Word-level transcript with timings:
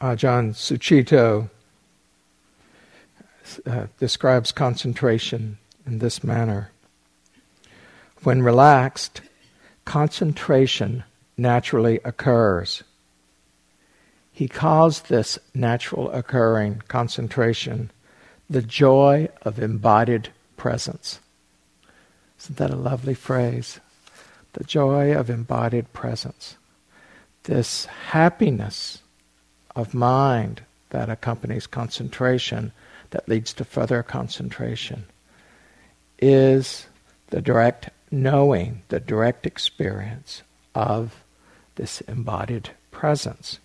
Ajahn 0.00 0.54
Sucitto 0.54 1.50
uh, 3.66 3.86
describes 3.98 4.52
concentration 4.52 5.58
in 5.86 5.98
this 5.98 6.24
manner. 6.24 6.70
When 8.22 8.42
relaxed, 8.42 9.20
concentration 9.84 11.04
naturally 11.36 12.00
occurs. 12.04 12.82
He 14.32 14.48
calls 14.48 15.02
this 15.02 15.38
natural 15.54 16.10
occurring 16.12 16.82
concentration 16.88 17.90
the 18.48 18.62
joy 18.62 19.28
of 19.42 19.58
embodied 19.58 20.30
presence. 20.56 21.20
Isn't 22.40 22.56
that 22.56 22.70
a 22.70 22.76
lovely 22.76 23.14
phrase? 23.14 23.80
The 24.54 24.64
joy 24.64 25.14
of 25.14 25.28
embodied 25.28 25.92
presence. 25.92 26.56
This 27.44 27.84
happiness 27.84 29.02
of 29.80 29.94
mind 29.94 30.62
that 30.90 31.08
accompanies 31.08 31.66
concentration, 31.66 32.72
that 33.10 33.28
leads 33.28 33.52
to 33.54 33.64
further 33.64 34.02
concentration, 34.02 35.04
is 36.18 36.86
the 37.28 37.40
direct 37.40 37.90
knowing, 38.10 38.82
the 38.88 39.00
direct 39.00 39.46
experience 39.46 40.42
of 40.74 41.24
this 41.76 42.00
embodied 42.02 42.70
presence. 42.90 43.58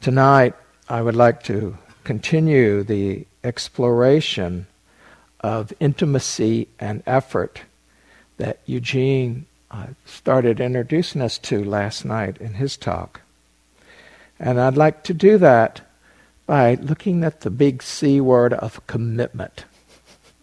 Tonight, 0.00 0.54
I 0.88 1.02
would 1.02 1.16
like 1.16 1.42
to 1.44 1.76
continue 2.04 2.82
the 2.82 3.26
exploration 3.44 4.66
of 5.40 5.72
intimacy 5.80 6.68
and 6.78 7.02
effort 7.06 7.62
that 8.38 8.60
Eugene 8.66 9.46
uh, 9.70 9.88
started 10.04 10.60
introducing 10.60 11.20
us 11.20 11.38
to 11.38 11.62
last 11.62 12.04
night 12.04 12.38
in 12.38 12.54
his 12.54 12.76
talk. 12.76 13.19
And 14.40 14.58
I'd 14.58 14.76
like 14.76 15.04
to 15.04 15.14
do 15.14 15.36
that 15.38 15.82
by 16.46 16.74
looking 16.76 17.22
at 17.22 17.42
the 17.42 17.50
big 17.50 17.82
C 17.82 18.20
word 18.20 18.54
of 18.54 18.84
commitment 18.86 19.66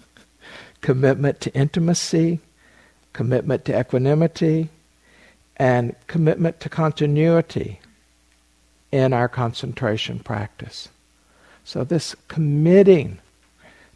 commitment 0.81 1.41
to 1.41 1.53
intimacy, 1.55 2.39
commitment 3.11 3.65
to 3.65 3.77
equanimity, 3.77 4.69
and 5.57 5.95
commitment 6.05 6.59
to 6.59 6.69
continuity 6.69 7.79
in 8.91 9.11
our 9.13 9.27
concentration 9.27 10.19
practice. 10.19 10.89
So, 11.65 11.83
this 11.83 12.15
committing 12.27 13.17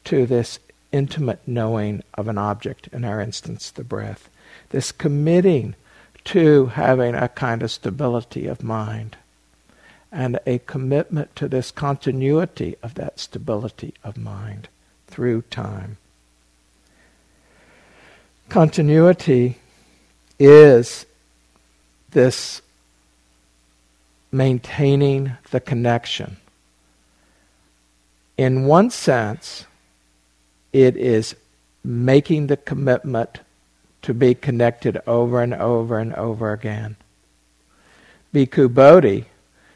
to 0.05 0.25
this 0.25 0.59
intimate 0.91 1.39
knowing 1.47 2.01
of 2.15 2.27
an 2.27 2.39
object, 2.39 2.89
in 2.91 3.05
our 3.05 3.21
instance, 3.21 3.69
the 3.69 3.83
breath, 3.83 4.29
this 4.71 4.91
committing 4.91 5.75
to 6.23 6.65
having 6.65 7.13
a 7.13 7.29
kind 7.29 7.61
of 7.61 7.71
stability 7.71 8.47
of 8.47 8.63
mind, 8.63 9.15
and 10.11 10.39
a 10.45 10.59
commitment 10.59 11.35
to 11.37 11.47
this 11.47 11.71
continuity 11.71 12.75
of 12.83 12.95
that 12.95 13.19
stability 13.19 13.93
of 14.03 14.17
mind 14.17 14.67
through 15.07 15.41
time. 15.43 15.97
Continuity 18.49 19.57
is 20.37 21.05
this 22.11 22.61
maintaining 24.31 25.33
the 25.51 25.59
connection. 25.59 26.37
In 28.37 28.65
one 28.65 28.89
sense, 28.89 29.65
it 30.73 30.97
is 30.97 31.35
making 31.83 32.47
the 32.47 32.57
commitment 32.57 33.39
to 34.01 34.13
be 34.13 34.33
connected 34.33 35.01
over 35.05 35.41
and 35.41 35.53
over 35.53 35.99
and 35.99 36.13
over 36.15 36.51
again. 36.51 36.95
Bhikkhu 38.33 38.73
Bodhi 38.73 39.25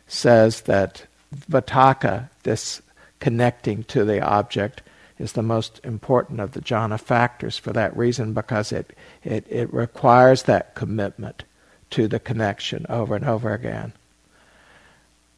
says 0.07 0.61
that 0.61 1.05
vitakka, 1.35 2.29
this 2.43 2.81
connecting 3.19 3.83
to 3.85 4.05
the 4.05 4.21
object, 4.21 4.81
is 5.17 5.31
the 5.31 5.41
most 5.41 5.79
important 5.83 6.39
of 6.39 6.51
the 6.51 6.61
jhana 6.61 6.99
factors 6.99 7.57
for 7.57 7.71
that 7.73 7.95
reason 7.95 8.33
because 8.33 8.71
it, 8.71 8.95
it, 9.23 9.45
it 9.49 9.73
requires 9.73 10.43
that 10.43 10.75
commitment 10.75 11.43
to 11.89 12.07
the 12.07 12.19
connection 12.19 12.85
over 12.89 13.15
and 13.15 13.25
over 13.25 13.53
again. 13.53 13.93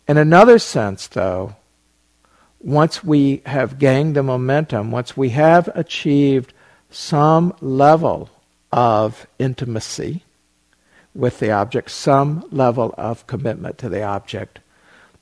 In 0.07 0.17
another 0.17 0.57
sense, 0.57 1.07
though, 1.07 1.55
once 2.59 3.03
we 3.03 3.41
have 3.45 3.77
gained 3.77 4.15
the 4.15 4.23
momentum, 4.23 4.89
once 4.89 5.15
we 5.15 5.29
have 5.29 5.69
achieved 5.75 6.53
some 6.89 7.53
level 7.61 8.29
of 8.71 9.27
intimacy 9.37 10.23
with 11.17 11.39
the 11.39 11.51
object, 11.51 11.89
some 11.89 12.45
level 12.51 12.93
of 12.97 13.25
commitment 13.25 13.77
to 13.79 13.89
the 13.89 14.03
object, 14.03 14.59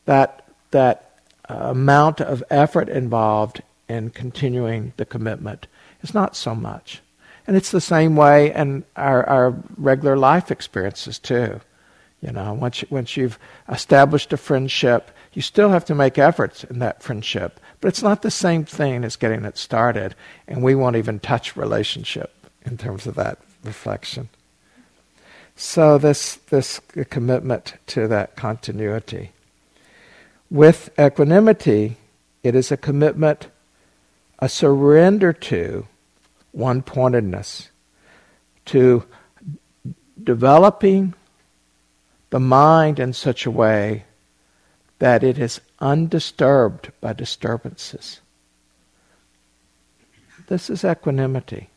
that, 0.03 0.45
that 0.71 1.19
uh, 1.49 1.53
amount 1.53 2.19
of 2.19 2.43
effort 2.49 2.89
involved 2.89 3.61
in 3.87 4.09
continuing 4.09 4.93
the 4.97 5.05
commitment 5.05 5.67
is 6.01 6.13
not 6.13 6.35
so 6.35 6.53
much. 6.53 7.01
And 7.47 7.55
it's 7.55 7.71
the 7.71 7.81
same 7.81 8.15
way 8.15 8.53
in 8.53 8.83
our, 8.95 9.27
our 9.27 9.55
regular 9.77 10.17
life 10.17 10.51
experiences 10.51 11.17
too. 11.17 11.61
You 12.21 12.31
know, 12.31 12.53
once, 12.53 12.81
you, 12.81 12.87
once 12.89 13.15
you've 13.15 13.39
established 13.69 14.33
a 14.33 14.37
friendship, 14.37 15.11
you 15.33 15.41
still 15.41 15.69
have 15.69 15.85
to 15.85 15.95
make 15.95 16.17
efforts 16.17 16.63
in 16.63 16.79
that 16.79 17.03
friendship. 17.03 17.59
But 17.79 17.89
it's 17.89 18.01
not 18.01 18.21
the 18.21 18.31
same 18.31 18.65
thing 18.65 19.03
as 19.03 19.15
getting 19.15 19.45
it 19.45 19.57
started. 19.57 20.15
And 20.47 20.63
we 20.63 20.75
won't 20.75 20.95
even 20.95 21.19
touch 21.19 21.55
relationship 21.55 22.33
in 22.63 22.77
terms 22.77 23.05
of 23.05 23.15
that 23.15 23.37
reflection. 23.63 24.29
So 25.55 25.97
this, 25.97 26.35
this 26.35 26.81
commitment 27.09 27.75
to 27.87 28.07
that 28.07 28.35
continuity. 28.35 29.31
With 30.49 30.89
equanimity, 30.99 31.97
it 32.43 32.55
is 32.55 32.71
a 32.71 32.77
commitment, 32.77 33.47
a 34.39 34.49
surrender 34.49 35.31
to 35.33 35.87
one 36.51 36.81
pointedness, 36.81 37.69
to 38.65 39.05
developing 40.21 41.13
the 42.29 42.39
mind 42.39 42.99
in 42.99 43.13
such 43.13 43.45
a 43.45 43.51
way 43.51 44.03
that 44.99 45.23
it 45.23 45.37
is 45.37 45.61
undisturbed 45.79 46.91
by 46.99 47.13
disturbances. 47.13 48.19
This 50.47 50.69
is 50.69 50.83
equanimity. 50.83 51.69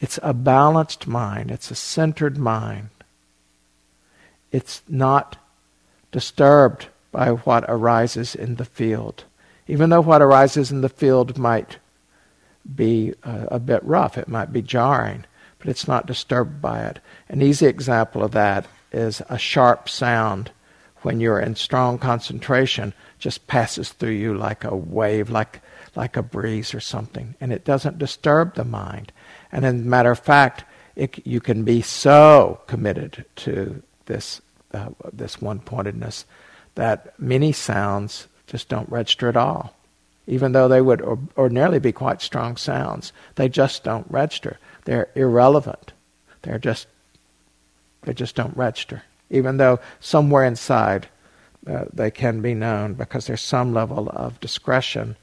It's 0.00 0.18
a 0.22 0.34
balanced 0.34 1.06
mind, 1.06 1.50
it's 1.50 1.70
a 1.70 1.74
centered 1.74 2.36
mind. 2.38 2.90
It's 4.52 4.82
not 4.88 5.36
disturbed 6.12 6.88
by 7.12 7.30
what 7.30 7.64
arises 7.68 8.34
in 8.34 8.56
the 8.56 8.64
field. 8.64 9.24
Even 9.68 9.90
though 9.90 10.00
what 10.00 10.22
arises 10.22 10.70
in 10.70 10.80
the 10.80 10.88
field 10.88 11.38
might 11.38 11.78
be 12.74 13.14
a, 13.22 13.48
a 13.52 13.58
bit 13.58 13.82
rough, 13.84 14.18
it 14.18 14.28
might 14.28 14.52
be 14.52 14.62
jarring, 14.62 15.24
but 15.58 15.68
it's 15.68 15.88
not 15.88 16.06
disturbed 16.06 16.60
by 16.60 16.84
it. 16.84 17.00
An 17.28 17.42
easy 17.42 17.66
example 17.66 18.22
of 18.22 18.32
that 18.32 18.66
is 18.92 19.22
a 19.28 19.38
sharp 19.38 19.88
sound 19.88 20.50
when 21.02 21.20
you're 21.20 21.40
in 21.40 21.54
strong 21.54 21.98
concentration 21.98 22.92
just 23.18 23.46
passes 23.46 23.90
through 23.90 24.10
you 24.10 24.34
like 24.34 24.64
a 24.64 24.74
wave, 24.74 25.30
like 25.30 25.60
like 25.94 26.16
a 26.16 26.22
breeze 26.22 26.74
or 26.74 26.80
something, 26.80 27.34
and 27.40 27.52
it 27.52 27.64
doesn't 27.64 27.98
disturb 27.98 28.54
the 28.54 28.64
mind. 28.64 29.12
And 29.50 29.64
as 29.64 29.72
a 29.72 29.76
matter 29.76 30.10
of 30.10 30.18
fact, 30.18 30.64
it, 30.94 31.26
you 31.26 31.40
can 31.40 31.64
be 31.64 31.80
so 31.80 32.60
committed 32.66 33.24
to 33.36 33.82
this 34.06 34.40
uh, 34.72 34.88
this 35.12 35.40
one 35.40 35.60
pointedness 35.60 36.24
that 36.74 37.18
many 37.18 37.52
sounds 37.52 38.26
just 38.46 38.68
don't 38.68 38.88
register 38.88 39.28
at 39.28 39.36
all 39.36 39.76
even 40.26 40.52
though 40.52 40.68
they 40.68 40.80
would 40.80 41.00
ordinarily 41.36 41.78
be 41.78 41.92
quite 41.92 42.20
strong 42.20 42.56
sounds. 42.56 43.12
They 43.36 43.48
just 43.48 43.84
don't 43.84 44.10
register. 44.10 44.58
They're 44.84 45.08
irrelevant. 45.14 45.92
They're 46.42 46.58
just 46.58 46.86
they 48.02 48.14
just 48.14 48.36
don't 48.36 48.56
register, 48.56 49.02
even 49.30 49.56
though 49.56 49.80
somewhere 49.98 50.44
inside 50.44 51.08
uh, 51.66 51.86
they 51.92 52.10
can 52.10 52.40
be 52.40 52.54
known 52.54 52.94
because 52.94 53.26
there's 53.26 53.40
some 53.40 53.74
level 53.74 54.08
of 54.10 54.38
discretion 54.40 55.16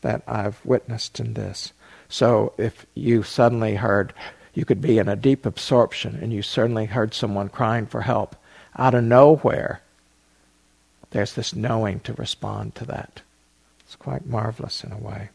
that 0.00 0.22
I've 0.26 0.64
witnessed 0.64 1.20
in 1.20 1.34
this. 1.34 1.72
So 2.08 2.54
if 2.56 2.86
you 2.94 3.22
suddenly 3.22 3.74
heard, 3.74 4.14
you 4.54 4.64
could 4.64 4.80
be 4.80 4.98
in 4.98 5.08
a 5.08 5.16
deep 5.16 5.46
absorption 5.46 6.18
and 6.20 6.32
you 6.32 6.42
certainly 6.42 6.86
heard 6.86 7.14
someone 7.14 7.48
crying 7.48 7.86
for 7.86 8.02
help 8.02 8.36
out 8.76 8.94
of 8.94 9.04
nowhere. 9.04 9.82
There's 11.10 11.34
this 11.34 11.54
knowing 11.54 12.00
to 12.00 12.14
respond 12.14 12.74
to 12.76 12.84
that. 12.86 13.22
It's 13.80 13.96
quite 13.96 14.26
marvelous 14.26 14.84
in 14.84 14.92
a 14.92 14.98
way. 14.98 15.30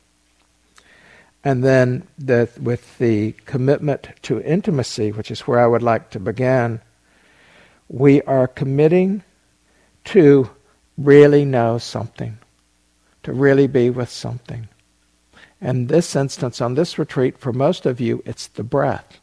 And 1.44 1.64
then 1.64 2.08
the, 2.18 2.50
with 2.62 2.98
the 2.98 3.34
commitment 3.46 4.10
to 4.24 4.42
intimacy, 4.42 5.12
which 5.12 5.32
is 5.32 5.42
where 5.42 5.60
I 5.60 5.68
would 5.68 5.84
like 5.84 6.10
to 6.12 6.20
begin, 6.20 6.82
we 7.88 8.22
are 8.24 8.48
committing 8.48 9.24
to 10.06 10.50
really 10.98 11.46
know 11.46 11.78
something, 11.78 12.38
to 13.24 13.34
really 13.34 13.68
be 13.68 13.90
with 13.90 14.10
something. 14.10 14.68
In 15.62 15.88
this 15.88 16.16
instance, 16.16 16.62
on 16.62 16.76
this 16.76 17.00
retreat, 17.00 17.38
for 17.38 17.52
most 17.52 17.86
of 17.86 18.00
you, 18.00 18.22
it's 18.26 18.48
the 18.48 18.64
breath. 18.64 19.20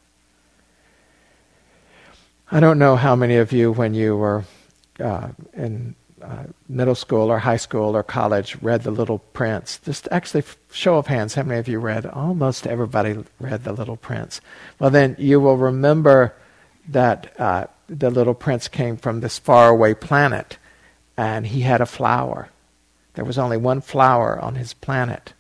I 2.51 2.61
don't 2.61 2.79
know 2.79 2.97
how 2.97 3.17
many 3.17 3.37
of 3.37 3.53
you, 3.53 3.73
when 3.73 3.95
you 3.95 4.17
were 4.17 4.45
uh, 5.01 5.29
in 5.55 5.95
uh, 6.21 6.45
middle 6.69 6.95
school 6.95 7.31
or 7.31 7.39
high 7.39 7.57
school 7.57 7.97
or 7.97 8.03
college 8.03 8.57
read 8.61 8.83
The 8.83 8.91
Little 8.91 9.19
Prince? 9.19 9.79
Just 9.85 10.09
actually, 10.11 10.45
show 10.73 10.97
of 10.97 11.07
hands, 11.07 11.35
how 11.35 11.43
many 11.43 11.61
of 11.61 11.69
you 11.69 11.79
read? 11.79 12.07
Almost 12.07 12.67
everybody 12.67 13.17
read 13.39 13.65
The 13.65 13.73
Little 13.73 13.97
Prince. 13.97 14.41
Well, 14.79 14.91
then 14.91 15.17
you 15.19 15.41
will 15.41 15.57
remember 15.57 16.35
that 16.89 17.39
uh, 17.41 17.67
the 17.89 18.11
Little 18.11 18.35
Prince 18.35 18.69
came 18.69 18.97
from 18.97 19.21
this 19.21 19.39
faraway 19.39 19.95
planet 19.95 20.59
and 21.17 21.47
he 21.47 21.61
had 21.61 21.81
a 21.81 21.87
flower. 21.87 22.49
There 23.15 23.25
was 23.25 23.39
only 23.39 23.57
one 23.57 23.81
flower 23.81 24.39
on 24.39 24.57
his 24.57 24.75
planet. 24.75 25.33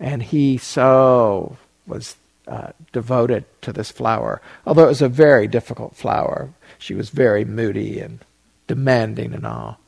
And 0.00 0.22
he 0.22 0.58
so 0.58 1.56
was 1.86 2.16
uh, 2.46 2.72
devoted 2.92 3.44
to 3.62 3.72
this 3.72 3.90
flower, 3.90 4.40
although 4.66 4.84
it 4.84 4.88
was 4.88 5.02
a 5.02 5.08
very 5.08 5.46
difficult 5.46 5.96
flower. 5.96 6.50
She 6.78 6.94
was 6.94 7.10
very 7.10 7.44
moody 7.44 8.00
and 8.00 8.20
demanding 8.66 9.34
and 9.34 9.46
all. 9.46 9.78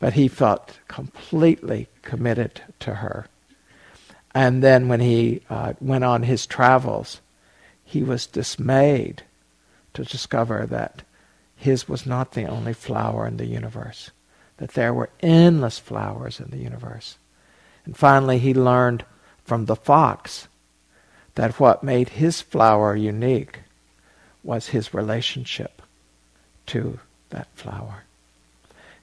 But 0.00 0.14
he 0.14 0.28
felt 0.28 0.78
completely 0.88 1.88
committed 2.02 2.60
to 2.80 2.96
her. 2.96 3.26
And 4.34 4.62
then 4.62 4.88
when 4.88 5.00
he 5.00 5.42
uh, 5.48 5.74
went 5.80 6.04
on 6.04 6.24
his 6.24 6.46
travels, 6.46 7.20
he 7.84 8.02
was 8.02 8.26
dismayed 8.26 9.22
to 9.94 10.04
discover 10.04 10.66
that 10.66 11.02
his 11.56 11.88
was 11.88 12.04
not 12.04 12.32
the 12.32 12.46
only 12.46 12.72
flower 12.74 13.26
in 13.26 13.36
the 13.36 13.46
universe, 13.46 14.10
that 14.56 14.72
there 14.72 14.92
were 14.92 15.10
endless 15.20 15.78
flowers 15.78 16.40
in 16.40 16.50
the 16.50 16.58
universe. 16.58 17.16
And 17.84 17.96
finally, 17.96 18.38
he 18.38 18.52
learned 18.52 19.04
from 19.44 19.66
the 19.66 19.76
fox 19.76 20.48
that 21.34 21.58
what 21.60 21.82
made 21.82 22.10
his 22.10 22.40
flower 22.40 22.94
unique 22.94 23.60
was 24.42 24.68
his 24.68 24.94
relationship 24.94 25.82
to 26.66 26.98
that 27.30 27.48
flower. 27.54 28.04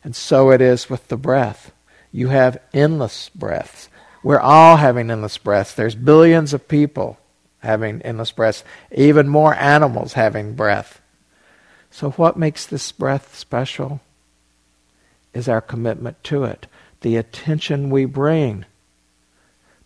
And 0.03 0.15
so 0.15 0.51
it 0.51 0.61
is 0.61 0.89
with 0.89 1.07
the 1.07 1.17
breath. 1.17 1.71
You 2.11 2.29
have 2.29 2.61
endless 2.73 3.29
breaths. 3.29 3.89
We're 4.23 4.39
all 4.39 4.77
having 4.77 5.09
endless 5.09 5.37
breaths. 5.37 5.73
There's 5.73 5.95
billions 5.95 6.53
of 6.53 6.67
people 6.67 7.17
having 7.59 8.01
endless 8.01 8.31
breaths, 8.31 8.63
even 8.91 9.27
more 9.27 9.55
animals 9.55 10.13
having 10.13 10.53
breath. 10.53 11.01
So, 11.91 12.11
what 12.11 12.37
makes 12.37 12.65
this 12.65 12.91
breath 12.91 13.35
special 13.35 13.99
is 15.33 15.47
our 15.47 15.61
commitment 15.61 16.23
to 16.25 16.43
it, 16.43 16.67
the 17.01 17.17
attention 17.17 17.89
we 17.89 18.05
bring, 18.05 18.65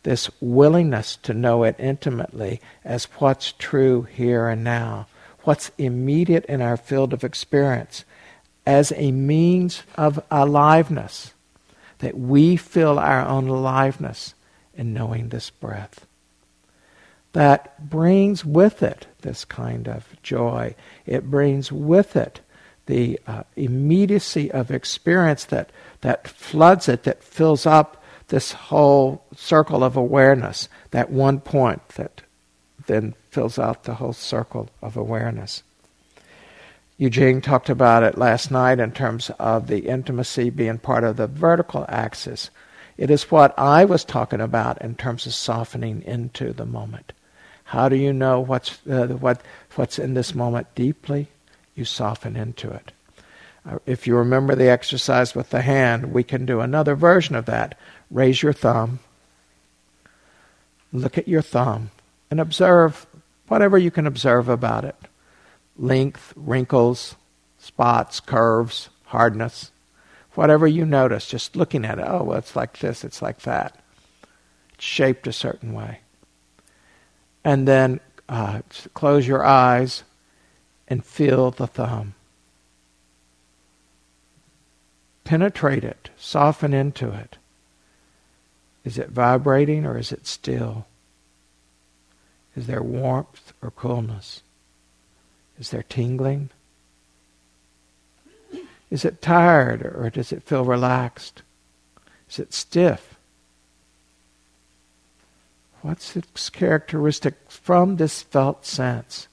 this 0.05 0.29
willingness 0.39 1.15
to 1.15 1.33
know 1.33 1.63
it 1.63 1.75
intimately 1.79 2.61
as 2.83 3.05
what's 3.17 3.53
true 3.53 4.03
here 4.03 4.47
and 4.47 4.63
now, 4.63 5.07
what's 5.41 5.71
immediate 5.79 6.45
in 6.45 6.61
our 6.61 6.77
field 6.77 7.11
of 7.11 7.23
experience, 7.23 8.05
as 8.67 8.93
a 8.95 9.11
means 9.11 9.81
of 9.95 10.23
aliveness, 10.29 11.33
that 11.99 12.15
we 12.15 12.55
feel 12.55 12.99
our 12.99 13.25
own 13.25 13.47
aliveness 13.47 14.35
in 14.75 14.93
knowing 14.93 15.29
this 15.29 15.49
breath. 15.49 16.05
That 17.33 17.89
brings 17.89 18.45
with 18.45 18.83
it 18.83 19.07
this 19.23 19.43
kind 19.43 19.87
of 19.87 20.21
joy. 20.21 20.75
It 21.07 21.31
brings 21.31 21.71
with 21.71 22.15
it 22.15 22.41
the 22.85 23.19
uh, 23.25 23.41
immediacy 23.55 24.51
of 24.51 24.69
experience 24.69 25.45
that, 25.45 25.71
that 26.01 26.27
floods 26.27 26.87
it, 26.87 27.03
that 27.03 27.23
fills 27.23 27.65
up 27.65 28.03
this 28.27 28.51
whole 28.51 29.23
circle 29.35 29.83
of 29.83 29.95
awareness, 29.95 30.67
that 30.91 31.09
one 31.09 31.39
point 31.39 31.87
that 31.89 32.21
then 32.87 33.13
fills 33.29 33.59
out 33.59 33.83
the 33.83 33.95
whole 33.95 34.13
circle 34.13 34.69
of 34.81 34.97
awareness. 34.97 35.63
Eugene 36.97 37.41
talked 37.41 37.69
about 37.69 38.03
it 38.03 38.17
last 38.17 38.51
night 38.51 38.79
in 38.79 38.91
terms 38.91 39.29
of 39.37 39.67
the 39.67 39.79
intimacy 39.87 40.49
being 40.49 40.77
part 40.77 41.03
of 41.03 41.17
the 41.17 41.27
vertical 41.27 41.85
axis. 41.89 42.49
It 42.97 43.11
is 43.11 43.29
what 43.29 43.57
I 43.59 43.83
was 43.83 44.05
talking 44.05 44.39
about 44.39 44.81
in 44.81 44.95
terms 44.95 45.25
of 45.25 45.33
softening 45.33 46.01
into 46.03 46.53
the 46.53 46.65
moment. 46.65 47.11
How 47.65 47.89
do 47.89 47.97
you 47.97 48.13
know 48.13 48.39
what's, 48.39 48.79
uh, 48.87 49.07
what, 49.07 49.41
what's 49.75 49.99
in 49.99 50.13
this 50.13 50.33
moment 50.33 50.67
deeply? 50.75 51.27
You 51.75 51.83
soften 51.83 52.37
into 52.37 52.71
it. 52.71 52.93
Uh, 53.67 53.79
if 53.85 54.07
you 54.07 54.15
remember 54.15 54.55
the 54.55 54.69
exercise 54.69 55.35
with 55.35 55.49
the 55.49 55.61
hand, 55.61 56.13
we 56.13 56.23
can 56.23 56.45
do 56.45 56.61
another 56.61 56.95
version 56.95 57.35
of 57.35 57.45
that. 57.47 57.77
Raise 58.15 58.41
your 58.41 58.53
thumb, 58.53 58.99
look 60.93 61.17
at 61.17 61.27
your 61.27 61.41
thumb, 61.41 61.91
and 62.31 62.39
observe 62.39 63.05
whatever 63.49 63.77
you 63.77 63.91
can 63.91 64.07
observe 64.07 64.47
about 64.47 64.85
it 64.85 64.95
length, 65.77 66.31
wrinkles, 66.37 67.17
spots, 67.59 68.21
curves, 68.21 68.87
hardness, 69.07 69.71
whatever 70.35 70.65
you 70.65 70.85
notice, 70.85 71.27
just 71.27 71.57
looking 71.57 71.83
at 71.83 71.99
it. 71.99 72.05
Oh, 72.07 72.23
well, 72.23 72.37
it's 72.37 72.55
like 72.55 72.79
this, 72.79 73.03
it's 73.03 73.21
like 73.21 73.39
that. 73.41 73.83
It's 74.75 74.85
shaped 74.85 75.27
a 75.27 75.33
certain 75.33 75.73
way. 75.73 75.99
And 77.43 77.67
then 77.67 77.99
uh, 78.29 78.61
close 78.93 79.27
your 79.27 79.43
eyes 79.43 80.05
and 80.87 81.03
feel 81.03 81.51
the 81.51 81.67
thumb. 81.67 82.13
Penetrate 85.25 85.83
it, 85.83 86.11
soften 86.15 86.73
into 86.73 87.11
it. 87.11 87.35
Is 88.85 88.99
it 88.99 89.09
vibrating 89.09 89.85
or 89.85 89.97
is 89.97 90.11
it 90.11 90.27
still? 90.27 90.85
Is 92.55 92.67
there 92.67 92.83
warmth 92.83 93.51
or 93.61 93.71
coolness? 93.71 94.41
Is 95.59 95.71
there 95.71 95.83
tingling? 95.83 96.51
Is 98.91 99.03
it 99.03 99.21
tired 99.21 99.81
or 99.81 100.09
does 100.11 100.31
it 100.31 100.43
feel 100.43 100.63
relaxed? 100.63 101.41
Is 102.29 102.39
it 102.39 102.53
stiff? 102.53 103.15
What's 105.81 106.15
its 106.15 106.49
characteristic 106.49 107.35
from 107.49 107.97
this 107.97 108.21
felt 108.21 108.65
sense? 108.65 109.27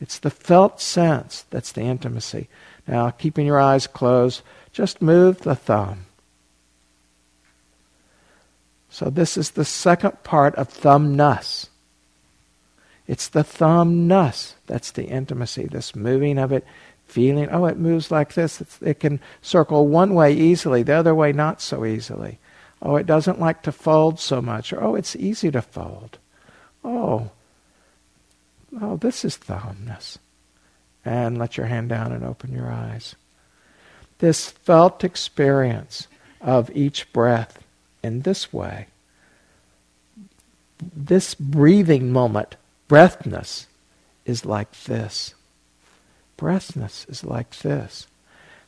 It's 0.00 0.18
the 0.18 0.30
felt 0.30 0.80
sense 0.80 1.44
that's 1.50 1.72
the 1.72 1.82
intimacy. 1.82 2.48
Now, 2.86 3.10
keeping 3.10 3.46
your 3.46 3.60
eyes 3.60 3.86
closed, 3.86 4.42
just 4.72 5.02
move 5.02 5.40
the 5.40 5.54
thumb. 5.54 6.05
So, 8.96 9.10
this 9.10 9.36
is 9.36 9.50
the 9.50 9.64
second 9.66 10.22
part 10.24 10.54
of 10.54 10.70
thumbness. 10.70 11.68
It's 13.06 13.28
the 13.28 13.44
thumbness. 13.44 14.54
That's 14.68 14.90
the 14.90 15.04
intimacy, 15.04 15.66
this 15.66 15.94
moving 15.94 16.38
of 16.38 16.50
it, 16.50 16.64
feeling, 17.04 17.50
oh, 17.50 17.66
it 17.66 17.76
moves 17.76 18.10
like 18.10 18.32
this. 18.32 18.62
It's, 18.62 18.80
it 18.80 19.00
can 19.00 19.20
circle 19.42 19.86
one 19.86 20.14
way 20.14 20.32
easily, 20.32 20.82
the 20.82 20.94
other 20.94 21.14
way 21.14 21.34
not 21.34 21.60
so 21.60 21.84
easily. 21.84 22.38
Oh, 22.80 22.96
it 22.96 23.04
doesn't 23.04 23.38
like 23.38 23.60
to 23.64 23.70
fold 23.70 24.18
so 24.18 24.40
much. 24.40 24.72
Or, 24.72 24.82
oh, 24.82 24.94
it's 24.94 25.14
easy 25.14 25.50
to 25.50 25.60
fold. 25.60 26.16
Oh, 26.82 27.32
oh, 28.80 28.96
this 28.96 29.26
is 29.26 29.36
thumbness. 29.36 30.16
And 31.04 31.36
let 31.36 31.58
your 31.58 31.66
hand 31.66 31.90
down 31.90 32.12
and 32.12 32.24
open 32.24 32.50
your 32.50 32.72
eyes. 32.72 33.14
This 34.20 34.48
felt 34.48 35.04
experience 35.04 36.08
of 36.40 36.74
each 36.74 37.12
breath 37.12 37.62
in 38.02 38.22
this 38.22 38.52
way, 38.52 38.86
this 40.94 41.34
breathing 41.34 42.12
moment 42.12 42.56
Breathness 42.88 43.66
is 44.24 44.44
like 44.44 44.72
this. 44.84 45.34
Breathness 46.36 47.06
is 47.08 47.24
like 47.24 47.58
this. 47.58 48.06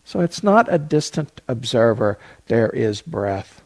So 0.05 0.21
it's 0.21 0.43
not 0.43 0.73
a 0.73 0.79
distant 0.79 1.41
observer, 1.47 2.19
there 2.47 2.71
is 2.71 3.03
breath. 3.03 3.63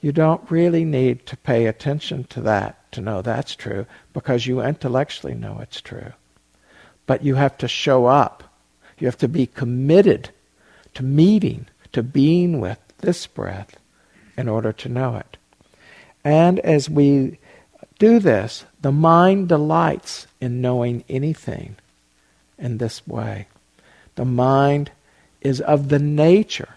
You 0.00 0.12
don't 0.12 0.50
really 0.50 0.84
need 0.84 1.26
to 1.26 1.36
pay 1.36 1.66
attention 1.66 2.24
to 2.24 2.40
that 2.42 2.76
to 2.92 3.00
know 3.00 3.22
that's 3.22 3.54
true 3.54 3.86
because 4.12 4.46
you 4.46 4.60
intellectually 4.60 5.34
know 5.34 5.58
it's 5.60 5.80
true. 5.80 6.12
But 7.06 7.24
you 7.24 7.34
have 7.34 7.58
to 7.58 7.68
show 7.68 8.06
up. 8.06 8.44
You 8.98 9.06
have 9.06 9.18
to 9.18 9.28
be 9.28 9.46
committed 9.46 10.30
to 10.94 11.02
meeting, 11.02 11.66
to 11.92 12.02
being 12.02 12.60
with 12.60 12.78
this 12.98 13.26
breath 13.26 13.76
in 14.40 14.48
order 14.48 14.72
to 14.72 14.88
know 14.88 15.16
it. 15.16 15.36
And 16.24 16.58
as 16.60 16.88
we 16.88 17.38
do 17.98 18.18
this, 18.18 18.64
the 18.80 18.90
mind 18.90 19.48
delights 19.48 20.26
in 20.40 20.62
knowing 20.62 21.04
anything 21.08 21.76
in 22.58 22.78
this 22.78 23.06
way. 23.06 23.46
The 24.14 24.24
mind 24.24 24.90
is 25.42 25.60
of 25.60 25.90
the 25.90 25.98
nature 25.98 26.70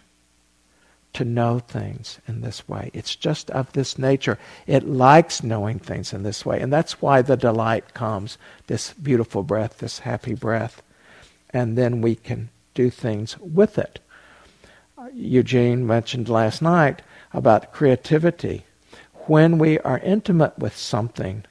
to 1.13 1.23
know 1.23 1.59
things 1.59 2.19
in 2.27 2.41
this 2.41 2.67
way. 2.67 2.91
It's 2.93 3.15
just 3.15 3.49
of 3.51 3.71
this 3.71 3.97
nature. 3.97 4.37
It 4.67 4.87
likes 4.87 5.43
knowing 5.43 5.79
things 5.79 6.11
in 6.11 6.23
this 6.23 6.45
way. 6.45 6.59
And 6.59 6.73
that's 6.73 7.01
why 7.01 7.21
the 7.21 7.37
delight 7.37 7.93
comes 7.93 8.37
this 8.67 8.93
beautiful 8.93 9.43
breath, 9.43 9.77
this 9.77 9.99
happy 9.99 10.33
breath. 10.33 10.81
And 11.51 11.77
then 11.77 12.01
we 12.01 12.15
can 12.15 12.49
do 12.73 12.89
things 12.89 13.37
with 13.39 13.77
it. 13.77 13.99
Uh, 14.97 15.07
Eugene 15.13 15.85
mentioned 15.85 16.27
last 16.27 16.61
night 16.61 17.01
about 17.33 17.73
creativity 17.73 18.63
when 19.27 19.57
we 19.57 19.79
are 19.79 19.99
intimate 19.99 20.57
with 20.59 20.75
something, 20.75 21.45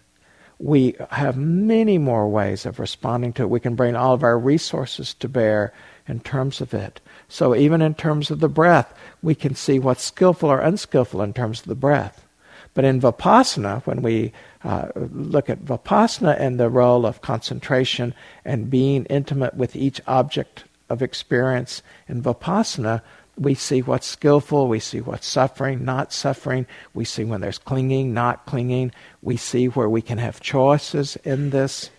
we 0.58 0.94
have 1.10 1.36
many 1.36 1.98
more 1.98 2.28
ways 2.28 2.66
of 2.66 2.78
responding 2.78 3.32
to 3.32 3.42
it. 3.42 3.50
We 3.50 3.60
can 3.60 3.74
bring 3.74 3.96
all 3.96 4.14
of 4.14 4.22
our 4.22 4.38
resources 4.38 5.14
to 5.14 5.28
bear 5.28 5.72
in 6.06 6.20
terms 6.20 6.60
of 6.60 6.74
it. 6.74 7.00
So 7.28 7.54
even 7.54 7.82
in 7.82 7.94
terms 7.94 8.30
of 8.30 8.40
the 8.40 8.48
breath, 8.48 8.94
we 9.22 9.34
can 9.34 9.54
see 9.54 9.78
what's 9.78 10.04
skillful 10.04 10.50
or 10.50 10.60
unskillful 10.60 11.22
in 11.22 11.32
terms 11.32 11.60
of 11.60 11.66
the 11.66 11.74
breath. 11.74 12.26
But 12.74 12.84
in 12.84 13.00
Vipassana, 13.00 13.84
when 13.86 14.02
we 14.02 14.32
uh, 14.64 14.88
look 14.94 15.50
at 15.50 15.64
Vipassana 15.64 16.38
and 16.38 16.58
the 16.58 16.70
role 16.70 17.04
of 17.04 17.20
concentration 17.20 18.14
and 18.44 18.70
being 18.70 19.04
intimate 19.06 19.54
with 19.54 19.76
each 19.76 20.00
object 20.06 20.64
of 20.88 21.02
experience 21.02 21.82
in 22.08 22.22
Vipassana, 22.22 23.02
we 23.38 23.54
see 23.54 23.80
what's 23.80 24.06
skillful, 24.06 24.68
we 24.68 24.78
see 24.78 25.00
what's 25.00 25.26
suffering, 25.26 25.84
not 25.84 26.12
suffering, 26.12 26.66
we 26.94 27.04
see 27.04 27.24
when 27.24 27.40
there's 27.40 27.58
clinging, 27.58 28.12
not 28.12 28.44
clinging, 28.46 28.92
we 29.22 29.36
see 29.36 29.66
where 29.66 29.88
we 29.88 30.02
can 30.02 30.18
have 30.18 30.40
choices 30.40 31.16
in 31.24 31.50
this. 31.50 31.90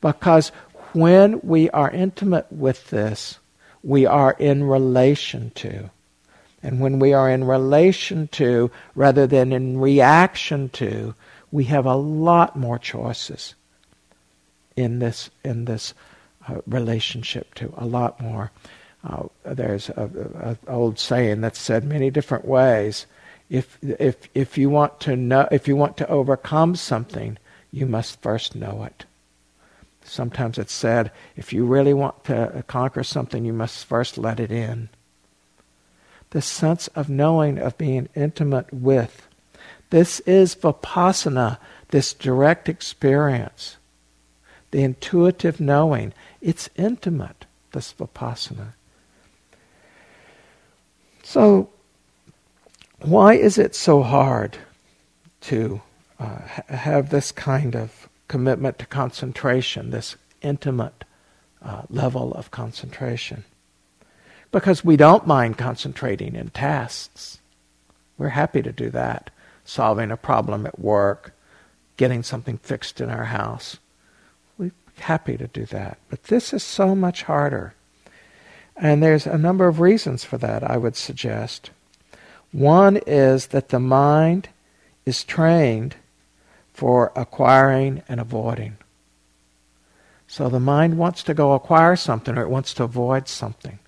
Because 0.00 0.48
when 0.92 1.40
we 1.42 1.70
are 1.70 1.90
intimate 1.90 2.46
with 2.50 2.90
this, 2.90 3.38
we 3.82 4.06
are 4.06 4.32
in 4.38 4.64
relation 4.64 5.50
to. 5.56 5.90
And 6.62 6.80
when 6.80 6.98
we 6.98 7.12
are 7.12 7.30
in 7.30 7.44
relation 7.44 8.28
to 8.28 8.70
rather 8.94 9.26
than 9.26 9.52
in 9.52 9.78
reaction 9.78 10.68
to, 10.70 11.14
we 11.50 11.64
have 11.64 11.86
a 11.86 11.94
lot 11.94 12.56
more 12.56 12.78
choices 12.78 13.54
in 14.76 14.98
this 14.98 15.30
in 15.44 15.64
this 15.64 15.94
uh, 16.48 16.60
relationship 16.66 17.54
to 17.54 17.72
a 17.76 17.86
lot 17.86 18.20
more. 18.20 18.50
Uh, 19.02 19.24
there's 19.44 19.88
an 19.90 20.58
old 20.68 20.98
saying 20.98 21.40
that's 21.40 21.60
said 21.60 21.84
many 21.84 22.10
different 22.10 22.44
ways. 22.44 23.06
If 23.48 23.78
if 23.82 24.28
if 24.34 24.58
you 24.58 24.70
want 24.70 25.00
to 25.00 25.16
know 25.16 25.48
if 25.50 25.66
you 25.66 25.74
want 25.74 25.96
to 25.98 26.08
overcome 26.08 26.76
something, 26.76 27.38
you 27.72 27.86
must 27.86 28.20
first 28.20 28.54
know 28.54 28.84
it. 28.84 29.06
Sometimes 30.04 30.58
it's 30.58 30.72
said, 30.72 31.12
if 31.36 31.52
you 31.52 31.64
really 31.64 31.94
want 31.94 32.24
to 32.24 32.64
conquer 32.66 33.04
something, 33.04 33.44
you 33.44 33.52
must 33.52 33.84
first 33.84 34.18
let 34.18 34.40
it 34.40 34.50
in. 34.50 34.88
The 36.30 36.42
sense 36.42 36.88
of 36.88 37.08
knowing, 37.08 37.58
of 37.58 37.78
being 37.78 38.08
intimate 38.14 38.72
with. 38.72 39.28
This 39.90 40.20
is 40.20 40.54
vipassana, 40.54 41.58
this 41.88 42.14
direct 42.14 42.68
experience. 42.68 43.76
The 44.70 44.82
intuitive 44.82 45.60
knowing. 45.60 46.12
It's 46.40 46.70
intimate, 46.76 47.46
this 47.72 47.92
vipassana. 47.92 48.74
So, 51.30 51.68
why 53.02 53.34
is 53.34 53.56
it 53.56 53.76
so 53.76 54.02
hard 54.02 54.58
to 55.42 55.80
uh, 56.18 56.38
have 56.66 57.10
this 57.10 57.30
kind 57.30 57.76
of 57.76 58.08
commitment 58.26 58.80
to 58.80 58.86
concentration, 58.86 59.90
this 59.90 60.16
intimate 60.42 61.04
uh, 61.62 61.82
level 61.88 62.34
of 62.34 62.50
concentration? 62.50 63.44
Because 64.50 64.84
we 64.84 64.96
don't 64.96 65.24
mind 65.24 65.56
concentrating 65.56 66.34
in 66.34 66.50
tasks. 66.50 67.38
We're 68.18 68.30
happy 68.30 68.60
to 68.62 68.72
do 68.72 68.90
that. 68.90 69.30
Solving 69.64 70.10
a 70.10 70.16
problem 70.16 70.66
at 70.66 70.80
work, 70.80 71.32
getting 71.96 72.24
something 72.24 72.58
fixed 72.58 73.00
in 73.00 73.08
our 73.08 73.26
house. 73.26 73.78
We're 74.58 74.72
happy 74.98 75.36
to 75.36 75.46
do 75.46 75.64
that. 75.66 75.98
But 76.08 76.24
this 76.24 76.52
is 76.52 76.64
so 76.64 76.96
much 76.96 77.22
harder. 77.22 77.74
And 78.80 79.02
there's 79.02 79.26
a 79.26 79.36
number 79.36 79.68
of 79.68 79.78
reasons 79.78 80.24
for 80.24 80.38
that, 80.38 80.68
I 80.68 80.78
would 80.78 80.96
suggest. 80.96 81.70
One 82.50 82.96
is 83.06 83.48
that 83.48 83.68
the 83.68 83.78
mind 83.78 84.48
is 85.04 85.22
trained 85.22 85.96
for 86.72 87.12
acquiring 87.14 88.02
and 88.08 88.18
avoiding. 88.18 88.78
So 90.26 90.48
the 90.48 90.60
mind 90.60 90.96
wants 90.96 91.22
to 91.24 91.34
go 91.34 91.52
acquire 91.52 91.94
something 91.94 92.38
or 92.38 92.42
it 92.42 92.48
wants 92.48 92.72
to 92.74 92.84
avoid 92.84 93.28
something. 93.28 93.78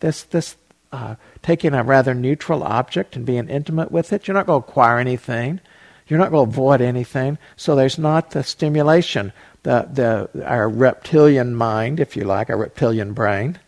This, 0.00 0.22
this 0.24 0.56
uh, 0.92 1.14
taking 1.42 1.72
a 1.72 1.82
rather 1.82 2.12
neutral 2.12 2.62
object 2.62 3.16
and 3.16 3.24
being 3.24 3.48
intimate 3.48 3.90
with 3.90 4.12
it, 4.12 4.28
you're 4.28 4.34
not 4.34 4.46
going 4.46 4.62
to 4.62 4.68
acquire 4.68 4.98
anything. 4.98 5.60
You're 6.06 6.18
not 6.18 6.30
going 6.30 6.46
to 6.46 6.52
avoid 6.52 6.82
anything. 6.82 7.38
So 7.56 7.74
there's 7.74 7.98
not 7.98 8.32
the 8.32 8.42
stimulation. 8.42 9.32
The, 9.62 9.88
the, 9.90 10.44
our 10.44 10.68
reptilian 10.68 11.54
mind, 11.54 12.00
if 12.00 12.16
you 12.16 12.24
like, 12.24 12.50
our 12.50 12.58
reptilian 12.58 13.14
brain, 13.14 13.58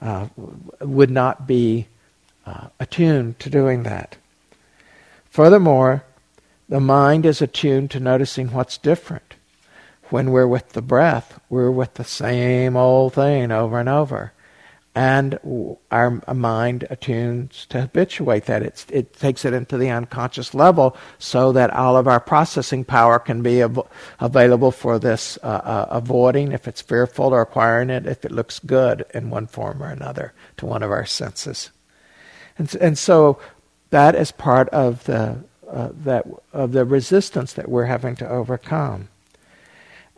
uh, 0.00 0.28
would 0.80 1.10
not 1.10 1.46
be 1.46 1.86
uh, 2.46 2.68
attuned 2.78 3.38
to 3.38 3.50
doing 3.50 3.82
that. 3.84 4.16
Furthermore, 5.30 6.04
the 6.68 6.80
mind 6.80 7.26
is 7.26 7.42
attuned 7.42 7.90
to 7.92 8.00
noticing 8.00 8.48
what's 8.48 8.78
different. 8.78 9.34
When 10.08 10.32
we're 10.32 10.46
with 10.46 10.70
the 10.70 10.82
breath, 10.82 11.38
we're 11.48 11.70
with 11.70 11.94
the 11.94 12.04
same 12.04 12.76
old 12.76 13.14
thing 13.14 13.52
over 13.52 13.78
and 13.78 13.88
over. 13.88 14.32
And 15.00 15.38
our 15.90 16.22
mind 16.34 16.86
attunes 16.90 17.64
to 17.70 17.80
habituate 17.80 18.44
that. 18.44 18.62
It's, 18.62 18.84
it 18.90 19.14
takes 19.14 19.46
it 19.46 19.54
into 19.54 19.78
the 19.78 19.88
unconscious 19.88 20.52
level 20.52 20.94
so 21.18 21.52
that 21.52 21.70
all 21.70 21.96
of 21.96 22.06
our 22.06 22.20
processing 22.20 22.84
power 22.84 23.18
can 23.18 23.40
be 23.40 23.62
av- 23.62 23.88
available 24.18 24.70
for 24.70 24.98
this 24.98 25.38
uh, 25.42 25.46
uh, 25.46 25.86
avoiding 25.88 26.52
if 26.52 26.68
it's 26.68 26.82
fearful 26.82 27.32
or 27.32 27.40
acquiring 27.40 27.88
it 27.88 28.04
if 28.04 28.26
it 28.26 28.30
looks 28.30 28.58
good 28.58 29.06
in 29.14 29.30
one 29.30 29.46
form 29.46 29.82
or 29.82 29.88
another 29.88 30.34
to 30.58 30.66
one 30.66 30.82
of 30.82 30.90
our 30.90 31.06
senses. 31.06 31.70
And, 32.58 32.74
and 32.74 32.98
so 32.98 33.40
that 33.88 34.14
is 34.14 34.32
part 34.32 34.68
of 34.68 35.04
the, 35.04 35.42
uh, 35.66 35.88
that, 36.04 36.26
of 36.52 36.72
the 36.72 36.84
resistance 36.84 37.54
that 37.54 37.70
we're 37.70 37.86
having 37.86 38.16
to 38.16 38.28
overcome. 38.28 39.08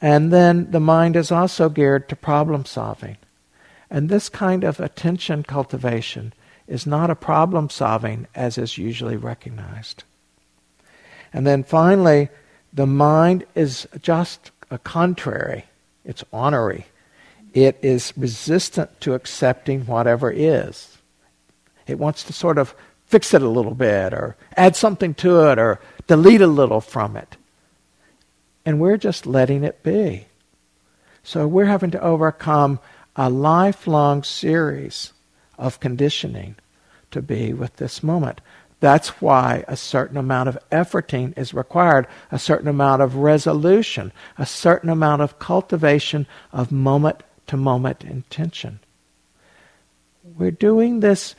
And 0.00 0.32
then 0.32 0.72
the 0.72 0.80
mind 0.80 1.14
is 1.14 1.30
also 1.30 1.68
geared 1.68 2.08
to 2.08 2.16
problem 2.16 2.64
solving. 2.64 3.16
And 3.92 4.08
this 4.08 4.30
kind 4.30 4.64
of 4.64 4.80
attention 4.80 5.42
cultivation 5.42 6.32
is 6.66 6.86
not 6.86 7.10
a 7.10 7.14
problem 7.14 7.68
solving 7.68 8.26
as 8.34 8.56
is 8.56 8.78
usually 8.78 9.18
recognized. 9.18 10.04
And 11.30 11.46
then 11.46 11.62
finally, 11.62 12.30
the 12.72 12.86
mind 12.86 13.44
is 13.54 13.86
just 14.00 14.50
a 14.70 14.78
contrary, 14.78 15.66
it's 16.06 16.24
ornery. 16.32 16.86
It 17.52 17.78
is 17.82 18.14
resistant 18.16 18.98
to 19.02 19.12
accepting 19.12 19.84
whatever 19.84 20.30
is. 20.30 20.96
It 21.86 21.98
wants 21.98 22.24
to 22.24 22.32
sort 22.32 22.56
of 22.56 22.74
fix 23.04 23.34
it 23.34 23.42
a 23.42 23.48
little 23.48 23.74
bit 23.74 24.14
or 24.14 24.36
add 24.56 24.74
something 24.74 25.12
to 25.16 25.50
it 25.50 25.58
or 25.58 25.80
delete 26.06 26.40
a 26.40 26.46
little 26.46 26.80
from 26.80 27.14
it. 27.14 27.36
And 28.64 28.80
we're 28.80 28.96
just 28.96 29.26
letting 29.26 29.64
it 29.64 29.82
be. 29.82 30.24
So 31.22 31.46
we're 31.46 31.66
having 31.66 31.90
to 31.90 32.00
overcome 32.00 32.80
a 33.16 33.28
lifelong 33.28 34.22
series 34.22 35.12
of 35.58 35.80
conditioning 35.80 36.56
to 37.10 37.20
be 37.20 37.52
with 37.52 37.76
this 37.76 38.02
moment. 38.02 38.40
That's 38.80 39.20
why 39.20 39.64
a 39.68 39.76
certain 39.76 40.16
amount 40.16 40.48
of 40.48 40.58
efforting 40.72 41.36
is 41.38 41.54
required, 41.54 42.06
a 42.32 42.38
certain 42.38 42.68
amount 42.68 43.02
of 43.02 43.16
resolution, 43.16 44.12
a 44.38 44.46
certain 44.46 44.90
amount 44.90 45.22
of 45.22 45.38
cultivation 45.38 46.26
of 46.52 46.72
moment 46.72 47.22
to 47.46 47.56
moment 47.56 48.02
intention. 48.02 48.80
We're 50.24 50.50
doing 50.50 51.00
this 51.00 51.34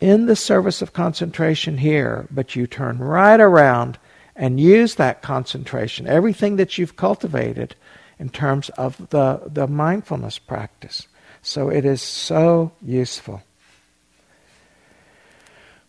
in 0.00 0.26
the 0.26 0.36
service 0.36 0.80
of 0.80 0.92
concentration 0.92 1.78
here, 1.78 2.26
but 2.30 2.56
you 2.56 2.66
turn 2.66 2.98
right 2.98 3.40
around 3.40 3.98
and 4.34 4.60
use 4.60 4.94
that 4.94 5.22
concentration, 5.22 6.06
everything 6.06 6.56
that 6.56 6.78
you've 6.78 6.96
cultivated, 6.96 7.74
in 8.18 8.28
terms 8.28 8.68
of 8.70 9.10
the, 9.10 9.40
the 9.46 9.66
mindfulness 9.66 10.38
practice. 10.38 11.07
So 11.42 11.68
it 11.68 11.84
is 11.84 12.02
so 12.02 12.72
useful. 12.82 13.42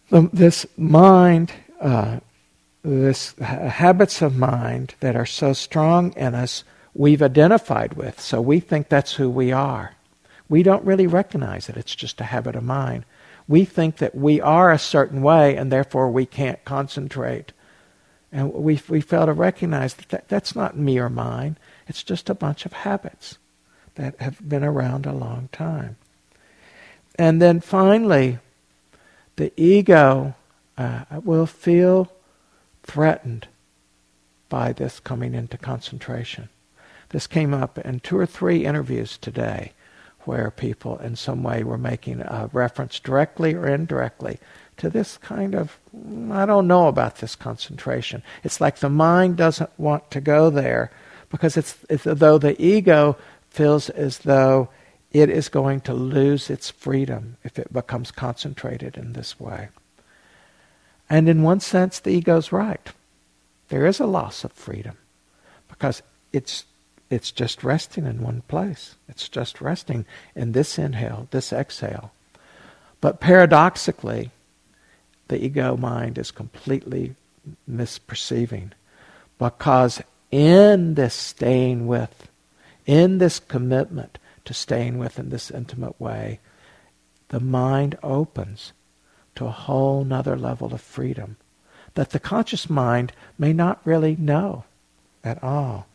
The, 0.09 0.29
this 0.33 0.65
mind, 0.77 1.51
uh, 1.79 2.19
this 2.83 3.33
habits 3.39 4.21
of 4.21 4.37
mind 4.37 4.95
that 5.01 5.15
are 5.15 5.25
so 5.25 5.53
strong 5.53 6.13
in 6.13 6.33
us, 6.33 6.63
we've 6.93 7.21
identified 7.21 7.93
with. 7.93 8.19
So 8.19 8.41
we 8.41 8.59
think 8.59 8.89
that's 8.89 9.13
who 9.13 9.29
we 9.29 9.51
are. 9.51 9.95
We 10.47 10.63
don't 10.63 10.85
really 10.85 11.07
recognize 11.07 11.69
it. 11.69 11.77
It's 11.77 11.95
just 11.95 12.21
a 12.21 12.25
habit 12.25 12.55
of 12.55 12.63
mind. 12.63 13.05
We 13.47 13.65
think 13.65 13.97
that 13.97 14.15
we 14.15 14.41
are 14.41 14.71
a 14.71 14.79
certain 14.79 15.21
way 15.21 15.55
and 15.55 15.71
therefore 15.71 16.09
we 16.09 16.25
can't 16.25 16.63
concentrate. 16.65 17.51
And 18.31 18.53
we, 18.53 18.81
we 18.87 19.01
fail 19.01 19.25
to 19.25 19.33
recognize 19.33 19.95
that, 19.95 20.09
that 20.09 20.27
that's 20.27 20.55
not 20.55 20.77
me 20.77 20.99
or 20.99 21.09
mine. 21.09 21.57
It's 21.87 22.03
just 22.03 22.29
a 22.29 22.35
bunch 22.35 22.65
of 22.65 22.73
habits 22.73 23.37
that 23.95 24.19
have 24.19 24.47
been 24.47 24.63
around 24.63 25.05
a 25.05 25.13
long 25.13 25.49
time. 25.51 25.97
And 27.15 27.41
then 27.41 27.59
finally, 27.59 28.39
the 29.35 29.51
ego 29.57 30.35
uh, 30.77 31.03
will 31.23 31.45
feel 31.45 32.11
threatened 32.83 33.47
by 34.47 34.73
this 34.73 34.99
coming 34.99 35.33
into 35.33 35.57
concentration. 35.57 36.49
This 37.09 37.27
came 37.27 37.53
up 37.53 37.77
in 37.77 37.99
two 37.99 38.17
or 38.17 38.25
three 38.25 38.65
interviews 38.65 39.17
today 39.17 39.73
where 40.25 40.51
people 40.51 40.97
in 40.99 41.15
some 41.15 41.43
way 41.43 41.63
were 41.63 41.77
making 41.77 42.21
a 42.21 42.49
reference 42.53 42.99
directly 42.99 43.53
or 43.53 43.67
indirectly 43.67 44.39
to 44.77 44.89
this 44.89 45.17
kind 45.17 45.55
of, 45.55 45.77
I 46.31 46.45
don't 46.45 46.67
know 46.67 46.87
about 46.87 47.17
this 47.17 47.35
concentration. 47.35 48.23
It's 48.43 48.61
like 48.61 48.77
the 48.77 48.89
mind 48.89 49.37
doesn't 49.37 49.71
want 49.77 50.09
to 50.11 50.21
go 50.21 50.49
there 50.49 50.91
because 51.29 51.57
it's, 51.57 51.77
it's 51.89 52.03
though 52.05 52.37
the 52.37 52.59
ego 52.61 53.17
feels 53.49 53.89
as 53.89 54.19
though 54.19 54.69
it 55.11 55.29
is 55.29 55.49
going 55.49 55.81
to 55.81 55.93
lose 55.93 56.49
its 56.49 56.69
freedom 56.69 57.37
if 57.43 57.57
it 57.57 57.73
becomes 57.73 58.11
concentrated 58.11 58.97
in 58.97 59.13
this 59.13 59.39
way. 59.39 59.69
And 61.09 61.27
in 61.27 61.41
one 61.41 61.59
sense, 61.59 61.99
the 61.99 62.11
ego's 62.11 62.51
right. 62.51 62.91
There 63.69 63.85
is 63.85 63.99
a 63.99 64.05
loss 64.05 64.43
of 64.43 64.51
freedom 64.51 64.97
because 65.67 66.01
it's 66.31 66.65
it's 67.09 67.31
just 67.31 67.63
resting 67.63 68.05
in 68.05 68.21
one 68.21 68.43
place. 68.47 68.95
It's 69.07 69.27
just 69.27 69.61
resting 69.61 70.05
in 70.35 70.51
this 70.51 70.77
inhale, 70.77 71.27
this 71.31 71.51
exhale. 71.51 72.11
But 73.01 73.19
paradoxically, 73.19 74.29
the 75.27 75.43
ego 75.43 75.75
mind 75.75 76.19
is 76.19 76.29
completely 76.29 77.15
misperceiving 77.67 78.71
because 79.39 80.03
in 80.29 80.93
this 80.93 81.15
staying 81.15 81.87
with, 81.87 82.28
in 82.89 83.19
this 83.19 83.37
commitment 83.39 84.17
to 84.45 84.51
staying 84.51 84.97
with 84.97 85.19
in 85.19 85.29
this 85.29 85.51
intimate 85.51 86.01
way, 86.01 86.39
the 87.27 87.39
mind 87.39 87.95
opens 88.01 88.73
to 89.35 89.45
a 89.45 89.51
whole 89.51 90.03
nother 90.03 90.35
level 90.35 90.73
of 90.73 90.81
freedom 90.81 91.37
that 91.93 92.09
the 92.09 92.19
conscious 92.19 92.67
mind 92.67 93.11
may 93.37 93.53
not 93.53 93.79
really 93.85 94.15
know 94.15 94.63
at 95.23 95.41
all. 95.43 95.85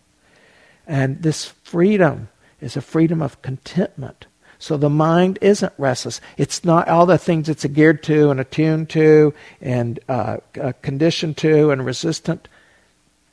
And 0.86 1.20
this 1.20 1.46
freedom 1.64 2.28
is 2.60 2.76
a 2.76 2.80
freedom 2.80 3.20
of 3.20 3.42
contentment. 3.42 4.26
So 4.60 4.76
the 4.76 4.88
mind 4.88 5.40
isn't 5.40 5.72
restless. 5.76 6.20
It's 6.36 6.64
not 6.64 6.86
all 6.86 7.06
the 7.06 7.18
things 7.18 7.48
it's 7.48 7.64
geared 7.64 8.04
to 8.04 8.30
and 8.30 8.38
attuned 8.38 8.88
to 8.90 9.34
and 9.60 9.98
uh, 10.08 10.36
uh, 10.62 10.72
conditioned 10.80 11.38
to 11.38 11.72
and 11.72 11.84
resistant. 11.84 12.46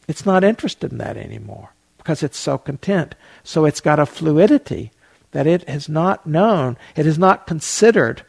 It's 0.07 0.25
not 0.25 0.43
interested 0.43 0.91
in 0.91 0.97
that 0.97 1.15
anymore 1.15 1.69
because 2.01 2.23
it's 2.23 2.37
so 2.39 2.57
content. 2.57 3.15
So 3.43 3.65
it's 3.65 3.81
got 3.81 3.99
a 3.99 4.05
fluidity 4.05 4.91
that 5.31 5.47
it 5.47 5.67
has 5.69 5.87
not 5.87 6.25
known, 6.25 6.77
it 6.95 7.05
has 7.05 7.17
not 7.17 7.47
considered 7.47 8.23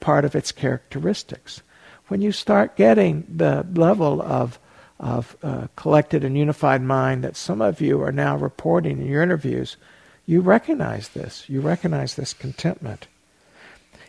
part 0.00 0.24
of 0.24 0.34
its 0.34 0.52
characteristics. 0.52 1.62
When 2.08 2.22
you 2.22 2.32
start 2.32 2.76
getting 2.76 3.26
the 3.28 3.66
level 3.74 4.22
of 4.22 4.58
of 4.98 5.36
uh, 5.42 5.66
collected 5.76 6.24
and 6.24 6.38
unified 6.38 6.80
mind 6.80 7.22
that 7.22 7.36
some 7.36 7.60
of 7.60 7.82
you 7.82 8.00
are 8.00 8.12
now 8.12 8.34
reporting 8.34 8.98
in 8.98 9.06
your 9.06 9.22
interviews, 9.22 9.76
you 10.24 10.40
recognize 10.40 11.08
this. 11.10 11.46
You 11.50 11.60
recognize 11.60 12.14
this 12.14 12.32
contentment. 12.32 13.06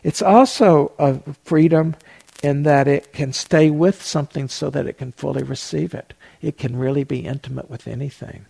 It's 0.01 0.21
also 0.21 0.93
a 0.97 1.19
freedom 1.43 1.97
in 2.41 2.63
that 2.63 2.87
it 2.87 3.11
can 3.11 3.33
stay 3.33 3.69
with 3.69 4.01
something 4.01 4.47
so 4.47 4.69
that 4.69 4.87
it 4.87 4.97
can 4.97 5.11
fully 5.11 5.43
receive 5.43 5.93
it. 5.93 6.13
It 6.41 6.57
can 6.57 6.77
really 6.77 7.03
be 7.03 7.25
intimate 7.25 7.69
with 7.69 7.85
anything. 7.85 8.45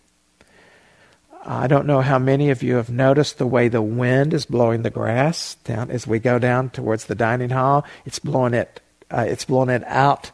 I 1.50 1.68
don't 1.68 1.88
know 1.88 2.02
how 2.02 2.20
many 2.20 2.50
of 2.50 2.62
you 2.62 2.76
have 2.76 2.90
noticed 2.90 3.38
the 3.38 3.48
way 3.48 3.70
the 3.70 3.82
wind 3.82 4.34
is 4.34 4.46
blowing 4.46 4.82
the 4.82 4.90
grass 4.90 5.56
down 5.64 5.90
as 5.90 6.06
we 6.06 6.20
go 6.20 6.40
down 6.40 6.70
towards 6.72 7.06
the 7.06 7.16
dining 7.16 7.52
hall. 7.52 7.86
It's 8.06 8.20
blowing 8.20 8.54
it. 8.54 8.82
Uh, 9.10 9.26
it's 9.30 9.46
blowing 9.46 9.70
it 9.70 9.86
out 9.86 10.32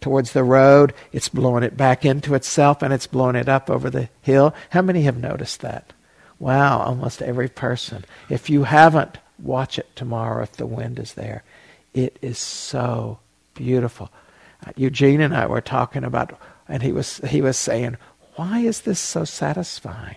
towards 0.00 0.32
the 0.32 0.42
road. 0.42 0.92
It's 1.12 1.28
blowing 1.28 1.62
it 1.62 1.76
back 1.76 2.04
into 2.04 2.34
itself, 2.34 2.82
and 2.82 2.92
it's 2.92 3.06
blowing 3.06 3.36
it 3.36 3.48
up 3.48 3.70
over 3.70 3.88
the 3.88 4.08
hill. 4.22 4.54
How 4.70 4.82
many 4.82 5.02
have 5.02 5.16
noticed 5.16 5.60
that? 5.60 5.92
Wow, 6.40 6.80
almost 6.80 7.22
every 7.22 7.48
person. 7.48 8.04
If 8.28 8.50
you 8.50 8.64
haven't, 8.64 9.18
watch 9.38 9.78
it 9.78 9.94
tomorrow 9.94 10.42
if 10.42 10.52
the 10.52 10.66
wind 10.66 10.98
is 10.98 11.14
there. 11.14 11.44
It 11.94 12.18
is 12.20 12.38
so 12.38 13.20
beautiful. 13.54 14.10
Uh, 14.66 14.72
Eugene 14.74 15.20
and 15.20 15.34
I 15.34 15.46
were 15.46 15.60
talking 15.60 16.02
about, 16.02 16.36
and 16.68 16.82
he 16.82 16.90
was 16.90 17.18
he 17.18 17.40
was 17.40 17.56
saying, 17.56 17.98
"Why 18.34 18.60
is 18.60 18.80
this 18.80 18.98
so 18.98 19.24
satisfying? 19.24 20.16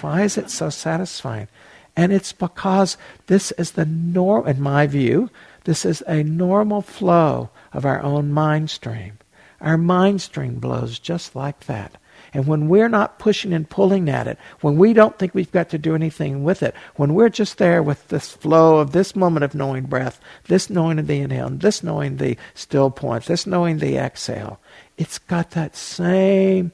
Why 0.00 0.22
is 0.22 0.38
it 0.38 0.50
so 0.50 0.70
satisfying?" 0.70 1.48
And 1.96 2.12
it's 2.12 2.32
because 2.32 2.96
this 3.26 3.52
is 3.52 3.72
the 3.72 3.84
norm, 3.84 4.48
in 4.48 4.60
my 4.60 4.86
view, 4.86 5.30
this 5.64 5.84
is 5.84 6.02
a 6.06 6.22
normal 6.22 6.82
flow 6.82 7.50
of 7.72 7.84
our 7.84 8.02
own 8.02 8.32
mind 8.32 8.70
stream. 8.70 9.18
Our 9.60 9.78
mind 9.78 10.20
stream 10.20 10.56
blows 10.56 10.98
just 10.98 11.36
like 11.36 11.60
that. 11.66 11.96
And 12.32 12.46
when 12.46 12.68
we're 12.68 12.88
not 12.88 13.20
pushing 13.20 13.52
and 13.52 13.68
pulling 13.68 14.08
at 14.08 14.26
it, 14.26 14.38
when 14.60 14.76
we 14.76 14.92
don't 14.92 15.16
think 15.18 15.34
we've 15.34 15.52
got 15.52 15.68
to 15.70 15.78
do 15.78 15.94
anything 15.94 16.42
with 16.42 16.64
it, 16.64 16.74
when 16.96 17.14
we're 17.14 17.28
just 17.28 17.58
there 17.58 17.82
with 17.82 18.08
this 18.08 18.32
flow 18.32 18.78
of 18.78 18.90
this 18.90 19.14
moment 19.14 19.44
of 19.44 19.54
knowing 19.54 19.84
breath, 19.84 20.20
this 20.48 20.68
knowing 20.68 20.98
of 20.98 21.06
the 21.06 21.20
inhale, 21.20 21.48
this 21.48 21.82
knowing 21.82 22.16
the 22.16 22.36
still 22.54 22.90
point, 22.90 23.26
this 23.26 23.46
knowing 23.46 23.78
the 23.78 23.96
exhale, 23.96 24.58
it's 24.98 25.18
got 25.18 25.52
that 25.52 25.76
same 25.76 26.72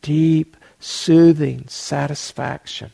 deep, 0.00 0.56
soothing 0.82 1.66
satisfaction 1.68 2.90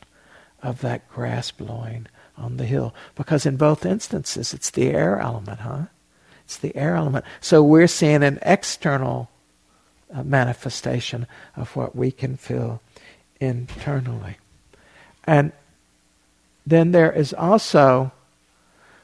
of 0.62 0.80
that 0.82 1.08
grass 1.08 1.50
blowing 1.50 2.06
on 2.36 2.56
the 2.56 2.66
hill. 2.66 2.94
Because 3.14 3.46
in 3.46 3.56
both 3.56 3.86
instances, 3.86 4.52
it's 4.52 4.70
the 4.70 4.90
air 4.90 5.18
element, 5.18 5.60
huh? 5.60 5.86
It's 6.44 6.56
the 6.56 6.74
air 6.76 6.94
element. 6.94 7.24
So 7.40 7.62
we're 7.62 7.88
seeing 7.88 8.22
an 8.22 8.38
external 8.42 9.28
uh, 10.12 10.22
manifestation 10.22 11.26
of 11.56 11.74
what 11.76 11.94
we 11.94 12.10
can 12.10 12.36
feel 12.36 12.80
internally. 13.40 14.36
And 15.24 15.52
then 16.66 16.92
there 16.92 17.12
is 17.12 17.32
also 17.32 18.12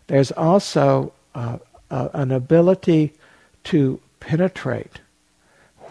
there's 0.06 0.32
also 0.32 1.12
uh, 1.34 1.58
uh, 1.90 2.08
an 2.12 2.30
ability 2.30 3.12
to 3.64 4.00
penetrate 4.20 5.00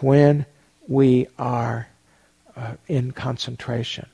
when 0.00 0.46
we 0.86 1.26
are 1.38 1.88
uh, 2.56 2.74
in 2.86 3.12
concentration. 3.12 4.06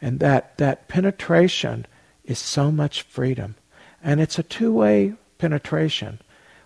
And 0.00 0.20
that, 0.20 0.56
that 0.58 0.88
penetration 0.88 1.86
is 2.24 2.38
so 2.38 2.70
much 2.70 3.02
freedom. 3.02 3.54
And 4.02 4.20
it's 4.20 4.38
a 4.38 4.42
two 4.42 4.72
way 4.72 5.14
penetration 5.38 6.18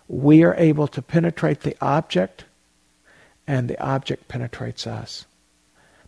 we 0.07 0.43
are 0.43 0.55
able 0.55 0.87
to 0.87 1.01
penetrate 1.01 1.61
the 1.61 1.75
object 1.81 2.45
and 3.45 3.69
the 3.69 3.79
object 3.81 4.27
penetrates 4.27 4.87
us. 4.87 5.25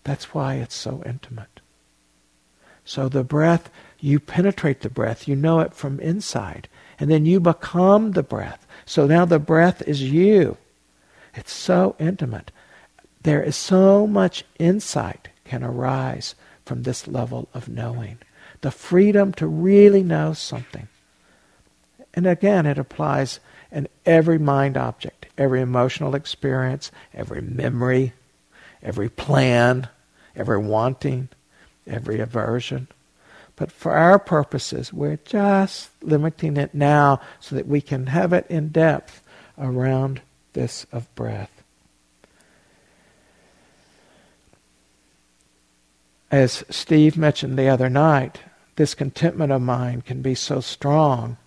That's 0.04 0.34
why 0.34 0.56
it's 0.56 0.76
so 0.76 1.04
intimate. 1.06 1.60
So 2.86 3.10
the 3.10 3.24
breath, 3.24 3.70
you 4.00 4.20
penetrate 4.20 4.82
the 4.82 4.90
breath, 4.90 5.28
you 5.28 5.36
know 5.36 5.60
it 5.60 5.74
from 5.74 6.00
inside, 6.00 6.68
and 6.98 7.12
then 7.12 7.26
you 7.26 7.40
become 7.40 8.12
the 8.12 8.24
breath. 8.24 8.66
So 8.86 9.06
now 9.06 9.26
the 9.26 9.40
breath 9.40 9.82
is 9.84 10.02
you. 10.02 10.58
It's 11.36 11.52
so 11.54 11.96
intimate. 12.00 12.52
There 13.22 13.44
is 13.44 13.56
so 13.56 14.08
much 14.08 14.46
insight 14.58 15.30
can 15.44 15.64
arise 15.64 16.36
from 16.66 16.84
this 16.84 17.08
level 17.08 17.50
of 17.54 17.68
knowing. 17.68 18.20
The 18.62 18.72
freedom 18.72 19.34
to 19.34 19.48
really 19.48 20.04
know 20.04 20.34
something. 20.34 20.88
And 22.14 22.28
again, 22.28 22.66
it 22.66 22.78
applies 22.78 23.40
in 23.72 23.88
every 24.06 24.38
mind 24.38 24.78
object, 24.78 25.28
every 25.38 25.62
emotional 25.62 26.16
experience, 26.16 26.92
every 27.14 27.42
memory, 27.42 28.14
every 28.82 29.10
plan, 29.10 29.88
every 30.36 30.58
wanting, 30.58 31.30
every 31.86 32.20
aversion. 32.20 32.88
But 33.56 33.72
for 33.72 33.92
our 33.92 34.20
purposes, 34.20 34.94
we're 34.94 35.20
just 35.26 35.90
limiting 36.02 36.56
it 36.56 36.74
now 36.74 37.20
so 37.40 37.56
that 37.56 37.68
we 37.68 37.82
can 37.82 38.08
have 38.08 38.32
it 38.32 38.48
in 38.50 38.70
depth 38.70 39.22
around 39.58 40.22
this 40.54 40.86
of 40.92 41.14
breath. 41.16 41.59
As 46.32 46.64
Steve 46.70 47.18
mentioned 47.18 47.58
the 47.58 47.70
other 47.70 47.90
night, 47.90 48.40
this 48.76 48.94
contentment 48.94 49.52
of 49.52 49.62
mind 49.62 50.06
can 50.06 50.22
be 50.22 50.36
so 50.36 50.62
strong 50.62 51.38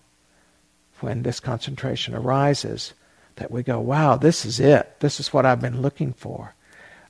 when 0.99 1.23
this 1.23 1.39
concentration 1.39 2.13
arises 2.13 2.93
that 3.37 3.49
we 3.49 3.63
go, 3.63 3.79
wow, 3.79 4.17
this 4.17 4.45
is 4.45 4.59
it. 4.59 4.99
This 4.99 5.19
is 5.19 5.33
what 5.33 5.45
I've 5.45 5.61
been 5.61 5.81
looking 5.81 6.13
for. 6.13 6.53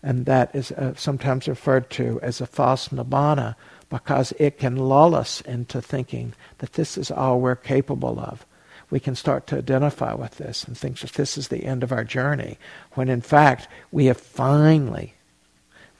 And 0.01 0.25
that 0.25 0.53
is 0.55 0.71
uh, 0.71 0.93
sometimes 0.95 1.47
referred 1.47 1.89
to 1.91 2.19
as 2.21 2.41
a 2.41 2.45
false 2.45 2.89
nibbana 2.89 3.55
because 3.89 4.33
it 4.39 4.57
can 4.57 4.75
lull 4.75 5.15
us 5.15 5.41
into 5.41 5.81
thinking 5.81 6.33
that 6.59 6.73
this 6.73 6.97
is 6.97 7.09
all 7.09 7.39
we're 7.39 7.55
capable 7.55 8.19
of. 8.19 8.45
We 8.89 8.99
can 8.99 9.15
start 9.15 9.47
to 9.47 9.57
identify 9.57 10.13
with 10.13 10.38
this 10.38 10.63
and 10.63 10.77
think 10.77 10.99
that 10.99 11.13
this 11.13 11.38
is 11.38 11.47
the 11.47 11.65
end 11.65 11.83
of 11.83 11.91
our 11.91 12.03
journey, 12.03 12.57
when 12.93 13.09
in 13.09 13.21
fact 13.21 13.67
we 13.91 14.05
have 14.05 14.17
finally 14.17 15.15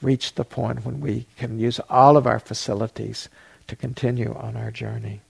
reached 0.04 0.36
the 0.36 0.44
point 0.44 0.84
when 0.84 1.00
we 1.00 1.26
can 1.36 1.58
use 1.58 1.80
all 1.88 2.16
of 2.16 2.26
our 2.26 2.38
facilities 2.38 3.28
to 3.66 3.76
continue 3.76 4.34
on 4.34 4.56
our 4.56 4.70
journey. 4.70 5.20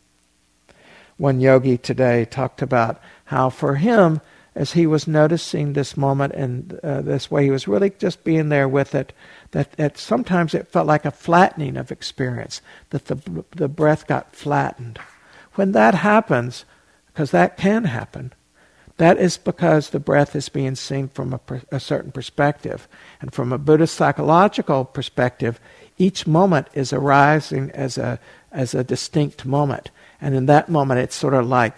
One 1.16 1.40
yogi 1.40 1.78
today 1.78 2.24
talked 2.24 2.60
about 2.60 3.00
how 3.26 3.50
for 3.50 3.76
him, 3.76 4.20
as 4.54 4.72
he 4.72 4.86
was 4.86 5.06
noticing 5.06 5.72
this 5.72 5.96
moment 5.96 6.34
and 6.34 6.78
uh, 6.82 7.02
this 7.02 7.30
way, 7.30 7.44
he 7.44 7.50
was 7.50 7.68
really 7.68 7.90
just 7.90 8.24
being 8.24 8.48
there 8.48 8.68
with 8.68 8.94
it. 8.94 9.12
That, 9.52 9.72
that 9.72 9.98
sometimes 9.98 10.54
it 10.54 10.68
felt 10.68 10.86
like 10.86 11.04
a 11.04 11.10
flattening 11.10 11.76
of 11.76 11.92
experience, 11.92 12.60
that 12.90 13.06
the 13.06 13.44
the 13.52 13.68
breath 13.68 14.06
got 14.06 14.34
flattened. 14.34 14.98
When 15.54 15.72
that 15.72 15.94
happens, 15.94 16.64
because 17.06 17.30
that 17.30 17.56
can 17.56 17.84
happen, 17.84 18.32
that 18.96 19.18
is 19.18 19.36
because 19.36 19.90
the 19.90 20.00
breath 20.00 20.36
is 20.36 20.48
being 20.48 20.76
seen 20.76 21.08
from 21.08 21.34
a, 21.34 21.40
a 21.72 21.80
certain 21.80 22.12
perspective, 22.12 22.86
and 23.20 23.32
from 23.32 23.52
a 23.52 23.58
Buddhist 23.58 23.94
psychological 23.94 24.84
perspective, 24.84 25.58
each 25.98 26.26
moment 26.26 26.68
is 26.74 26.92
arising 26.92 27.70
as 27.72 27.98
a 27.98 28.20
as 28.52 28.74
a 28.74 28.84
distinct 28.84 29.44
moment. 29.44 29.90
And 30.20 30.34
in 30.34 30.46
that 30.46 30.68
moment, 30.68 31.00
it's 31.00 31.16
sort 31.16 31.34
of 31.34 31.46
like 31.46 31.76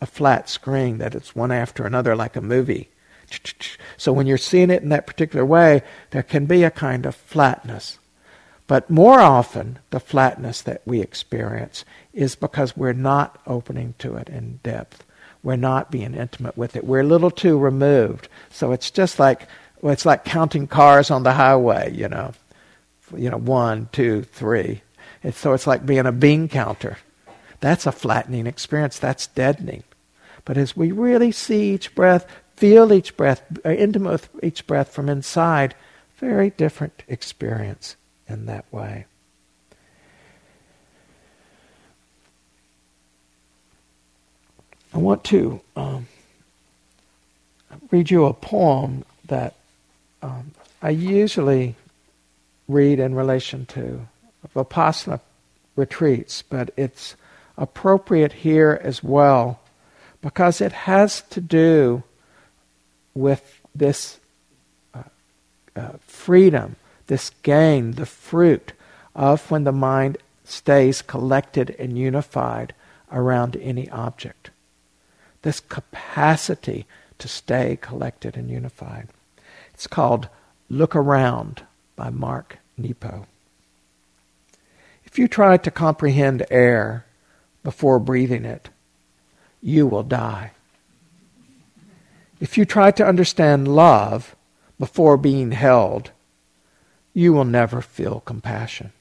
a 0.00 0.06
flat 0.06 0.50
screen 0.50 0.98
that 0.98 1.14
it's 1.14 1.34
one 1.34 1.50
after 1.50 1.86
another, 1.86 2.14
like 2.14 2.36
a 2.36 2.42
movie. 2.42 2.90
So 3.96 4.12
when 4.12 4.26
you're 4.26 4.36
seeing 4.36 4.70
it 4.70 4.82
in 4.82 4.90
that 4.90 5.06
particular 5.06 5.44
way, 5.44 5.82
there 6.10 6.22
can 6.22 6.44
be 6.44 6.62
a 6.62 6.70
kind 6.70 7.06
of 7.06 7.16
flatness. 7.16 7.98
But 8.66 8.90
more 8.90 9.20
often, 9.20 9.78
the 9.90 10.00
flatness 10.00 10.60
that 10.62 10.82
we 10.84 11.00
experience 11.00 11.84
is 12.12 12.36
because 12.36 12.76
we're 12.76 12.92
not 12.92 13.40
opening 13.46 13.94
to 13.98 14.16
it 14.16 14.28
in 14.28 14.60
depth. 14.62 15.04
We're 15.44 15.56
not 15.56 15.92
being 15.92 16.14
intimate 16.14 16.56
with 16.56 16.74
it. 16.74 16.84
We're 16.84 17.02
a 17.02 17.04
little 17.06 17.30
too 17.30 17.56
removed. 17.58 18.28
So 18.50 18.72
it's 18.72 18.90
just 18.90 19.20
like 19.20 19.46
well, 19.80 19.92
it's 19.92 20.06
like 20.06 20.24
counting 20.24 20.66
cars 20.66 21.10
on 21.10 21.24
the 21.24 21.34
highway, 21.34 21.92
you 21.94 22.08
know. 22.08 22.32
You 23.14 23.28
know, 23.28 23.36
one, 23.36 23.90
two, 23.92 24.22
three. 24.22 24.80
So 25.32 25.52
it's 25.52 25.66
like 25.66 25.84
being 25.84 26.06
a 26.06 26.12
bean 26.12 26.48
counter. 26.48 26.96
That's 27.60 27.86
a 27.86 27.92
flattening 27.92 28.46
experience. 28.46 28.98
That's 28.98 29.26
deadening. 29.26 29.84
But 30.46 30.56
as 30.56 30.74
we 30.74 30.90
really 30.90 31.32
see 31.32 31.74
each 31.74 31.94
breath, 31.94 32.26
feel 32.56 32.92
each 32.92 33.16
breath, 33.16 33.42
are 33.64 33.72
uh, 33.72 33.74
intimate 33.74 34.10
with 34.10 34.30
each 34.42 34.66
breath 34.66 34.92
from 34.92 35.08
inside, 35.10 35.74
very 36.16 36.50
different 36.50 37.02
experience 37.06 37.96
in 38.26 38.46
that 38.46 38.64
way. 38.72 39.04
I 44.94 44.98
want 44.98 45.24
to 45.24 45.60
um, 45.74 46.06
read 47.90 48.12
you 48.12 48.26
a 48.26 48.32
poem 48.32 49.04
that 49.26 49.54
um, 50.22 50.52
I 50.80 50.90
usually 50.90 51.74
read 52.68 53.00
in 53.00 53.16
relation 53.16 53.66
to 53.66 54.06
Vipassana 54.54 55.18
retreats, 55.74 56.42
but 56.42 56.70
it's 56.76 57.16
appropriate 57.58 58.32
here 58.32 58.80
as 58.84 59.02
well 59.02 59.58
because 60.22 60.60
it 60.60 60.70
has 60.72 61.22
to 61.22 61.40
do 61.40 62.04
with 63.14 63.60
this 63.74 64.20
uh, 64.94 65.02
uh, 65.74 65.92
freedom, 66.06 66.76
this 67.08 67.30
gain, 67.42 67.92
the 67.92 68.06
fruit 68.06 68.72
of 69.12 69.50
when 69.50 69.64
the 69.64 69.72
mind 69.72 70.18
stays 70.44 71.02
collected 71.02 71.74
and 71.80 71.98
unified 71.98 72.72
around 73.10 73.56
any 73.56 73.90
object. 73.90 74.50
This 75.44 75.60
capacity 75.60 76.86
to 77.18 77.28
stay 77.28 77.78
collected 77.78 78.34
and 78.34 78.48
unified. 78.48 79.08
It's 79.74 79.86
called 79.86 80.28
Look 80.70 80.96
Around 80.96 81.64
by 81.96 82.08
Mark 82.08 82.56
Nepo. 82.78 83.26
If 85.04 85.18
you 85.18 85.28
try 85.28 85.58
to 85.58 85.70
comprehend 85.70 86.46
air 86.50 87.04
before 87.62 87.98
breathing 87.98 88.46
it, 88.46 88.70
you 89.60 89.86
will 89.86 90.02
die. 90.02 90.52
If 92.40 92.56
you 92.56 92.64
try 92.64 92.90
to 92.92 93.06
understand 93.06 93.68
love 93.68 94.34
before 94.78 95.18
being 95.18 95.52
held, 95.52 96.10
you 97.12 97.34
will 97.34 97.44
never 97.44 97.82
feel 97.82 98.20
compassion. 98.20 98.92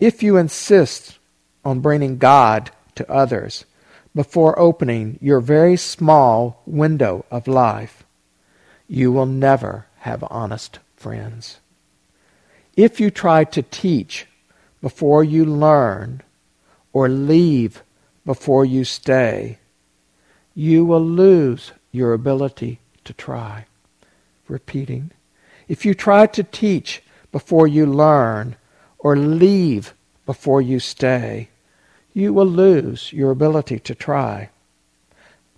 If 0.00 0.22
you 0.22 0.38
insist 0.38 1.18
on 1.62 1.80
bringing 1.80 2.16
God 2.16 2.70
to 2.94 3.10
others 3.12 3.66
before 4.14 4.58
opening 4.58 5.18
your 5.20 5.40
very 5.40 5.76
small 5.76 6.62
window 6.66 7.24
of 7.30 7.48
life, 7.48 8.04
you 8.86 9.10
will 9.10 9.26
never 9.26 9.86
have 10.00 10.24
honest 10.30 10.78
friends. 10.96 11.58
If 12.76 13.00
you 13.00 13.10
try 13.10 13.44
to 13.44 13.62
teach 13.62 14.26
before 14.80 15.24
you 15.24 15.44
learn 15.44 16.22
or 16.92 17.08
leave 17.08 17.82
before 18.24 18.64
you 18.64 18.84
stay, 18.84 19.58
you 20.54 20.84
will 20.84 21.04
lose 21.04 21.72
your 21.90 22.12
ability 22.12 22.80
to 23.04 23.12
try. 23.12 23.66
Repeating. 24.46 25.10
If 25.68 25.84
you 25.84 25.94
try 25.94 26.26
to 26.26 26.42
teach 26.42 27.02
before 27.32 27.66
you 27.66 27.86
learn 27.86 28.56
or 28.98 29.16
leave 29.16 29.94
before 30.26 30.62
you 30.62 30.78
stay, 30.78 31.48
you 32.14 32.32
will 32.32 32.46
lose 32.46 33.12
your 33.12 33.32
ability 33.32 33.80
to 33.80 33.94
try. 33.94 34.48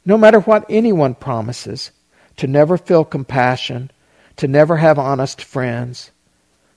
No 0.06 0.16
matter 0.16 0.40
what 0.40 0.64
anyone 0.68 1.14
promises, 1.14 1.92
to 2.38 2.46
never 2.46 2.78
feel 2.78 3.04
compassion, 3.04 3.90
to 4.36 4.48
never 4.48 4.78
have 4.78 4.98
honest 4.98 5.42
friends, 5.42 6.10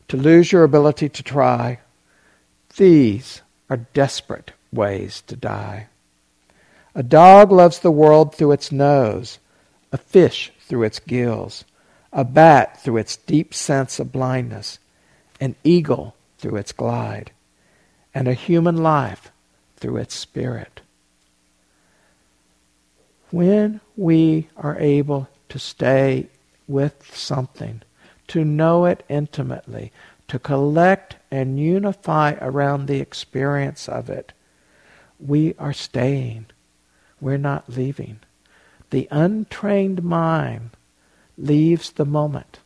to 0.10 0.18
lose 0.18 0.52
your 0.52 0.64
ability 0.64 1.08
to 1.10 1.24
try, 1.24 1.80
these 2.76 3.42
are 3.70 3.78
desperate 3.94 4.52
ways 4.72 5.24
to 5.28 5.36
die. 5.36 5.88
A 6.94 7.04
dog 7.04 7.52
loves 7.52 7.80
the 7.80 7.92
world 7.92 8.36
through 8.36 8.52
its 8.52 8.72
nose, 8.72 9.40
a 9.92 9.98
fish 9.98 10.52
through 10.62 10.84
its 10.84 11.00
gills, 11.00 11.64
a 12.12 12.26
bat 12.26 12.82
through 12.82 12.98
its 12.98 13.16
deep 13.16 13.54
sense 13.54 14.00
of 14.00 14.12
blindness, 14.12 14.80
an 15.40 15.56
eagle 15.64 16.16
through 16.38 16.58
its 16.58 16.72
glide, 16.72 17.32
and 18.14 18.28
a 18.28 18.34
human 18.34 18.78
life 18.78 19.32
through 19.80 19.98
its 19.98 20.16
spirit. 20.16 20.82
When 23.32 23.82
we 23.96 24.50
are 24.58 24.78
able 24.80 25.28
to 25.50 25.60
stay 25.60 26.28
with 26.68 27.16
something, 27.16 27.82
to 28.28 28.44
know 28.44 28.86
it 28.86 29.04
intimately, 29.10 29.92
to 30.28 30.40
collect 30.40 31.16
and 31.32 31.60
unify 31.60 32.36
around 32.40 32.86
the 32.86 33.00
experience 33.00 33.90
of 33.90 34.10
it, 34.10 34.34
we 35.20 35.56
are 35.58 35.74
staying. 35.74 36.46
We're 37.20 37.38
not 37.38 37.70
leaving. 37.70 38.20
The 38.92 39.08
untrained 39.12 40.04
mind 40.04 40.72
leaves 41.38 41.92
the 41.92 42.06
moment. 42.06 42.60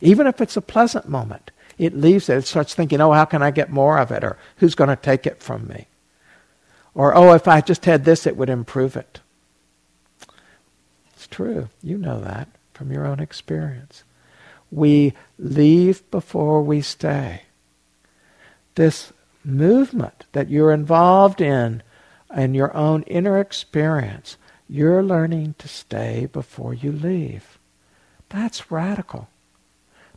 Even 0.00 0.26
if 0.26 0.40
it's 0.40 0.56
a 0.56 0.62
pleasant 0.62 1.08
moment, 1.08 1.50
it 1.78 1.96
leaves 1.96 2.28
it. 2.28 2.38
It 2.38 2.46
starts 2.46 2.74
thinking, 2.74 3.00
oh, 3.00 3.12
how 3.12 3.24
can 3.24 3.42
I 3.42 3.50
get 3.50 3.70
more 3.70 3.98
of 3.98 4.10
it? 4.10 4.22
Or 4.22 4.36
who's 4.56 4.74
going 4.74 4.90
to 4.90 4.96
take 4.96 5.26
it 5.26 5.42
from 5.42 5.66
me? 5.66 5.86
Or, 6.98 7.14
oh, 7.14 7.32
if 7.32 7.46
I 7.46 7.60
just 7.60 7.84
had 7.84 8.04
this, 8.04 8.26
it 8.26 8.36
would 8.36 8.50
improve 8.50 8.96
it. 8.96 9.20
It's 11.12 11.28
true. 11.28 11.68
You 11.80 11.96
know 11.96 12.18
that 12.18 12.48
from 12.74 12.90
your 12.90 13.06
own 13.06 13.20
experience. 13.20 14.02
We 14.72 15.12
leave 15.38 16.10
before 16.10 16.60
we 16.60 16.80
stay. 16.80 17.42
This 18.74 19.12
movement 19.44 20.24
that 20.32 20.50
you're 20.50 20.72
involved 20.72 21.40
in 21.40 21.84
and 22.30 22.56
your 22.56 22.76
own 22.76 23.04
inner 23.04 23.38
experience, 23.38 24.36
you're 24.68 25.04
learning 25.04 25.54
to 25.58 25.68
stay 25.68 26.26
before 26.26 26.74
you 26.74 26.90
leave. 26.90 27.60
That's 28.28 28.72
radical. 28.72 29.28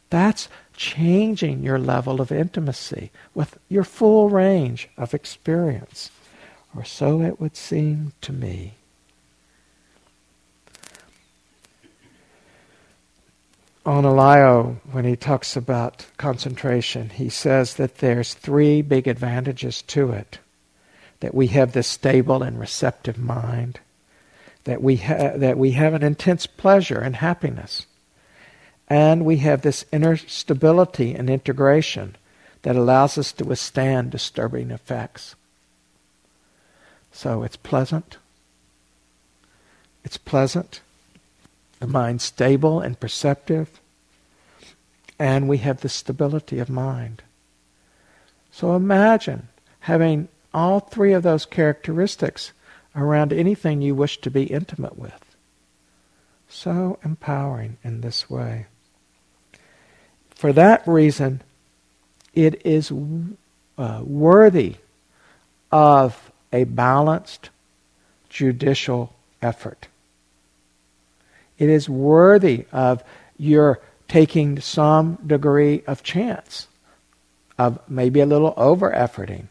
That's 0.09 0.49
changing 0.75 1.61
your 1.61 1.77
level 1.77 2.19
of 2.19 2.31
intimacy 2.31 3.11
with 3.35 3.59
your 3.69 3.83
full 3.83 4.29
range 4.31 4.89
of 4.97 5.13
experience. 5.13 6.09
Or 6.75 6.85
so 6.85 7.21
it 7.21 7.39
would 7.39 7.55
seem 7.55 8.13
to 8.21 8.31
me. 8.31 8.75
Analayo, 13.85 14.75
when 14.91 15.05
he 15.05 15.15
talks 15.15 15.55
about 15.55 16.05
concentration, 16.17 17.09
he 17.09 17.29
says 17.29 17.75
that 17.75 17.97
there's 17.97 18.35
three 18.35 18.83
big 18.83 19.07
advantages 19.07 19.81
to 19.83 20.11
it. 20.11 20.37
That 21.19 21.33
we 21.33 21.47
have 21.47 21.73
this 21.73 21.87
stable 21.87 22.43
and 22.43 22.59
receptive 22.59 23.17
mind, 23.17 23.79
that 24.65 24.81
we, 24.83 24.97
ha- 24.97 25.33
that 25.35 25.57
we 25.57 25.71
have 25.71 25.93
an 25.93 26.03
intense 26.03 26.45
pleasure 26.45 26.99
and 26.99 27.15
happiness, 27.15 27.87
and 28.87 29.25
we 29.25 29.37
have 29.37 29.61
this 29.61 29.85
inner 29.91 30.17
stability 30.17 31.15
and 31.15 31.29
integration 31.29 32.15
that 32.61 32.75
allows 32.75 33.17
us 33.17 33.31
to 33.33 33.45
withstand 33.45 34.11
disturbing 34.11 34.69
effects. 34.69 35.35
So 37.11 37.43
it's 37.43 37.57
pleasant. 37.57 38.17
It's 40.03 40.17
pleasant 40.17 40.81
the 41.81 41.87
mind 41.87 42.21
stable 42.21 42.79
and 42.79 42.97
perceptive, 42.99 43.81
and 45.19 45.49
we 45.49 45.57
have 45.57 45.81
the 45.81 45.89
stability 45.89 46.59
of 46.59 46.69
mind. 46.69 47.23
So 48.51 48.75
imagine 48.75 49.49
having 49.81 50.29
all 50.53 50.79
three 50.79 51.11
of 51.11 51.23
those 51.23 51.45
characteristics 51.45 52.51
around 52.95 53.33
anything 53.33 53.81
you 53.81 53.95
wish 53.95 54.21
to 54.21 54.29
be 54.29 54.43
intimate 54.43 54.97
with. 54.97 55.35
So 56.47 56.99
empowering 57.03 57.77
in 57.83 58.01
this 58.01 58.29
way. 58.29 58.67
For 60.29 60.53
that 60.53 60.87
reason, 60.87 61.41
it 62.35 62.63
is 62.63 62.91
uh, 63.77 64.01
worthy 64.03 64.75
of 65.71 66.30
a 66.51 66.63
balanced 66.65 67.49
judicial 68.29 69.13
effort. 69.41 69.87
It 71.57 71.69
is 71.69 71.87
worthy 71.89 72.65
of 72.71 73.03
your 73.37 73.79
taking 74.07 74.59
some 74.59 75.17
degree 75.25 75.83
of 75.87 76.03
chance, 76.03 76.67
of 77.57 77.79
maybe 77.87 78.19
a 78.19 78.25
little 78.25 78.53
over 78.57 78.91
efforting, 78.91 79.47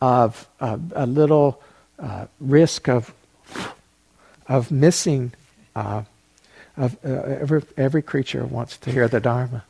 of 0.00 0.48
uh, 0.60 0.78
a 0.94 1.06
little 1.06 1.62
uh, 1.98 2.26
risk 2.40 2.88
of 2.88 3.14
of 4.48 4.70
missing. 4.70 5.32
Uh, 5.74 6.02
of 6.76 6.96
uh, 7.04 7.08
every 7.08 7.62
every 7.76 8.02
creature 8.02 8.44
wants 8.44 8.76
to 8.78 8.90
hear 8.90 9.08
the 9.08 9.20
Dharma. 9.20 9.64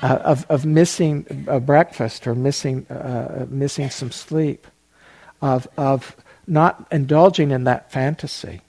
Uh, 0.00 0.06
of 0.24 0.46
of 0.48 0.64
missing 0.64 1.46
a 1.48 1.60
breakfast 1.60 2.26
or 2.26 2.34
missing 2.34 2.86
uh, 2.86 3.46
missing 3.48 3.90
some 3.90 4.10
sleep, 4.10 4.66
of 5.40 5.68
of 5.76 6.16
not 6.46 6.86
indulging 6.90 7.50
in 7.50 7.64
that 7.64 7.92
fantasy, 7.92 8.62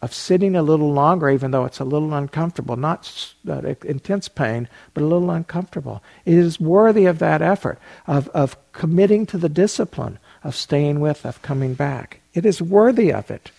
of 0.00 0.14
sitting 0.14 0.54
a 0.54 0.62
little 0.62 0.92
longer, 0.92 1.30
even 1.30 1.50
though 1.50 1.64
it's 1.64 1.80
a 1.80 1.84
little 1.84 2.14
uncomfortable, 2.14 2.76
not 2.76 3.34
uh, 3.48 3.74
intense 3.84 4.28
pain, 4.28 4.68
but 4.94 5.02
a 5.02 5.06
little 5.06 5.30
uncomfortable. 5.30 6.02
It 6.24 6.34
is 6.34 6.60
worthy 6.60 7.06
of 7.06 7.18
that 7.18 7.42
effort, 7.42 7.78
of, 8.06 8.28
of 8.28 8.56
committing 8.72 9.26
to 9.26 9.38
the 9.38 9.48
discipline, 9.48 10.18
of 10.44 10.54
staying 10.54 11.00
with, 11.00 11.26
of 11.26 11.42
coming 11.42 11.74
back. 11.74 12.20
It 12.34 12.46
is 12.46 12.62
worthy 12.62 13.12
of 13.12 13.30
it 13.30 13.50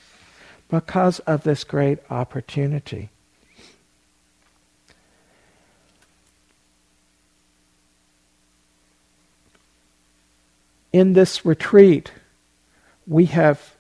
because 0.69 1.19
of 1.19 1.43
this 1.43 1.63
great 1.63 1.99
opportunity. 2.09 3.09
In 10.91 11.13
this 11.13 11.45
retreat, 11.45 12.11
we 13.07 13.25
have 13.25 13.73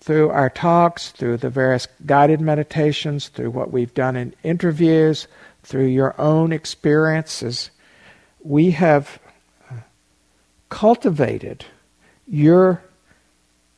through 0.00 0.30
our 0.30 0.50
talks, 0.50 1.12
through 1.12 1.38
the 1.38 1.48
various 1.48 1.88
guided 2.04 2.40
meditations, 2.40 3.28
through 3.28 3.50
what 3.50 3.72
we've 3.72 3.94
done 3.94 4.16
in 4.16 4.34
interviews, 4.42 5.26
through 5.62 5.86
your 5.86 6.14
own 6.20 6.52
experiences, 6.52 7.70
we 8.42 8.70
have 8.72 9.18
cultivated 10.68 11.64
your 12.26 12.82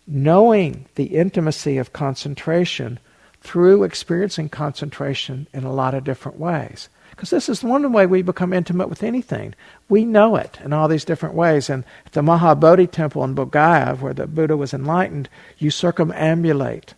knowing 0.07 0.87
the 0.97 1.05
intimacy 1.05 1.79
of 1.79 1.93
concentration 1.93 2.99
through 3.41 3.85
experiencing 3.85 4.49
concentration 4.49 5.47
in 5.53 5.63
a 5.63 5.73
lot 5.73 5.95
of 5.95 6.03
different 6.03 6.39
ways. 6.39 6.89
Because 7.17 7.31
this 7.31 7.49
is 7.49 7.65
one 7.65 7.93
way 7.93 8.05
we 8.05 8.21
become 8.21 8.53
intimate 8.53 8.91
with 8.91 9.03
anything. 9.03 9.55
We 9.89 10.05
know 10.05 10.37
it 10.37 10.59
in 10.63 10.75
all 10.75 10.87
these 10.87 11.05
different 11.05 11.35
ways. 11.35 11.71
And 11.71 11.83
at 12.05 12.13
the 12.13 12.21
Mahabodhi 12.21 12.91
temple 12.91 13.25
in 13.25 13.35
Bodh 13.35 14.01
where 14.01 14.13
the 14.13 14.27
Buddha 14.27 14.55
was 14.55 14.75
enlightened, 14.75 15.31
you 15.57 15.71
circumambulate 15.71 16.93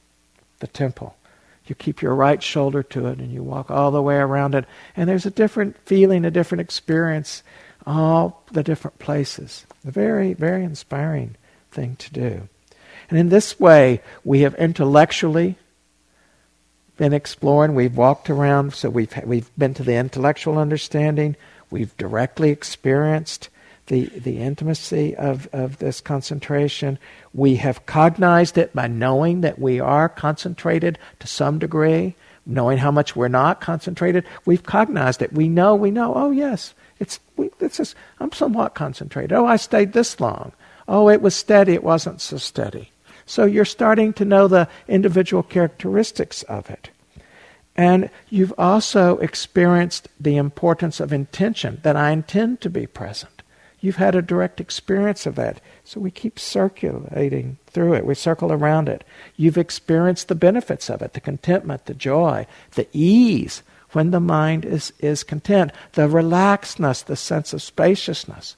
the 0.59 0.67
temple. 0.67 1.15
You 1.67 1.77
keep 1.77 2.03
your 2.03 2.17
right 2.17 2.43
shoulder 2.43 2.83
to 2.83 3.07
it 3.07 3.19
and 3.19 3.31
you 3.31 3.45
walk 3.45 3.71
all 3.71 3.93
the 3.93 4.03
way 4.03 4.17
around 4.17 4.57
it. 4.57 4.65
And 4.97 5.09
there's 5.09 5.27
a 5.27 5.31
different 5.31 5.77
feeling, 5.85 6.25
a 6.25 6.33
different 6.33 6.63
experience, 6.63 7.45
all 7.87 8.43
the 8.51 8.65
different 8.65 8.99
places. 8.99 9.67
A 9.87 9.93
very, 9.93 10.33
very 10.35 10.65
inspiring 10.65 11.37
thing 11.71 11.95
to 11.97 12.13
do. 12.13 12.49
And 13.09 13.19
in 13.21 13.29
this 13.29 13.61
way, 13.61 14.03
we 14.25 14.41
have 14.41 14.55
intellectually 14.57 15.59
been 16.99 17.15
exploring. 17.15 17.75
We've 17.75 17.97
walked 17.97 18.29
around, 18.29 18.75
so 18.75 18.91
we've 18.91 19.13
we've 19.25 19.51
been 19.57 19.73
to 19.75 19.83
the 19.83 19.95
intellectual 19.95 20.59
understanding. 20.59 21.37
We've 21.71 21.97
directly 21.97 22.51
experienced 22.51 23.49
the 23.87 24.07
the 24.07 24.39
intimacy 24.39 25.17
of 25.17 25.49
of 25.53 25.79
this 25.79 26.03
concentration. 26.03 26.99
We 27.33 27.57
have 27.57 27.87
cognized 27.87 28.59
it 28.59 28.75
by 28.75 28.89
knowing 28.89 29.41
that 29.41 29.59
we 29.59 29.81
are 29.81 30.09
concentrated 30.09 30.99
to 31.21 31.27
some 31.27 31.59
degree, 31.59 32.15
knowing 32.45 32.79
how 32.79 32.91
much 32.91 33.17
we're 33.17 33.29
not 33.29 33.61
concentrated. 33.61 34.25
We've 34.45 34.63
cognized 34.63 35.23
it. 35.23 35.33
We 35.33 35.49
know. 35.49 35.75
We 35.75 35.91
know. 35.91 36.13
Oh 36.15 36.31
yes, 36.33 36.75
it's 36.99 37.21
we, 37.37 37.51
this 37.59 37.81
is. 37.81 37.95
I'm 38.21 38.33
somewhat 38.33 38.75
concentrated. 38.75 39.33
Oh, 39.33 39.47
I 39.47 39.57
stayed 39.57 39.93
this 39.93 40.21
long. 40.21 40.53
Oh, 40.89 41.09
it 41.09 41.23
was 41.23 41.35
steady. 41.35 41.75
It 41.75 41.85
wasn't 41.85 42.21
so 42.21 42.39
steady. 42.39 42.91
So 43.29 43.45
you're 43.45 43.67
starting 43.67 44.15
to 44.15 44.25
know 44.25 44.49
the 44.49 44.69
individual 44.89 45.43
characteristics 45.43 46.43
of 46.45 46.71
it. 46.71 46.89
And 47.77 48.09
you've 48.31 48.55
also 48.57 49.19
experienced 49.19 50.09
the 50.19 50.39
importance 50.39 50.99
of 50.99 51.13
intention, 51.13 51.79
that 51.83 51.95
I 51.95 52.11
intend 52.11 52.63
to 52.63 52.71
be 52.71 52.87
present. 52.87 53.43
You've 53.81 53.97
had 53.97 54.15
a 54.15 54.23
direct 54.23 54.61
experience 54.61 55.27
of 55.27 55.35
that. 55.37 55.61
So 55.85 56.01
we 56.01 56.11
keep 56.11 56.39
circulating 56.39 57.59
through 57.67 57.95
it. 57.95 58.07
We 58.07 58.15
circle 58.15 58.51
around 58.51 58.89
it. 58.89 59.05
You've 59.37 59.59
experienced 59.59 60.29
the 60.29 60.35
benefits 60.35 60.89
of 60.89 61.03
it 61.03 61.13
the 61.13 61.21
contentment, 61.21 61.85
the 61.85 61.95
joy, 61.95 62.47
the 62.73 62.89
ease 62.95 63.63
when 63.93 64.11
the 64.11 64.21
mind 64.21 64.65
is, 64.65 64.93
is 65.01 65.23
content, 65.23 65.71
the 65.93 66.09
relaxedness, 66.09 67.05
the 67.05 67.15
sense 67.15 67.53
of 67.53 67.63
spaciousness. 67.63 68.57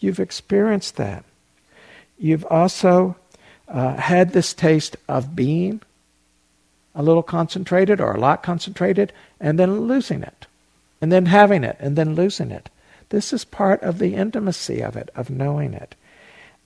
You've 0.00 0.20
experienced 0.20 0.96
that. 0.96 1.24
You've 2.18 2.44
also 2.46 3.16
uh, 3.72 3.96
had 3.96 4.32
this 4.32 4.52
taste 4.52 4.96
of 5.08 5.34
being 5.34 5.80
a 6.94 7.02
little 7.02 7.22
concentrated 7.22 8.00
or 8.00 8.12
a 8.12 8.20
lot 8.20 8.42
concentrated 8.42 9.12
and 9.40 9.58
then 9.58 9.88
losing 9.88 10.22
it, 10.22 10.46
and 11.00 11.10
then 11.10 11.26
having 11.26 11.64
it 11.64 11.76
and 11.80 11.96
then 11.96 12.14
losing 12.14 12.50
it. 12.50 12.68
This 13.08 13.32
is 13.32 13.44
part 13.44 13.82
of 13.82 13.98
the 13.98 14.14
intimacy 14.14 14.82
of 14.82 14.96
it, 14.96 15.08
of 15.14 15.30
knowing 15.30 15.72
it. 15.72 15.94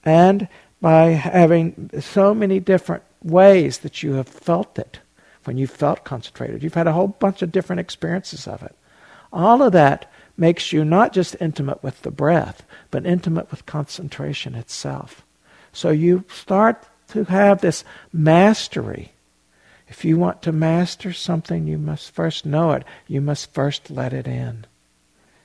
And 0.04 0.48
by 0.80 1.10
having 1.10 1.90
so 2.00 2.34
many 2.34 2.60
different 2.60 3.02
ways 3.22 3.78
that 3.78 4.02
you 4.02 4.14
have 4.14 4.28
felt 4.28 4.78
it, 4.78 5.00
when 5.44 5.58
you 5.58 5.66
felt 5.68 6.04
concentrated, 6.04 6.62
you've 6.62 6.74
had 6.74 6.88
a 6.88 6.92
whole 6.92 7.08
bunch 7.08 7.40
of 7.40 7.52
different 7.52 7.80
experiences 7.80 8.48
of 8.48 8.62
it. 8.62 8.74
All 9.32 9.62
of 9.62 9.72
that 9.72 10.10
makes 10.36 10.72
you 10.72 10.84
not 10.84 11.12
just 11.12 11.36
intimate 11.40 11.82
with 11.82 12.02
the 12.02 12.10
breath, 12.10 12.64
but 12.90 13.06
intimate 13.06 13.50
with 13.50 13.64
concentration 13.64 14.54
itself. 14.54 15.24
So 15.72 15.90
you 15.90 16.24
start 16.28 16.84
to 17.08 17.24
have 17.24 17.60
this 17.60 17.84
mastery. 18.12 19.12
If 19.88 20.04
you 20.04 20.16
want 20.16 20.42
to 20.42 20.52
master 20.52 21.12
something, 21.12 21.66
you 21.66 21.78
must 21.78 22.10
first 22.10 22.44
know 22.44 22.72
it. 22.72 22.84
You 23.06 23.20
must 23.20 23.52
first 23.52 23.90
let 23.90 24.12
it 24.12 24.26
in. 24.26 24.66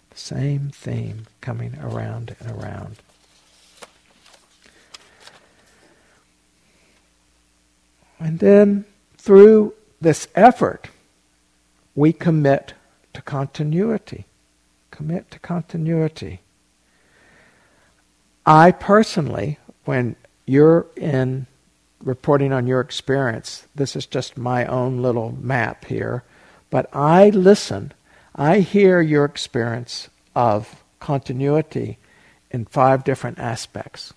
The 0.10 0.18
same 0.18 0.72
theme 0.74 1.28
coming 1.40 1.78
around 1.80 2.36
and 2.40 2.52
around. 2.52 2.98
And 8.20 8.40
then 8.40 8.86
through 9.18 9.74
this 10.00 10.28
effort, 10.36 10.90
we 11.96 12.14
commit 12.14 12.74
to 13.14 13.22
continuity. 13.22 14.26
Commit 14.92 15.32
to 15.32 15.40
continuity. 15.40 16.42
I 18.46 18.72
personally, 18.72 19.60
when 19.86 20.16
you're 20.46 20.88
in 20.96 21.48
reporting 22.04 22.52
on 22.52 22.68
your 22.68 22.82
experience. 22.82 23.66
This 23.76 23.96
is 23.96 24.06
just 24.06 24.38
my 24.38 24.66
own 24.66 25.02
little 25.02 25.38
map 25.40 25.86
here. 25.86 26.24
But 26.70 26.90
I 26.94 27.30
listen, 27.30 27.94
I 28.36 28.60
hear 28.60 29.02
your 29.02 29.26
experience 29.26 30.10
of 30.36 30.84
continuity 31.00 31.98
in 32.50 32.66
five 32.66 33.04
different 33.04 33.40
aspects. 33.40 34.14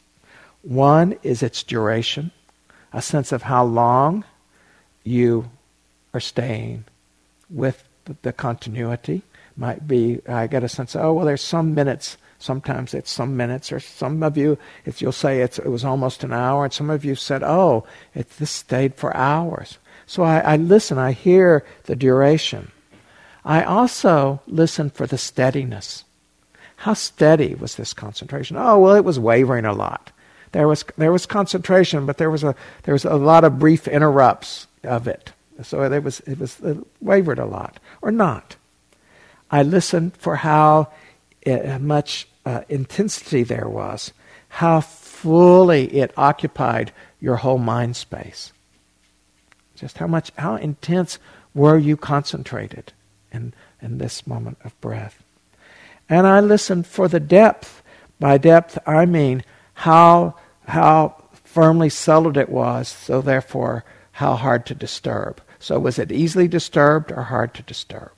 One 0.62 1.16
is 1.22 1.42
its 1.42 1.62
duration, 1.62 2.30
a 2.92 3.02
sense 3.02 3.32
of 3.32 3.42
how 3.42 3.64
long 3.64 4.24
you 5.02 5.50
are 6.12 6.20
staying 6.20 6.84
with 7.50 7.84
the 8.22 8.32
continuity. 8.32 9.22
Might 9.56 9.86
be, 9.86 10.20
I 10.28 10.46
get 10.46 10.64
a 10.64 10.68
sense, 10.68 10.96
oh, 10.96 11.12
well, 11.12 11.26
there's 11.26 11.42
some 11.42 11.74
minutes 11.74 12.16
Sometimes 12.44 12.92
it's 12.92 13.10
some 13.10 13.38
minutes, 13.38 13.72
or 13.72 13.80
some 13.80 14.22
of 14.22 14.36
you, 14.36 14.58
if 14.84 15.00
you'll 15.00 15.12
say 15.12 15.40
it 15.40 15.58
was 15.64 15.82
almost 15.82 16.24
an 16.24 16.32
hour, 16.32 16.64
and 16.64 16.72
some 16.72 16.90
of 16.90 17.02
you 17.02 17.14
said, 17.14 17.42
oh, 17.42 17.86
it, 18.14 18.28
this 18.38 18.50
stayed 18.50 18.94
for 18.96 19.16
hours. 19.16 19.78
So 20.06 20.22
I, 20.22 20.40
I 20.40 20.56
listen, 20.56 20.98
I 20.98 21.12
hear 21.12 21.64
the 21.84 21.96
duration. 21.96 22.70
I 23.46 23.64
also 23.64 24.42
listen 24.46 24.90
for 24.90 25.06
the 25.06 25.16
steadiness. 25.16 26.04
How 26.76 26.92
steady 26.92 27.54
was 27.54 27.76
this 27.76 27.94
concentration? 27.94 28.58
Oh, 28.58 28.78
well, 28.78 28.94
it 28.94 29.04
was 29.04 29.18
wavering 29.18 29.64
a 29.64 29.72
lot. 29.72 30.12
There 30.52 30.68
was, 30.68 30.84
there 30.98 31.12
was 31.12 31.24
concentration, 31.24 32.04
but 32.04 32.18
there 32.18 32.30
was, 32.30 32.44
a, 32.44 32.54
there 32.82 32.92
was 32.92 33.06
a 33.06 33.16
lot 33.16 33.44
of 33.44 33.58
brief 33.58 33.88
interrupts 33.88 34.66
of 34.82 35.08
it. 35.08 35.32
So 35.62 35.82
it 35.82 36.04
was, 36.04 36.20
it 36.20 36.38
was 36.38 36.60
it 36.60 36.76
wavered 37.00 37.38
a 37.38 37.46
lot, 37.46 37.80
or 38.02 38.10
not. 38.10 38.56
I 39.50 39.62
listened 39.62 40.16
for 40.18 40.36
how 40.36 40.92
it, 41.42 41.80
much 41.80 42.28
uh, 42.44 42.62
intensity 42.68 43.42
there 43.42 43.68
was, 43.68 44.12
how 44.48 44.80
fully 44.80 45.86
it 45.96 46.12
occupied 46.16 46.92
your 47.20 47.36
whole 47.36 47.58
mind 47.58 47.96
space. 47.96 48.52
Just 49.74 49.98
how 49.98 50.06
much, 50.06 50.30
how 50.36 50.56
intense 50.56 51.18
were 51.54 51.78
you 51.78 51.96
concentrated 51.96 52.92
in, 53.32 53.54
in 53.80 53.98
this 53.98 54.26
moment 54.26 54.58
of 54.64 54.78
breath? 54.80 55.22
And 56.08 56.26
I 56.26 56.40
listened 56.40 56.86
for 56.86 57.08
the 57.08 57.20
depth. 57.20 57.82
By 58.20 58.38
depth, 58.38 58.78
I 58.86 59.06
mean 59.06 59.42
how, 59.74 60.36
how 60.66 61.24
firmly 61.32 61.88
settled 61.88 62.36
it 62.36 62.48
was, 62.48 62.88
so 62.88 63.20
therefore, 63.20 63.84
how 64.12 64.34
hard 64.34 64.66
to 64.66 64.74
disturb. 64.74 65.40
So, 65.58 65.78
was 65.78 65.98
it 65.98 66.12
easily 66.12 66.46
disturbed 66.46 67.10
or 67.10 67.22
hard 67.22 67.54
to 67.54 67.62
disturb? 67.62 68.12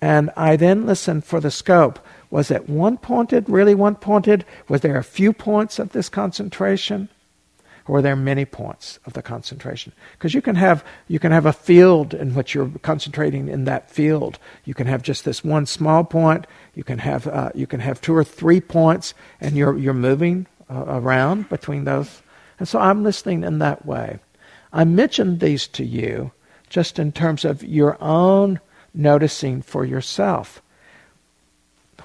And 0.00 0.30
I 0.36 0.56
then 0.56 0.84
listened 0.84 1.24
for 1.24 1.40
the 1.40 1.50
scope. 1.50 2.00
Was 2.32 2.50
it 2.50 2.66
one 2.66 2.96
pointed, 2.96 3.50
really 3.50 3.74
one 3.74 3.94
pointed? 3.94 4.46
Was 4.66 4.80
there 4.80 4.96
a 4.96 5.04
few 5.04 5.34
points 5.34 5.78
of 5.78 5.92
this 5.92 6.08
concentration? 6.08 7.10
Or 7.86 7.92
were 7.92 8.02
there 8.02 8.16
many 8.16 8.46
points 8.46 8.98
of 9.04 9.12
the 9.12 9.20
concentration? 9.20 9.92
Because 10.12 10.32
you 10.32 10.40
can 10.40 10.54
have 10.54 10.82
you 11.08 11.18
can 11.18 11.30
have 11.30 11.44
a 11.44 11.52
field 11.52 12.14
in 12.14 12.34
which 12.34 12.54
you're 12.54 12.70
concentrating 12.80 13.48
in 13.48 13.64
that 13.64 13.90
field. 13.90 14.38
You 14.64 14.72
can 14.72 14.86
have 14.86 15.02
just 15.02 15.26
this 15.26 15.44
one 15.44 15.66
small 15.66 16.04
point. 16.04 16.46
You 16.74 16.84
can 16.84 17.00
have 17.00 17.26
uh, 17.26 17.50
you 17.54 17.66
can 17.66 17.80
have 17.80 18.00
two 18.00 18.16
or 18.16 18.24
three 18.24 18.62
points, 18.62 19.12
and 19.38 19.54
you're 19.54 19.76
you're 19.76 19.92
moving 19.92 20.46
uh, 20.70 20.84
around 20.86 21.50
between 21.50 21.84
those. 21.84 22.22
And 22.58 22.66
so 22.66 22.78
I'm 22.78 23.02
listening 23.02 23.44
in 23.44 23.58
that 23.58 23.84
way. 23.84 24.20
I 24.72 24.84
mentioned 24.84 25.40
these 25.40 25.66
to 25.68 25.84
you 25.84 26.32
just 26.70 26.98
in 26.98 27.12
terms 27.12 27.44
of 27.44 27.62
your 27.62 28.02
own 28.02 28.58
noticing 28.94 29.60
for 29.60 29.84
yourself. 29.84 30.62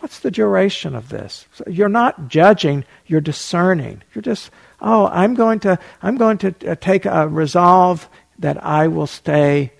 What's 0.07 0.19
the 0.19 0.31
duration 0.31 0.95
of 0.95 1.09
this? 1.09 1.47
So 1.51 1.65
you're 1.67 1.89
not 1.89 2.29
judging, 2.29 2.85
you're 3.07 3.19
discerning. 3.19 4.03
You're 4.15 4.21
just, 4.21 4.51
oh, 4.79 5.07
I'm 5.07 5.33
going 5.33 5.59
to, 5.59 5.77
I'm 6.01 6.15
going 6.15 6.37
to 6.37 6.55
uh, 6.65 6.75
take 6.75 7.05
a 7.05 7.27
resolve 7.27 8.07
that 8.39 8.63
I 8.63 8.87
will 8.87 9.05
stay 9.05 9.73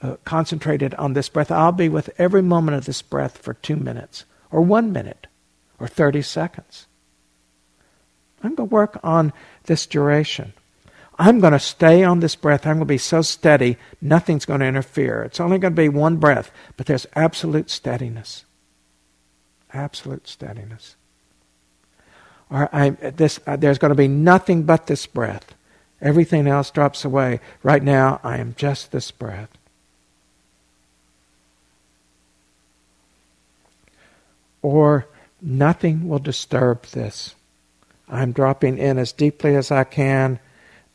uh, 0.00 0.16
concentrated 0.24 0.94
on 0.94 1.12
this 1.12 1.28
breath. 1.28 1.50
I'll 1.50 1.70
be 1.70 1.90
with 1.90 2.08
every 2.16 2.40
moment 2.40 2.78
of 2.78 2.86
this 2.86 3.02
breath 3.02 3.36
for 3.36 3.52
two 3.52 3.76
minutes, 3.76 4.24
or 4.50 4.62
one 4.62 4.90
minute, 4.90 5.26
or 5.78 5.86
30 5.86 6.22
seconds. 6.22 6.86
I'm 8.42 8.54
going 8.54 8.70
to 8.70 8.74
work 8.74 8.98
on 9.04 9.34
this 9.64 9.84
duration. 9.84 10.54
I'm 11.18 11.40
going 11.40 11.52
to 11.52 11.58
stay 11.58 12.02
on 12.04 12.20
this 12.20 12.36
breath. 12.36 12.66
I'm 12.66 12.76
going 12.76 12.80
to 12.80 12.86
be 12.86 12.96
so 12.96 13.20
steady, 13.20 13.76
nothing's 14.00 14.46
going 14.46 14.60
to 14.60 14.66
interfere. 14.66 15.22
It's 15.24 15.40
only 15.40 15.58
going 15.58 15.74
to 15.74 15.82
be 15.82 15.90
one 15.90 16.16
breath, 16.16 16.50
but 16.78 16.86
there's 16.86 17.06
absolute 17.14 17.68
steadiness. 17.68 18.46
Absolute 19.74 20.26
steadiness. 20.26 20.96
Or 22.50 22.68
I, 22.72 22.90
this, 22.90 23.40
uh, 23.46 23.56
there's 23.56 23.78
going 23.78 23.90
to 23.90 23.96
be 23.96 24.08
nothing 24.08 24.62
but 24.62 24.86
this 24.86 25.06
breath. 25.06 25.54
Everything 26.00 26.46
else 26.46 26.70
drops 26.70 27.04
away. 27.04 27.40
Right 27.62 27.82
now, 27.82 28.20
I 28.22 28.38
am 28.38 28.54
just 28.56 28.92
this 28.92 29.10
breath. 29.10 29.50
Or 34.62 35.06
nothing 35.42 36.08
will 36.08 36.18
disturb 36.18 36.86
this. 36.86 37.34
I'm 38.08 38.32
dropping 38.32 38.78
in 38.78 38.98
as 38.98 39.12
deeply 39.12 39.56
as 39.56 39.70
I 39.70 39.84
can 39.84 40.38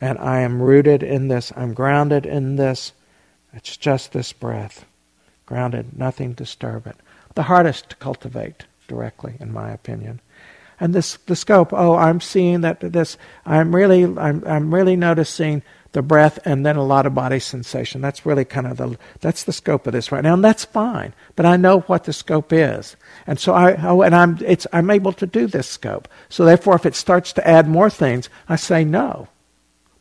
and 0.01 0.17
I 0.17 0.39
am 0.41 0.61
rooted 0.61 1.03
in 1.03 1.27
this. 1.27 1.51
I'm 1.55 1.73
grounded 1.73 2.25
in 2.25 2.55
this. 2.55 2.93
It's 3.53 3.75
just 3.75 4.13
this 4.13 4.31
breath. 4.31 4.85
Grounded, 5.45 5.97
nothing 5.97 6.33
disturb 6.33 6.87
it. 6.87 6.95
The 7.39 7.43
hardest 7.43 7.91
to 7.91 7.95
cultivate 7.95 8.65
directly, 8.89 9.37
in 9.39 9.53
my 9.53 9.71
opinion. 9.71 10.19
And 10.77 10.93
this 10.93 11.15
the 11.25 11.37
scope, 11.37 11.71
oh, 11.71 11.95
I'm 11.95 12.19
seeing 12.19 12.59
that 12.59 12.81
this 12.81 13.17
I'm 13.45 13.73
really 13.73 14.03
I'm 14.03 14.43
I'm 14.45 14.75
really 14.75 14.97
noticing 14.97 15.63
the 15.93 16.01
breath 16.01 16.39
and 16.43 16.65
then 16.65 16.75
a 16.75 16.83
lot 16.83 17.05
of 17.05 17.15
body 17.15 17.39
sensation. 17.39 18.01
That's 18.01 18.25
really 18.25 18.43
kind 18.43 18.67
of 18.67 18.75
the 18.75 18.97
that's 19.21 19.45
the 19.45 19.53
scope 19.53 19.87
of 19.87 19.93
this 19.93 20.11
right 20.11 20.21
now, 20.21 20.33
and 20.33 20.43
that's 20.43 20.65
fine. 20.65 21.13
But 21.37 21.45
I 21.45 21.55
know 21.55 21.79
what 21.87 22.03
the 22.03 22.11
scope 22.11 22.51
is, 22.51 22.97
and 23.25 23.39
so 23.39 23.53
I 23.53 23.75
oh, 23.87 24.01
and 24.01 24.13
I'm 24.13 24.37
it's 24.45 24.67
I'm 24.73 24.89
able 24.89 25.13
to 25.13 25.25
do 25.25 25.47
this 25.47 25.69
scope. 25.69 26.09
So 26.27 26.43
therefore, 26.43 26.75
if 26.75 26.85
it 26.85 26.93
starts 26.93 27.31
to 27.31 27.47
add 27.47 27.69
more 27.69 27.89
things, 27.89 28.27
I 28.49 28.57
say 28.57 28.83
no 28.83 29.29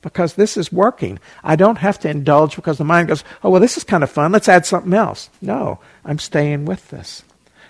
because 0.03 0.35
this 0.35 0.57
is 0.57 0.73
working. 0.73 1.19
I 1.43 1.57
don't 1.57 1.79
have 1.79 1.99
to 2.01 2.09
indulge 2.09 2.57
because 2.57 2.79
the 2.79 2.85
mind 2.85 3.09
goes, 3.09 3.25
oh, 3.43 3.51
well, 3.51 3.61
this 3.61 3.77
is 3.77 3.85
kind 3.85 4.05
of 4.05 4.11
fun. 4.11 4.33
Let's 4.33 4.49
add 4.49 4.67
something 4.67 4.95
else. 4.95 5.31
No, 5.41 5.81
I'm 6.05 6.19
staying 6.19 6.65
with 6.65 6.89
this. 6.89 7.23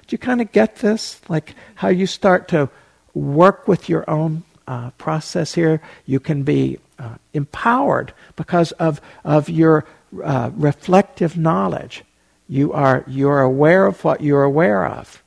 Do 0.06 0.14
you 0.14 0.18
kind 0.18 0.40
of 0.40 0.52
get 0.52 0.76
this? 0.76 1.20
Like 1.28 1.54
how 1.76 1.88
you 1.88 2.06
start 2.06 2.48
to 2.48 2.70
work 3.14 3.68
with 3.68 3.88
your 3.88 4.08
own 4.08 4.42
uh, 4.66 4.90
process 4.92 5.54
here? 5.54 5.80
You 6.06 6.20
can 6.20 6.42
be 6.42 6.78
uh, 6.98 7.16
empowered 7.32 8.12
because 8.36 8.72
of, 8.72 9.00
of 9.24 9.48
your 9.48 9.84
uh, 10.22 10.50
reflective 10.54 11.36
knowledge. 11.36 12.04
You 12.48 12.72
are, 12.72 13.04
you're 13.06 13.40
aware 13.40 13.86
of 13.86 14.02
what 14.04 14.20
you're 14.22 14.42
aware 14.42 14.86
of. 14.86 15.22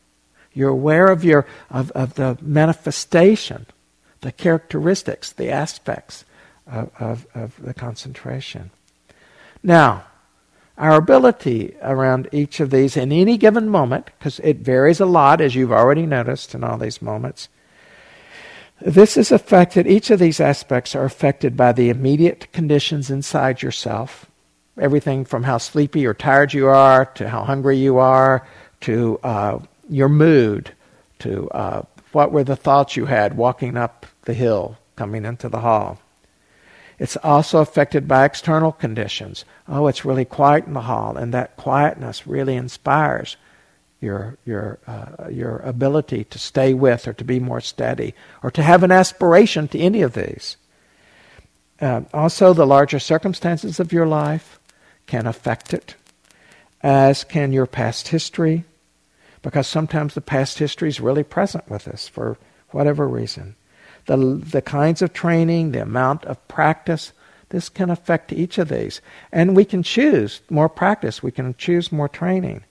You're 0.54 0.70
aware 0.70 1.08
of, 1.08 1.24
your, 1.24 1.48
of, 1.70 1.92
of 1.92 2.16
the 2.16 2.38
manifestation, 2.42 3.68
the 4.22 4.32
characteristics, 4.32 5.32
the 5.32 5.50
aspects 5.50 6.26
of, 6.68 6.92
of, 7.00 7.28
of 7.34 7.64
the 7.64 7.74
concentration. 7.74 8.72
Now, 9.64 10.06
our 10.78 10.96
ability 10.96 11.76
around 11.82 12.28
each 12.32 12.60
of 12.60 12.72
these 12.72 12.98
in 12.98 13.12
any 13.12 13.38
given 13.38 13.70
moment, 13.70 14.08
because 14.18 14.40
it 14.40 14.58
varies 14.58 15.00
a 15.00 15.06
lot, 15.06 15.42
as 15.42 15.54
you've 15.54 15.72
already 15.72 16.06
noticed 16.06 16.56
in 16.56 16.64
all 16.64 16.78
these 16.78 17.02
moments, 17.02 17.50
this 18.80 19.16
is 19.16 19.32
affected, 19.32 19.86
each 19.86 20.10
of 20.10 20.20
these 20.20 20.40
aspects 20.40 20.96
are 20.96 21.06
affected 21.06 21.56
by 21.56 21.72
the 21.72 21.90
immediate 21.90 22.52
conditions 22.52 23.12
inside 23.12 23.62
yourself. 23.62 24.26
Everything 24.80 25.24
from 25.24 25.44
how 25.44 25.60
sleepy 25.60 26.04
or 26.08 26.16
tired 26.16 26.52
you 26.52 26.68
are, 26.68 27.06
to 27.06 27.30
how 27.30 27.44
hungry 27.44 27.78
you 27.78 28.00
are, 28.00 28.48
to 28.82 29.20
uh, 29.22 29.60
your 29.88 30.10
mood, 30.10 30.72
to 31.20 31.48
uh, 31.52 31.84
what 32.12 32.32
were 32.32 32.44
the 32.44 32.56
thoughts 32.56 32.98
you 32.98 33.06
had 33.06 33.38
walking 33.38 33.78
up 33.78 34.08
the 34.24 34.34
hill, 34.34 34.78
coming 34.96 35.26
into 35.26 35.48
the 35.48 35.60
hall. 35.60 36.01
It's 37.02 37.18
also 37.24 37.62
affected 37.62 38.08
by 38.08 38.26
external 38.26 38.72
conditions. 38.72 39.44
Oh, 39.68 39.88
it's 39.88 40.06
really 40.06 40.24
quiet 40.24 40.68
in 40.68 40.74
the 40.74 40.82
hall, 40.82 41.18
and 41.18 41.34
that 41.34 41.58
quietness 41.58 42.28
really 42.28 42.56
inspires 42.56 43.38
your 44.00 44.38
your 44.46 44.78
uh, 44.86 45.28
your 45.28 45.58
ability 45.66 46.26
to 46.26 46.38
stay 46.38 46.76
with 46.76 47.08
or 47.08 47.14
to 47.14 47.24
be 47.24 47.40
more 47.40 47.60
steady 47.60 48.14
or 48.44 48.52
to 48.52 48.62
have 48.62 48.84
an 48.84 48.92
aspiration 48.92 49.68
to 49.70 49.80
any 49.80 50.04
of 50.04 50.14
these. 50.14 50.58
Uh, 51.82 52.02
also, 52.14 52.54
the 52.54 52.68
larger 52.68 53.00
circumstances 53.00 53.80
of 53.80 53.92
your 53.92 54.06
life 54.06 54.60
can 55.08 55.26
affect 55.26 55.74
it, 55.74 55.96
as 56.84 57.24
can 57.24 57.52
your 57.52 57.66
past 57.66 58.10
history, 58.10 58.64
because 59.42 59.66
sometimes 59.66 60.14
the 60.14 60.22
past 60.22 60.60
history 60.60 60.90
is 60.90 61.02
really 61.02 61.24
present 61.24 61.68
with 61.68 61.88
us 61.88 62.08
for 62.08 62.38
whatever 62.70 63.08
reason 63.08 63.56
the, 64.06 64.18
the 64.18 64.62
kinds 64.62 65.02
of 65.02 65.14
training, 65.14 65.72
the 65.72 65.82
amount 65.82 66.26
of 66.26 66.48
practice, 66.48 67.14
this 67.50 67.70
can 67.70 67.90
affect 67.90 68.34
each 68.34 68.58
of 68.58 68.70
these. 68.70 69.02
And 69.32 69.56
we 69.56 69.66
can 69.66 69.84
choose 69.84 70.42
more 70.50 70.70
practice, 70.70 71.22
we 71.22 71.32
can 71.32 71.56
choose 71.56 71.92
more 71.92 72.10
training. 72.10 72.64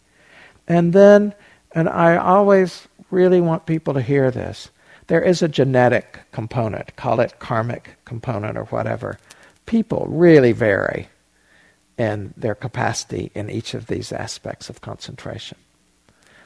And 0.66 0.92
then, 0.92 1.34
and 1.72 1.88
I 1.88 2.16
always 2.16 2.88
really 3.10 3.40
want 3.40 3.66
people 3.66 3.94
to 3.94 4.02
hear 4.02 4.30
this 4.30 4.70
there 5.10 5.20
is 5.20 5.42
a 5.42 5.48
genetic 5.48 6.20
component, 6.30 6.94
call 6.94 7.18
it 7.18 7.40
karmic 7.40 7.96
component 8.04 8.56
or 8.56 8.66
whatever. 8.66 9.18
People 9.66 10.06
really 10.08 10.52
vary 10.52 11.08
in 11.98 12.32
their 12.36 12.54
capacity 12.54 13.32
in 13.34 13.50
each 13.50 13.74
of 13.74 13.88
these 13.88 14.12
aspects 14.12 14.70
of 14.70 14.80
concentration. 14.80 15.58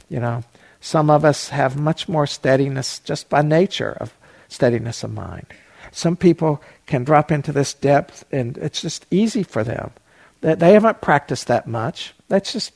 You 0.09 0.19
know, 0.19 0.45
some 0.81 1.11
of 1.11 1.27
us 1.27 1.51
have 1.51 1.79
much 1.79 2.09
more 2.09 2.27
steadiness 2.27 3.01
just 3.01 3.29
by 3.29 3.43
nature 3.43 3.99
of 4.01 4.15
steadiness 4.49 5.03
of 5.03 5.13
mind. 5.13 5.47
Some 5.93 6.17
people 6.17 6.63
can 6.87 7.05
drop 7.05 7.31
into 7.31 7.53
this 7.53 7.75
depth 7.75 8.25
and 8.33 8.59
it's 8.59 8.81
just 8.81 9.07
easy 9.11 9.43
for 9.43 9.63
them. 9.63 9.93
They, 10.41 10.73
haven't 10.73 11.01
practiced 11.01 11.47
that 11.47 11.67
much. 11.67 12.15
That's 12.29 12.53
just 12.53 12.73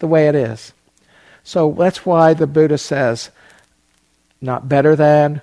the 0.00 0.08
way 0.08 0.26
it 0.28 0.34
is. 0.34 0.72
So 1.44 1.70
that's 1.72 2.04
why 2.04 2.34
the 2.34 2.46
Buddha 2.46 2.78
says, 2.78 3.30
not 4.40 4.68
better 4.68 4.96
than, 4.96 5.42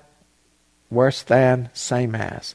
worse 0.90 1.22
than, 1.22 1.70
same 1.72 2.14
as. 2.14 2.54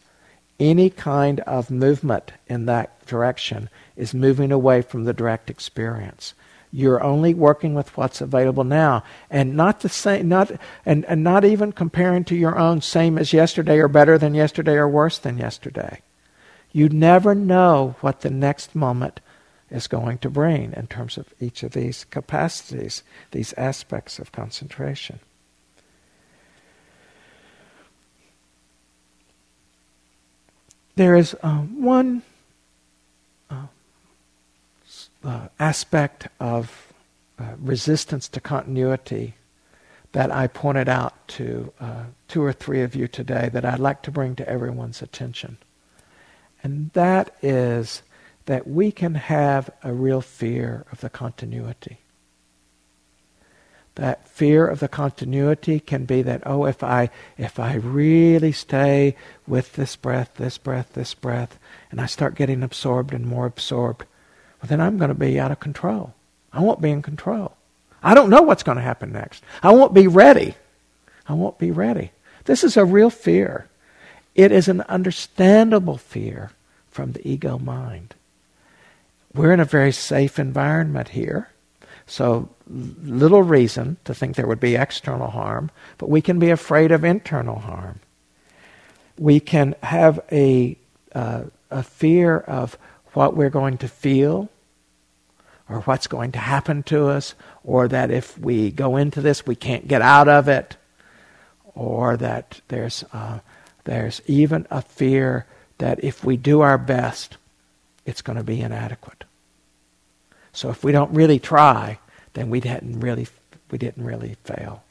Any 0.60 0.89
kind 0.89 1.39
of 1.41 1.71
movement 1.71 2.34
in 2.47 2.65
that 2.65 3.06
direction 3.08 3.69
is 3.95 4.13
moving 4.13 4.52
away 4.52 4.82
from 4.82 5.06
the 5.06 5.13
direct 5.13 5.50
experience. 5.50 6.34
You're 6.71 7.01
only 7.01 7.34
working 7.34 7.73
with 7.73 7.95
what's 7.95 8.21
available 8.21 8.63
now, 8.63 9.03
and 9.30 9.56
not 9.56 9.80
the 9.80 9.89
same, 9.89 10.27
not 10.27 10.51
and, 10.86 11.05
and 11.05 11.24
not 11.24 11.45
even 11.45 11.72
comparing 11.72 12.24
to 12.26 12.36
your 12.36 12.57
own 12.57 12.82
same 12.82 13.18
as 13.18 13.34
yesterday 13.34 13.80
or 13.80 13.88
better 13.88 14.18
than 14.18 14.36
yesterday 14.36 14.74
or 14.74 14.88
worse 14.88 15.18
than 15.18 15.38
yesterday. 15.38 16.01
You 16.72 16.89
never 16.89 17.34
know 17.34 17.95
what 18.01 18.22
the 18.22 18.30
next 18.30 18.76
moment 18.76 19.22
is 19.70 19.88
going 19.88 20.18
to 20.20 20.30
bring 20.30 20.74
in 20.74 20.88
terms 20.88 21.18
of 21.18 21.34
each 21.39 21.63
of 21.63 21.72
these 21.72 22.05
capacities, 22.05 23.03
these 23.32 23.53
aspects 23.53 24.20
of 24.20 24.32
concentration. 24.32 25.20
There 30.95 31.15
is 31.15 31.36
uh, 31.43 31.59
one 31.59 32.24
uh, 35.24 35.47
aspect 35.59 36.28
of 36.39 36.93
uh, 37.39 37.53
resistance 37.59 38.28
to 38.30 38.39
continuity 38.39 39.36
that 40.13 40.32
I 40.32 40.47
pointed 40.47 40.89
out 40.89 41.28
to 41.30 41.72
uh, 41.80 42.03
two 42.28 42.43
or 42.43 42.53
three 42.53 42.82
of 42.82 42.95
you 42.95 43.07
today 43.07 43.49
that 43.53 43.65
I'd 43.65 43.80
like 43.80 44.01
to 44.03 44.11
bring 44.11 44.36
to 44.38 44.49
everyone's 44.49 45.01
attention. 45.01 45.57
And 46.63 46.91
that 46.93 47.36
is 47.41 48.01
that 48.45 48.68
we 48.68 48.91
can 48.91 49.15
have 49.15 49.70
a 49.84 49.93
real 49.93 50.22
fear 50.22 50.86
of 50.91 51.01
the 51.01 51.09
continuity. 51.09 51.99
That 53.95 54.28
fear 54.28 54.68
of 54.68 54.80
the 54.80 54.88
continuity 54.88 55.80
can 55.80 56.05
be 56.05 56.22
that, 56.22 56.43
oh, 56.45 56.65
if 56.65 56.84
I, 56.84 57.09
if 57.38 57.59
I 57.59 57.76
really 57.76 58.51
stay 58.51 59.15
with 59.47 59.74
this 59.74 59.95
breath, 59.95 60.36
this 60.36 60.57
breath, 60.57 60.93
this 60.93 61.13
breath, 61.13 61.59
and 61.91 61.99
I 61.99 62.05
start 62.05 62.36
getting 62.36 62.63
absorbed 62.63 63.13
and 63.13 63.26
more 63.26 63.45
absorbed, 63.45 64.05
then 64.68 64.82
I'm 64.82 64.97
going 64.97 65.09
to 65.09 65.15
be 65.15 65.39
out 65.39 65.51
of 65.51 65.59
control. 65.59 66.13
I 66.51 66.61
won't 66.61 66.82
be 66.82 66.91
in 66.91 67.01
control. 67.01 67.53
I 68.01 68.13
don't 68.13 68.30
know 68.30 68.41
what's 68.41 68.63
going 68.63 68.78
to 68.78 68.84
happen 68.84 69.11
next. 69.11 69.43
I 69.61 69.72
won't 69.72 69.93
be 69.93 70.07
ready. 70.07 70.55
I 71.28 71.34
won't 71.34 71.57
be 71.57 71.72
ready. 71.72 72.11
This 72.45 72.63
is 72.63 72.78
a 72.78 72.86
real 72.86 73.09
fear. 73.09 73.68
It 74.36 74.51
is 74.51 74.68
an 74.68 74.82
understandable 74.82 75.97
fear 75.97 76.51
from 76.89 77.11
the 77.11 77.28
ego 77.28 77.57
mind. 77.57 78.15
We're 79.34 79.51
in 79.51 79.59
a 79.59 79.65
very 79.65 79.91
safe 79.91 80.39
environment 80.39 81.09
here. 81.09 81.49
So, 82.05 82.49
little 82.70 83.43
reason 83.43 83.97
to 84.05 84.15
think 84.15 84.36
there 84.36 84.47
would 84.47 84.59
be 84.59 84.76
external 84.76 85.30
harm, 85.30 85.70
but 85.97 86.09
we 86.09 86.22
can 86.22 86.39
be 86.39 86.49
afraid 86.49 86.91
of 86.91 87.03
internal 87.03 87.59
harm. 87.59 87.99
We 89.18 89.39
can 89.39 89.76
have 89.84 90.22
a, 90.32 90.78
uh, 91.13 91.43
a 91.70 91.84
fear 91.84 92.38
of 92.38 92.78
what 93.13 93.36
we're 93.36 93.49
going 93.49 93.78
to 93.80 93.88
feel 93.88 94.49
or 95.70 95.82
what's 95.82 96.07
going 96.07 96.32
to 96.32 96.39
happen 96.39 96.84
to 96.84 97.07
us, 97.07 97.36
or 97.63 97.88
that 97.88 98.11
if 98.11 98.38
we 98.38 98.72
go 98.72 98.95
into 98.95 99.22
this, 99.22 99.45
we 99.45 99.55
can't 99.55 99.88
get 99.88 100.01
out 100.01 100.28
of 100.28 100.47
it, 100.47 100.78
or 101.76 102.18
that 102.18 102.61
there's, 102.70 103.03
uh, 103.13 103.39
there's 103.84 104.22
even 104.28 104.65
a 104.72 104.82
fear 104.82 105.45
that 105.78 106.03
if 106.03 106.24
we 106.24 106.38
do 106.38 106.61
our 106.61 106.78
best, 106.78 107.38
it's 108.05 108.22
going 108.22 108.38
to 108.38 108.43
be 108.43 108.61
inadequate. 108.61 109.26
So 110.53 110.70
if 110.70 110.84
we 110.84 110.91
don't 110.91 111.13
really 111.13 111.39
try, 111.39 111.99
then 112.34 112.49
we 112.49 112.59
didn't 112.59 112.99
really 112.99 113.28
we 113.70 113.78
didn't 113.78 114.05
really 114.05 114.38
fail. 114.43 114.84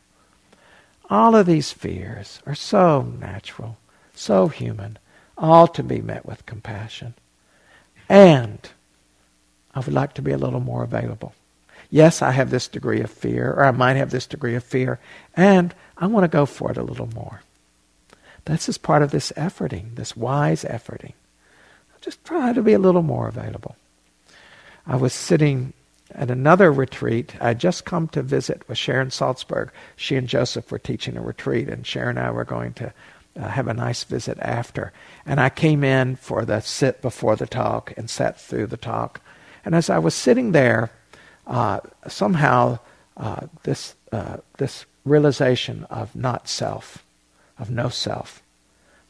All 1.09 1.35
of 1.35 1.47
these 1.47 1.73
fears 1.73 2.41
are 2.47 2.55
so 2.55 3.03
natural, 3.03 3.79
so 4.15 4.49
human, 4.49 4.99
all 5.39 5.67
to 5.69 5.83
be 5.83 6.01
met 6.01 6.27
with 6.27 6.47
compassion. 6.47 7.15
And 8.09 8.59
I 9.77 9.81
would 9.81 9.93
like 9.93 10.15
to 10.15 10.23
be 10.23 10.33
a 10.33 10.39
little 10.39 10.61
more 10.61 10.83
available. 10.83 11.35
Yes, 11.91 12.23
I 12.23 12.31
have 12.31 12.49
this 12.49 12.67
degree 12.67 13.03
of 13.03 13.11
fear, 13.11 13.53
or 13.53 13.67
I 13.67 13.73
might 13.73 13.97
have 13.97 14.11
this 14.11 14.27
degree 14.27 14.55
of 14.55 14.65
fear, 14.65 14.99
and 15.35 15.75
I 15.99 16.07
want 16.07 16.25
to 16.25 16.29
go 16.29 16.47
for 16.47 16.71
it 16.71 16.79
a 16.79 16.83
little 16.83 17.11
more. 17.15 17.43
That's 18.47 18.71
is 18.71 18.79
part 18.79 19.03
of 19.03 19.11
this 19.11 19.33
efforting, 19.37 19.97
this 19.97 20.17
wise 20.17 20.65
efforting. 20.65 21.13
Just 22.01 22.25
try 22.25 22.55
to 22.55 22.63
be 22.63 22.73
a 22.73 22.79
little 22.79 23.03
more 23.03 23.29
available. 23.29 23.77
I 24.87 24.97
was 24.97 25.13
sitting 25.13 25.75
at 26.15 26.31
another 26.31 26.73
retreat. 26.73 27.35
I 27.39 27.49
had 27.49 27.59
just 27.59 27.85
come 27.85 28.09
to 28.09 28.23
visit 28.23 28.67
with 28.69 28.79
Sharon 28.79 29.09
Salzberg. 29.09 29.71
She 29.95 30.17
and 30.17 30.27
Joseph 30.27 30.71
were 30.71 30.79
teaching 30.79 31.19
a 31.19 31.21
retreat, 31.21 31.69
and 31.69 31.87
Sharon 31.87 32.17
and 32.17 32.27
I 32.27 32.31
were 32.31 32.45
going 32.45 32.73
to 32.75 32.95
uh, 33.39 33.49
have 33.49 33.69
a 33.69 33.75
nice 33.75 34.05
visit 34.05 34.39
after. 34.41 34.95
And 35.27 35.39
I 35.39 35.51
came 35.51 35.85
in 35.85 36.17
for 36.17 36.47
the 36.47 36.61
sit 36.61 37.03
before 37.03 37.37
the 37.37 37.47
talk 37.47 37.93
and 37.99 38.09
sat 38.09 38.41
through 38.41 38.69
the 38.69 38.79
talk. 38.79 39.21
And 39.67 39.75
as 39.75 39.91
I 39.91 39.99
was 39.99 40.15
sitting 40.15 40.53
there, 40.53 40.91
uh, 41.47 41.81
somehow 42.09 42.79
uh, 43.19 43.49
this 43.65 43.95
uh, 44.13 44.39
this 44.57 44.87
realization 45.05 45.85
of 45.91 46.17
not 46.17 46.49
self, 46.49 47.05
of 47.59 47.71
no 47.71 47.91
self, 47.91 48.43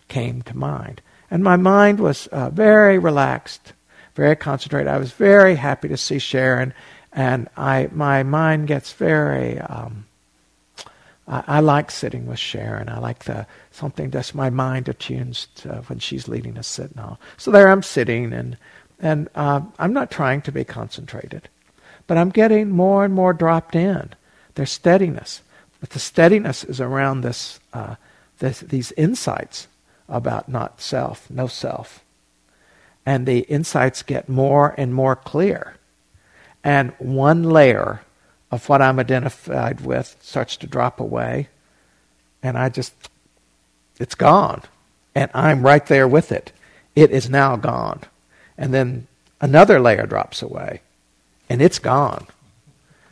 came 0.09 0.43
to 0.43 0.57
mind, 0.57 1.01
and 1.31 1.45
my 1.45 1.57
mind 1.57 2.01
was 2.01 2.27
uh, 2.29 2.51
very 2.51 2.99
relaxed 2.99 3.73
very 4.17 4.35
concentrated. 4.35 4.89
I 4.89 4.97
was 4.97 5.13
very 5.13 5.55
happy 5.55 5.89
to 5.89 5.97
see 5.97 6.19
Sharon, 6.19 6.73
and 7.13 7.49
I 7.57 7.89
my 7.93 8.23
mind 8.25 8.67
gets 8.67 8.93
very. 8.93 9.61
Um, 9.61 10.07
I, 11.29 11.45
I, 11.47 11.61
like 11.61 11.91
sitting 11.91 12.27
with 12.27 12.39
Sharon. 12.39 12.89
I 12.89 12.99
like 12.99 13.25
the 13.25 13.47
something 13.71 14.11
that's 14.11 14.35
my 14.35 14.49
mind 14.49 14.89
attunes 14.89 15.49
to 15.57 15.85
when 15.89 15.99
she's 15.99 16.29
leading 16.29 16.57
a 16.57 16.63
sit 16.63 16.97
now. 16.97 17.19
So 17.37 17.51
there 17.51 17.69
I'm 17.69 17.83
sitting, 17.83 18.33
and 18.33 18.57
and 19.01 19.29
uh, 19.35 19.61
I'm 19.79 19.93
not 19.93 20.11
trying 20.11 20.43
to 20.43 20.53
be 20.53 20.65
concentrated, 20.65 21.49
but 22.07 22.17
I'm 22.17 22.31
getting 22.31 22.71
more 22.71 23.05
and 23.05 23.13
more 23.13 23.33
dropped 23.33 23.75
in. 23.75 24.11
There's 24.55 24.73
steadiness, 24.73 25.43
but 25.81 25.91
the 25.91 25.99
steadiness 25.99 26.65
is 26.65 26.81
around 26.81 27.21
this, 27.21 27.61
uh, 27.73 27.97
this 28.39 28.61
these 28.61 28.93
insights 28.93 29.69
about 30.09 30.49
not 30.49 30.81
self, 30.81 31.31
no 31.31 31.47
self 31.47 32.03
and 33.07 33.25
the 33.25 33.41
insights 33.43 34.03
get 34.03 34.29
more 34.29 34.75
and 34.77 34.93
more 34.93 35.15
clear. 35.15 35.77
And 36.65 36.93
one 36.99 37.45
layer 37.45 38.03
of 38.51 38.69
what 38.69 38.83
I'm 38.83 38.99
identified 38.99 39.81
with 39.81 40.17
starts 40.21 40.57
to 40.59 40.67
drop 40.67 40.99
away, 40.99 41.49
and 42.43 42.59
I 42.59 42.69
just, 42.69 42.93
it's 44.01 44.17
gone. 44.17 44.63
And 45.15 45.31
I'm 45.33 45.63
right 45.63 45.87
there 45.87 46.09
with 46.09 46.33
it. 46.33 46.51
It 46.97 47.13
is 47.13 47.31
now 47.31 47.55
gone. 47.55 48.01
And 48.59 48.73
then 48.73 49.07
another 49.41 49.81
layer 49.81 50.07
drops 50.07 50.43
away, 50.43 50.81
and 51.49 51.61
it's 51.61 51.79
gone. 51.79 52.27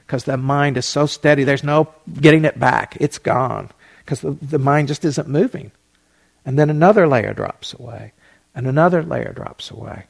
Because 0.07 0.25
the 0.25 0.37
mind 0.37 0.77
is 0.77 0.87
so 0.87 1.07
steady, 1.07 1.45
there's 1.45 1.65
no 1.65 1.89
getting 2.21 2.45
it 2.45 2.59
back. 2.59 2.97
It's 3.01 3.19
gone. 3.19 3.71
Because 3.99 4.21
the, 4.21 4.33
the 4.33 4.59
mind 4.59 4.89
just 4.89 5.05
isn't 5.05 5.29
moving. 5.29 5.73
And 6.45 6.59
then 6.59 6.69
another 6.69 7.07
layer 7.09 7.33
drops 7.33 7.73
away 7.73 8.13
and 8.55 8.67
another 8.67 9.03
layer 9.03 9.33
drops 9.33 9.71
away. 9.71 10.05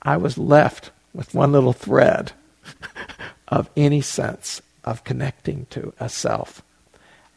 I 0.00 0.16
was 0.16 0.38
left 0.38 0.90
with 1.12 1.34
one 1.34 1.52
little 1.52 1.72
thread 1.72 2.32
of 3.48 3.68
any 3.76 4.00
sense 4.00 4.62
of 4.84 5.04
connecting 5.04 5.66
to 5.70 5.92
a 6.00 6.08
self. 6.08 6.62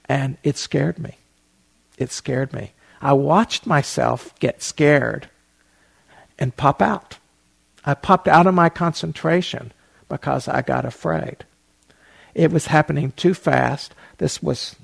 And 0.06 0.38
it 0.44 0.58
scared 0.58 0.98
me. 0.98 1.18
It 1.98 2.12
scared 2.12 2.54
me. 2.54 2.72
I 3.02 3.14
watched 3.14 3.66
myself 3.66 4.38
get 4.40 4.62
scared 4.62 5.30
and 6.40 6.56
pop 6.56 6.82
out. 6.82 7.18
I 7.86 7.94
popped 7.94 8.28
out 8.28 8.48
of 8.48 8.54
my 8.54 8.70
concentration 8.70 9.72
because 10.08 10.48
I 10.48 10.62
got 10.62 10.86
afraid. 10.86 11.46
It 12.34 12.52
was 12.52 12.68
happening 12.68 13.12
too 13.12 13.34
fast. 13.34 13.94
This 14.18 14.42
was 14.42 14.76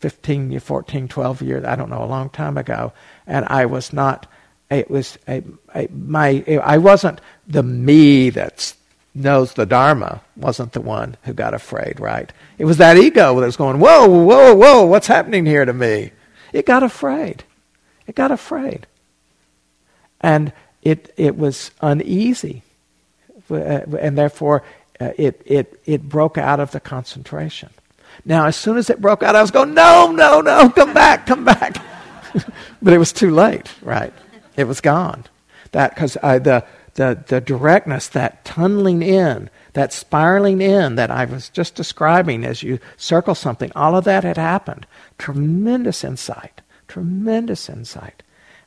15, 0.00 0.58
14, 0.58 1.08
12 1.08 1.42
years, 1.42 1.64
I 1.64 1.76
don't 1.76 1.90
know, 1.90 2.02
a 2.02 2.06
long 2.06 2.28
time 2.28 2.58
ago. 2.58 2.92
And 3.26 3.46
I 3.48 3.66
was 3.66 3.92
not, 3.92 4.26
it 4.70 4.90
was, 4.90 5.18
a, 5.28 5.42
a, 5.74 5.88
my, 5.88 6.44
I 6.62 6.78
wasn't 6.78 7.20
the 7.46 7.62
me 7.62 8.30
that 8.30 8.74
knows 9.14 9.54
the 9.54 9.66
Dharma, 9.66 10.22
wasn't 10.36 10.72
the 10.72 10.80
one 10.80 11.16
who 11.22 11.32
got 11.32 11.54
afraid, 11.54 12.00
right? 12.00 12.32
It 12.58 12.64
was 12.64 12.78
that 12.78 12.96
ego 12.96 13.38
that 13.38 13.46
was 13.46 13.56
going, 13.56 13.78
whoa, 13.78 14.08
whoa, 14.08 14.54
whoa, 14.54 14.84
what's 14.84 15.06
happening 15.06 15.46
here 15.46 15.64
to 15.64 15.72
me? 15.72 16.12
It 16.52 16.66
got 16.66 16.82
afraid. 16.82 17.44
It 18.06 18.14
got 18.14 18.30
afraid. 18.30 18.86
And 20.22 20.52
it, 20.82 21.12
it 21.16 21.36
was 21.36 21.70
uneasy. 21.80 22.62
And 23.48 24.16
therefore, 24.16 24.62
uh, 25.00 25.10
it, 25.16 25.42
it, 25.44 25.80
it 25.84 26.08
broke 26.08 26.38
out 26.38 26.60
of 26.60 26.70
the 26.70 26.80
concentration. 26.80 27.70
Now, 28.24 28.46
as 28.46 28.56
soon 28.56 28.76
as 28.76 28.90
it 28.90 29.00
broke 29.00 29.22
out, 29.22 29.34
I 29.34 29.42
was 29.42 29.50
going, 29.50 29.74
no, 29.74 30.12
no, 30.12 30.40
no, 30.40 30.70
come 30.70 30.94
back, 30.94 31.26
come 31.26 31.44
back. 31.44 31.76
but 32.82 32.92
it 32.92 32.98
was 32.98 33.12
too 33.12 33.30
late, 33.30 33.72
right? 33.82 34.12
It 34.56 34.64
was 34.64 34.80
gone. 34.80 35.24
That 35.72 35.94
because 35.94 36.14
the, 36.14 36.64
the, 36.94 37.24
the 37.26 37.40
directness, 37.40 38.08
that 38.08 38.44
tunneling 38.44 39.02
in, 39.02 39.50
that 39.72 39.92
spiraling 39.92 40.60
in 40.60 40.96
that 40.96 41.10
I 41.10 41.24
was 41.24 41.48
just 41.48 41.74
describing 41.74 42.44
as 42.44 42.62
you 42.62 42.78
circle 42.96 43.34
something, 43.34 43.72
all 43.74 43.96
of 43.96 44.04
that 44.04 44.24
had 44.24 44.36
happened. 44.36 44.86
Tremendous 45.18 46.04
insight, 46.04 46.60
tremendous 46.88 47.68
insight. 47.68 48.22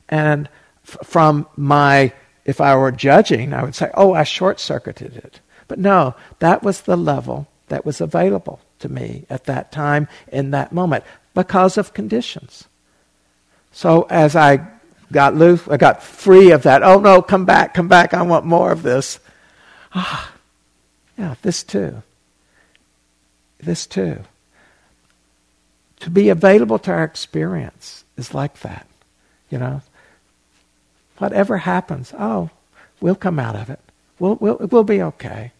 And 0.08 0.48
f- 0.86 0.98
from 1.04 1.46
my, 1.56 2.12
if 2.44 2.60
I 2.60 2.76
were 2.76 2.92
judging, 2.92 3.52
I 3.52 3.62
would 3.62 3.74
say, 3.74 3.90
oh, 3.94 4.14
I 4.14 4.24
short 4.24 4.60
circuited 4.60 5.16
it. 5.16 5.40
But 5.68 5.78
no, 5.78 6.14
that 6.38 6.62
was 6.62 6.82
the 6.82 6.96
level 6.96 7.48
that 7.68 7.84
was 7.84 8.00
available 8.00 8.60
to 8.78 8.88
me 8.88 9.24
at 9.28 9.44
that 9.44 9.72
time 9.72 10.08
in 10.28 10.50
that 10.52 10.72
moment 10.72 11.04
because 11.34 11.76
of 11.76 11.94
conditions. 11.94 12.64
So 13.72 14.06
as 14.08 14.36
I 14.36 14.66
got 15.12 15.34
loose, 15.34 15.66
I 15.68 15.76
got 15.76 16.02
free 16.02 16.50
of 16.50 16.62
that. 16.62 16.82
Oh 16.82 17.00
no, 17.00 17.22
come 17.22 17.44
back, 17.44 17.74
come 17.74 17.88
back. 17.88 18.14
I 18.14 18.22
want 18.22 18.44
more 18.44 18.72
of 18.72 18.82
this. 18.82 19.18
Ah, 19.94 20.32
yeah, 21.18 21.34
this 21.42 21.62
too. 21.62 22.02
This 23.58 23.86
too. 23.86 24.20
To 26.00 26.10
be 26.10 26.28
available 26.28 26.78
to 26.80 26.90
our 26.90 27.04
experience 27.04 28.04
is 28.16 28.34
like 28.34 28.60
that. 28.60 28.86
You 29.50 29.58
know, 29.58 29.82
whatever 31.18 31.58
happens, 31.58 32.12
oh, 32.18 32.50
we'll 33.00 33.14
come 33.14 33.38
out 33.38 33.56
of 33.56 33.70
it. 33.70 33.80
We'll, 34.18 34.36
we'll, 34.36 34.56
we'll 34.56 34.84
be 34.84 35.02
okay. 35.02 35.52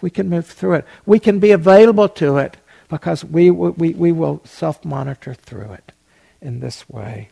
We 0.00 0.10
can 0.10 0.28
move 0.28 0.46
through 0.46 0.74
it. 0.74 0.86
We 1.06 1.18
can 1.18 1.38
be 1.38 1.50
available 1.50 2.08
to 2.10 2.36
it 2.38 2.56
because 2.88 3.24
we, 3.24 3.50
we, 3.50 3.94
we 3.94 4.12
will 4.12 4.40
self 4.44 4.84
monitor 4.84 5.34
through 5.34 5.72
it 5.72 5.92
in 6.40 6.60
this 6.60 6.88
way. 6.88 7.30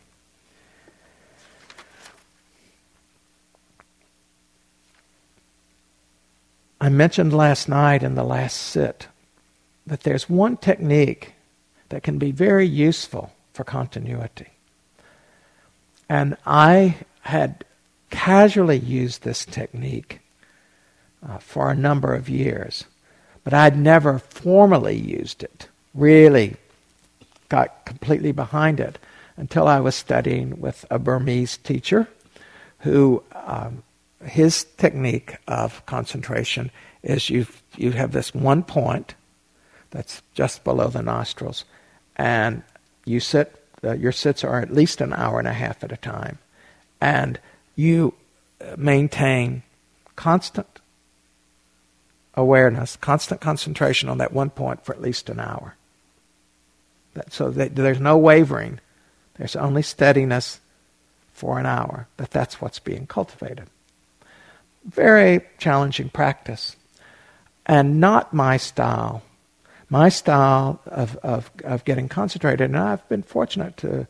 I 6.81 6.89
mentioned 6.89 7.31
last 7.31 7.69
night 7.69 8.03
in 8.03 8.15
the 8.15 8.25
last 8.25 8.57
sit 8.57 9.07
that 9.87 10.01
there's 10.01 10.29
one 10.29 10.57
technique 10.57 11.33
that 11.89 12.03
can 12.03 12.17
be 12.17 12.31
very 12.31 12.67
useful 12.67 13.31
for 13.53 13.63
continuity. 13.63 14.47
And 16.09 16.35
I 16.45 16.97
had 17.23 17.65
casually 18.09 18.77
used 18.77 19.23
this 19.23 19.45
technique 19.45 20.19
uh, 21.27 21.37
for 21.39 21.69
a 21.69 21.75
number 21.75 22.13
of 22.13 22.29
years, 22.29 22.85
but 23.43 23.53
I'd 23.53 23.77
never 23.77 24.19
formally 24.19 24.95
used 24.95 25.43
it, 25.43 25.67
really 25.93 26.55
got 27.49 27.85
completely 27.85 28.31
behind 28.31 28.79
it 28.79 28.97
until 29.37 29.67
I 29.67 29.79
was 29.79 29.95
studying 29.95 30.59
with 30.59 30.85
a 30.89 30.99
Burmese 30.99 31.57
teacher 31.57 32.07
who 32.79 33.23
um, 33.33 33.83
his 34.25 34.63
technique 34.77 35.37
of 35.47 35.85
concentration 35.85 36.71
is 37.01 37.29
you 37.29 37.45
you 37.75 37.91
have 37.91 38.11
this 38.11 38.33
one 38.33 38.63
point 38.63 39.15
that's 39.91 40.21
just 40.33 40.63
below 40.63 40.87
the 40.87 41.01
nostrils, 41.01 41.65
and 42.15 42.63
you 43.05 43.19
sit. 43.19 43.59
Uh, 43.83 43.93
your 43.93 44.13
sits 44.13 44.45
are 44.45 44.61
at 44.61 44.73
least 44.73 45.01
an 45.01 45.11
hour 45.11 45.39
and 45.39 45.47
a 45.47 45.53
half 45.53 45.83
at 45.83 45.91
a 45.91 45.97
time, 45.97 46.39
and 47.03 47.37
you 47.75 48.13
uh, 48.61 48.75
maintain 48.77 49.61
constant 50.15 50.79
awareness, 52.33 52.95
constant 52.95 53.41
concentration 53.41 54.07
on 54.07 54.19
that 54.19 54.31
one 54.31 54.49
point 54.49 54.85
for 54.85 54.95
at 54.95 55.01
least 55.01 55.29
an 55.29 55.39
hour. 55.39 55.75
That, 57.13 57.33
so 57.33 57.51
that 57.51 57.75
there's 57.75 57.99
no 57.99 58.17
wavering. 58.17 58.79
There's 59.35 59.57
only 59.57 59.81
steadiness 59.81 60.61
for 61.33 61.59
an 61.59 61.65
hour. 61.65 62.07
That 62.15 62.31
that's 62.31 62.61
what's 62.61 62.79
being 62.79 63.05
cultivated. 63.05 63.67
Very 64.85 65.41
challenging 65.57 66.09
practice. 66.09 66.77
And 67.65 67.99
not 67.99 68.33
my 68.33 68.55
style. 68.55 69.23
My 69.89 70.07
style 70.07 70.79
of, 70.85 71.17
of, 71.17 71.51
of 71.65 71.83
getting 71.83 72.07
concentrated, 72.07 72.61
and 72.61 72.77
I've 72.77 73.07
been 73.09 73.23
fortunate 73.23 73.75
to 73.77 74.07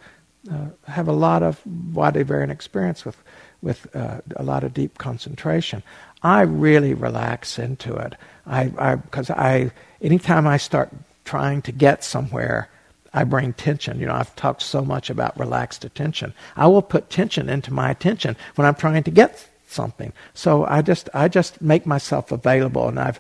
uh, 0.52 0.68
have 0.88 1.08
a 1.08 1.14
lot 1.14 1.44
of 1.44 1.62
Wadivarian 1.94 2.50
experience 2.50 3.06
with, 3.06 3.18
with 3.62 3.94
uh, 3.96 4.22
a 4.36 4.44
lot 4.44 4.64
of 4.64 4.74
deep 4.74 4.98
concentration. 4.98 5.84
I 6.22 6.42
really 6.42 6.94
relax 6.94 7.60
into 7.60 7.96
it. 7.96 8.16
I 8.46 8.96
because 8.96 9.30
I, 9.30 9.36
I 9.36 9.72
anytime 10.02 10.48
I 10.48 10.58
start 10.58 10.90
trying 11.26 11.62
to 11.64 11.72
get 11.72 12.04
somewhere, 12.04 12.70
I 13.14 13.24
bring 13.24 13.54
tension. 13.54 14.00
You 14.00 14.08
know, 14.08 14.16
I've 14.16 14.36
talked 14.36 14.62
so 14.62 14.84
much 14.84 15.10
about 15.10 15.38
relaxed 15.40 15.86
attention. 15.86 16.34
I 16.56 16.68
will 16.68 16.82
put 16.82 17.10
tension 17.10 17.50
into 17.50 17.74
my 17.74 17.92
attention 17.92 18.36
when 18.56 18.66
I'm 18.66 18.76
trying 18.76 19.04
to 19.04 19.12
get 19.12 19.48
something. 19.68 20.14
So 20.34 20.66
I 20.66 20.82
just 20.82 21.10
I 21.14 21.28
just 21.28 21.62
make 21.62 21.86
myself 21.86 22.32
available, 22.32 22.88
and 22.88 23.00
I've 23.00 23.20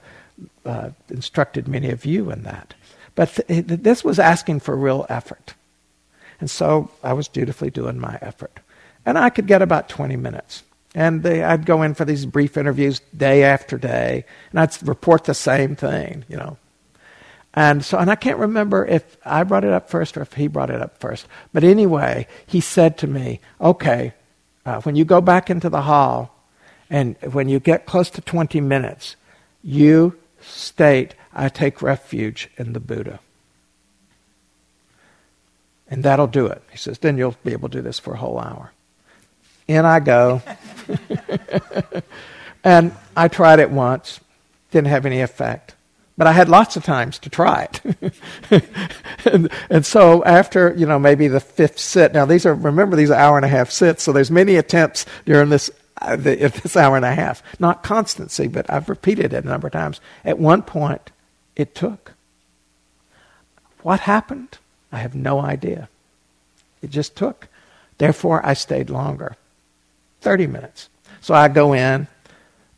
uh, 0.65 0.89
instructed 1.09 1.67
many 1.67 1.89
of 1.89 2.05
you 2.05 2.31
in 2.31 2.43
that. 2.43 2.73
But 3.15 3.39
th- 3.47 3.65
this 3.67 4.03
was 4.03 4.19
asking 4.19 4.61
for 4.61 4.75
real 4.75 5.05
effort, 5.09 5.53
and 6.43 6.51
so 6.51 6.89
I 7.01 7.13
was 7.13 7.29
dutifully 7.29 7.69
doing 7.69 7.97
my 7.97 8.19
effort, 8.21 8.59
and 9.05 9.17
I 9.17 9.29
could 9.29 9.47
get 9.47 9.61
about 9.61 9.87
20 9.87 10.17
minutes. 10.17 10.63
And 10.93 11.23
they, 11.23 11.41
I'd 11.41 11.65
go 11.65 11.83
in 11.83 11.93
for 11.93 12.03
these 12.03 12.25
brief 12.25 12.57
interviews 12.57 12.99
day 13.15 13.45
after 13.45 13.77
day, 13.77 14.25
and 14.51 14.59
I'd 14.59 14.85
report 14.85 15.23
the 15.23 15.35
same 15.35 15.77
thing, 15.77 16.25
you 16.27 16.35
know. 16.35 16.57
And 17.53 17.85
so, 17.85 17.97
and 17.97 18.11
I 18.11 18.15
can't 18.15 18.39
remember 18.39 18.85
if 18.85 19.15
I 19.25 19.45
brought 19.45 19.63
it 19.63 19.71
up 19.71 19.89
first 19.89 20.17
or 20.17 20.21
if 20.21 20.33
he 20.33 20.47
brought 20.47 20.69
it 20.69 20.81
up 20.81 20.97
first. 20.97 21.27
But 21.53 21.63
anyway, 21.63 22.27
he 22.45 22.59
said 22.59 22.97
to 22.97 23.07
me, 23.07 23.39
okay, 23.61 24.13
uh, 24.65 24.81
when 24.81 24.97
you 24.97 25.05
go 25.05 25.21
back 25.21 25.49
into 25.49 25.69
the 25.69 25.83
hall 25.83 26.45
and 26.89 27.15
when 27.31 27.47
you 27.47 27.61
get 27.61 27.85
close 27.85 28.09
to 28.09 28.21
20 28.21 28.59
minutes, 28.59 29.15
you 29.63 30.19
state, 30.41 31.15
I 31.31 31.47
take 31.47 31.81
refuge 31.81 32.49
in 32.57 32.73
the 32.73 32.81
Buddha. 32.81 33.21
And 35.93 36.01
that'll 36.01 36.25
do 36.25 36.47
it. 36.47 36.63
He 36.71 36.77
says, 36.77 36.97
then 36.97 37.19
you'll 37.19 37.35
be 37.43 37.51
able 37.51 37.69
to 37.69 37.77
do 37.77 37.81
this 37.83 37.99
for 37.99 38.15
a 38.15 38.17
whole 38.17 38.39
hour. 38.39 38.71
In 39.67 39.85
I 39.85 39.99
go. 39.99 40.41
and 42.63 42.95
I 43.15 43.27
tried 43.27 43.59
it 43.59 43.69
once, 43.69 44.19
didn't 44.71 44.87
have 44.87 45.05
any 45.05 45.21
effect. 45.21 45.75
But 46.17 46.25
I 46.25 46.31
had 46.31 46.49
lots 46.49 46.75
of 46.75 46.83
times 46.83 47.19
to 47.19 47.29
try 47.29 47.67
it. 47.69 48.13
and, 49.31 49.51
and, 49.69 49.85
so 49.85 50.23
after, 50.23 50.73
you 50.75 50.87
know, 50.87 50.97
maybe 50.97 51.27
the 51.27 51.39
fifth 51.39 51.77
sit, 51.77 52.11
now 52.11 52.25
these 52.25 52.47
are, 52.47 52.55
remember 52.55 52.95
these 52.95 53.11
are 53.11 53.19
hour 53.19 53.37
and 53.37 53.45
a 53.45 53.49
half 53.49 53.69
sits, 53.69 54.01
so 54.01 54.11
there's 54.11 54.31
many 54.31 54.55
attempts 54.55 55.05
during 55.25 55.49
this, 55.49 55.69
uh, 56.01 56.15
the, 56.15 56.35
this 56.63 56.75
hour 56.75 56.95
and 56.95 57.05
a 57.05 57.13
half. 57.13 57.43
Not 57.59 57.83
constancy, 57.83 58.47
but 58.47 58.67
I've 58.67 58.89
repeated 58.89 59.31
it 59.31 59.45
a 59.45 59.47
number 59.47 59.67
of 59.67 59.73
times. 59.73 60.01
At 60.25 60.39
one 60.39 60.63
point, 60.63 61.11
it 61.55 61.75
took. 61.75 62.13
What 63.83 63.99
happened? 63.99 64.57
I 64.93 64.99
have 64.99 65.15
no 65.15 65.41
idea. 65.41 65.89
It 66.83 66.91
just 66.91 67.15
took. 67.15 67.47
Therefore, 67.97 68.45
I 68.45 68.53
stayed 68.53 68.91
longer. 68.91 69.35
30 70.21 70.47
minutes. 70.47 70.89
So 71.19 71.33
I 71.33 71.47
go 71.47 71.73
in. 71.73 72.07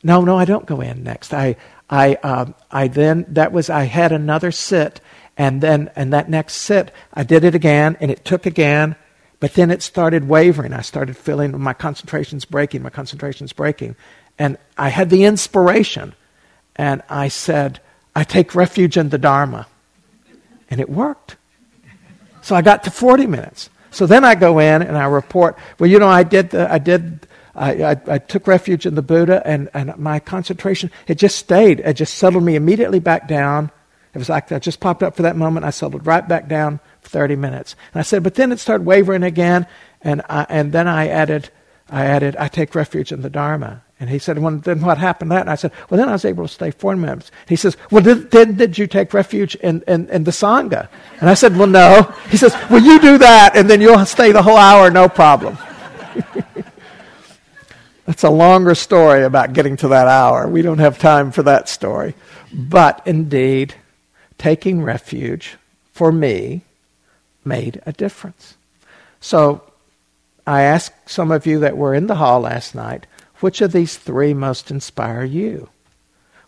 No, 0.01 0.21
no, 0.21 0.37
I 0.37 0.45
don't 0.45 0.65
go 0.65 0.79
in 0.79 1.03
next. 1.03 1.33
I, 1.33 1.57
I, 1.89 2.15
um, 2.15 2.55
I 2.71 2.87
then, 2.87 3.25
that 3.29 3.51
was, 3.51 3.69
I 3.69 3.83
had 3.83 4.11
another 4.11 4.51
sit, 4.51 5.01
and 5.37 5.61
then, 5.61 5.91
and 5.95 6.13
that 6.13 6.29
next 6.29 6.55
sit, 6.55 6.91
I 7.13 7.23
did 7.23 7.43
it 7.43 7.53
again, 7.53 7.97
and 7.99 8.09
it 8.09 8.23
took 8.23 8.45
again, 8.45 8.95
but 9.39 9.53
then 9.53 9.69
it 9.69 9.81
started 9.81 10.27
wavering. 10.27 10.73
I 10.73 10.81
started 10.81 11.17
feeling 11.17 11.59
my 11.59 11.73
concentration's 11.73 12.45
breaking, 12.45 12.81
my 12.81 12.89
concentration's 12.89 13.51
breaking. 13.51 13.95
And 14.39 14.57
I 14.77 14.89
had 14.89 15.09
the 15.09 15.25
inspiration, 15.25 16.13
and 16.77 17.01
I 17.09 17.27
said, 17.27 17.81
I 18.15 18.23
take 18.23 18.55
refuge 18.55 18.95
in 18.95 19.09
the 19.09 19.17
Dharma. 19.17 19.67
And 20.69 20.79
it 20.79 20.89
worked. 20.89 21.35
So 22.45 22.55
I 22.55 22.61
got 22.61 22.83
to 22.83 22.91
40 22.91 23.25
minutes. 23.25 23.71
So 23.89 24.05
then 24.05 24.23
I 24.23 24.35
go 24.35 24.59
in 24.59 24.83
and 24.83 24.95
I 24.95 25.05
report, 25.05 25.57
well, 25.79 25.89
you 25.89 25.97
know, 25.97 26.07
I 26.07 26.21
did, 26.21 26.51
the, 26.51 26.71
I 26.71 26.77
did 26.77 27.25
I, 27.55 27.71
I, 27.71 28.01
I, 28.07 28.17
took 28.19 28.45
refuge 28.45 28.85
in 28.85 28.93
the 28.93 29.01
Buddha, 29.01 29.41
and, 29.43 29.67
and 29.73 29.97
my 29.97 30.19
concentration, 30.19 30.91
it 31.07 31.15
just 31.15 31.39
stayed. 31.39 31.79
It 31.79 31.93
just 31.93 32.13
settled 32.13 32.43
me 32.43 32.55
immediately 32.55 32.99
back 32.99 33.27
down. 33.27 33.71
It 34.13 34.19
was 34.19 34.29
like 34.29 34.51
I 34.51 34.59
just 34.59 34.79
popped 34.79 35.01
up 35.01 35.15
for 35.15 35.23
that 35.23 35.35
moment. 35.35 35.65
I 35.65 35.71
settled 35.71 36.05
right 36.05 36.27
back 36.27 36.47
down 36.47 36.81
for 37.01 37.09
30 37.09 37.35
minutes. 37.35 37.75
And 37.93 37.99
I 37.99 38.03
said, 38.03 38.21
but 38.21 38.35
then 38.35 38.51
it 38.51 38.59
started 38.59 38.85
wavering 38.85 39.23
again, 39.23 39.65
and, 40.03 40.21
I, 40.29 40.45
and 40.47 40.71
then 40.71 40.87
I 40.87 41.07
added, 41.07 41.49
I 41.89 42.05
added, 42.05 42.35
I 42.35 42.47
take 42.47 42.75
refuge 42.75 43.11
in 43.11 43.23
the 43.23 43.29
Dharma. 43.31 43.81
And 44.05 44.11
he 44.11 44.19
said, 44.19 44.37
well, 44.37 44.55
then 44.57 44.81
what 44.81 44.99
happened 44.99 45.31
that? 45.31 45.41
And 45.41 45.49
I 45.49 45.55
said, 45.55 45.71
well, 45.89 45.97
then 45.97 46.09
I 46.09 46.11
was 46.11 46.25
able 46.25 46.45
to 46.45 46.53
stay 46.53 46.69
four 46.69 46.95
minutes. 46.95 47.31
He 47.47 47.55
says, 47.55 47.75
well, 47.89 48.03
did, 48.03 48.29
did, 48.29 48.55
did 48.55 48.77
you 48.77 48.85
take 48.85 49.15
refuge 49.15 49.55
in, 49.55 49.83
in, 49.87 50.07
in 50.11 50.25
the 50.25 50.31
Sangha? 50.31 50.89
And 51.19 51.27
I 51.27 51.33
said, 51.33 51.57
well, 51.57 51.65
no. 51.65 52.03
He 52.29 52.37
says, 52.37 52.55
well, 52.69 52.83
you 52.83 52.99
do 52.99 53.17
that, 53.17 53.55
and 53.55 53.67
then 53.67 53.81
you'll 53.81 54.05
stay 54.05 54.31
the 54.31 54.43
whole 54.43 54.57
hour, 54.57 54.91
no 54.91 55.09
problem. 55.09 55.57
That's 58.05 58.21
a 58.21 58.29
longer 58.29 58.75
story 58.75 59.23
about 59.23 59.53
getting 59.53 59.75
to 59.77 59.87
that 59.87 60.07
hour. 60.07 60.47
We 60.47 60.61
don't 60.61 60.77
have 60.77 60.99
time 60.99 61.31
for 61.31 61.41
that 61.41 61.67
story. 61.67 62.13
But 62.53 63.01
indeed, 63.07 63.73
taking 64.37 64.83
refuge 64.83 65.57
for 65.93 66.11
me 66.11 66.61
made 67.43 67.81
a 67.87 67.91
difference. 67.91 68.53
So 69.19 69.63
I 70.45 70.61
asked 70.61 71.09
some 71.09 71.31
of 71.31 71.47
you 71.47 71.61
that 71.61 71.75
were 71.75 71.95
in 71.95 72.05
the 72.05 72.13
hall 72.13 72.41
last 72.41 72.75
night, 72.75 73.07
which 73.45 73.61
of 73.61 73.73
these 73.73 73.95
three 73.95 74.33
most 74.33 74.71
inspire 74.71 75.23
you? 75.23 75.69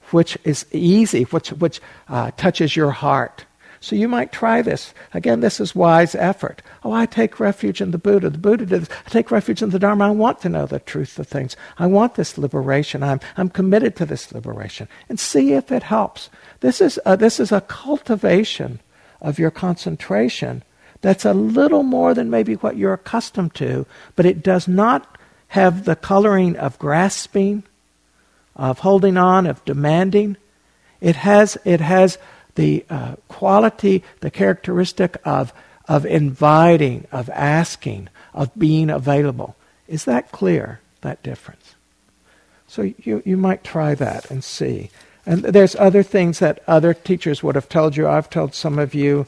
Which 0.10 0.36
is 0.43 0.66
easy, 0.72 1.26
which, 1.26 1.50
which 1.50 1.80
uh, 2.10 2.32
touches 2.38 2.76
your 2.76 2.89
heart? 2.89 3.45
So 3.82 3.95
you 3.95 4.08
might 4.08 4.32
try 4.32 4.64
this. 4.64 4.95
Again, 5.14 5.41
this 5.41 5.60
is 5.60 5.76
wise 5.76 6.16
effort. 6.16 6.64
Oh, 6.84 6.91
I 6.91 7.06
take 7.06 7.39
refuge 7.39 7.82
in 7.82 7.91
the 7.91 8.00
Buddha. 8.00 8.32
The 8.32 8.39
Buddha 8.39 8.66
did 8.66 8.82
this. 8.82 8.98
I 9.06 9.10
take 9.12 9.30
refuge 9.30 9.62
in 9.62 9.70
the 9.70 9.78
Dharma. 9.78 10.08
I 10.08 10.10
want 10.10 10.41
to 10.41 10.50
know 10.50 10.66
the 10.66 10.80
truth 10.80 11.20
of 11.20 11.28
things. 11.28 11.56
I 11.78 11.86
want 11.86 12.16
this 12.16 12.36
liberation. 12.36 13.04
I'm, 13.04 13.20
I'm 13.38 13.50
committed 13.50 13.95
to 13.98 14.08
this 14.08 14.32
liberation. 14.32 14.88
And 15.08 15.20
see 15.20 15.54
if 15.54 15.72
it 15.72 15.84
helps. 15.84 16.32
This 16.62 16.82
is, 16.82 17.00
a, 17.06 17.16
this 17.16 17.39
is 17.39 17.52
a 17.52 17.62
cultivation 17.62 18.80
of 19.22 19.38
your 19.38 19.52
concentration 19.52 20.64
that's 21.02 21.26
a 21.26 21.36
little 21.36 21.84
more 21.84 22.16
than 22.16 22.32
maybe 22.32 22.56
what 22.56 22.76
you're 22.76 22.93
accustomed 22.93 23.54
to, 23.54 23.86
but 24.16 24.26
it 24.26 24.41
does 24.41 24.68
not 24.68 25.16
have 25.50 25.86
the 25.86 25.95
coloring 25.95 26.56
of 26.58 26.78
grasping, 26.80 27.64
of 28.56 28.80
holding 28.80 29.18
on, 29.18 29.45
of 29.45 29.64
demanding. 29.66 30.38
It 31.00 31.16
has, 31.16 31.58
it 31.64 31.80
has 31.80 32.18
the 32.56 32.86
uh, 32.89 33.16
quality, 33.28 34.04
the 34.20 34.32
characteristic 34.32 35.18
of, 35.24 35.54
of 35.88 36.06
inviting, 36.06 37.08
of 37.12 37.30
asking, 37.30 38.10
of 38.34 38.52
being 38.58 38.89
available. 38.89 39.56
Is 39.88 40.06
that 40.06 40.32
clear, 40.32 40.82
that 41.02 41.24
difference? 41.24 41.76
So 42.68 42.82
you, 42.82 43.24
you 43.26 43.38
might 43.38 43.64
try 43.64 43.95
that 43.95 44.30
and 44.30 44.43
see. 44.43 44.89
And 45.26 45.43
there's 45.43 45.76
other 45.76 46.04
things 46.04 46.39
that 46.39 46.64
other 46.68 46.93
teachers 46.93 47.41
would 47.43 47.56
have 47.56 47.70
told 47.70 47.95
you. 47.95 48.08
I've 48.08 48.30
told 48.30 48.54
some 48.54 48.80
of 48.80 48.93
you 48.93 49.28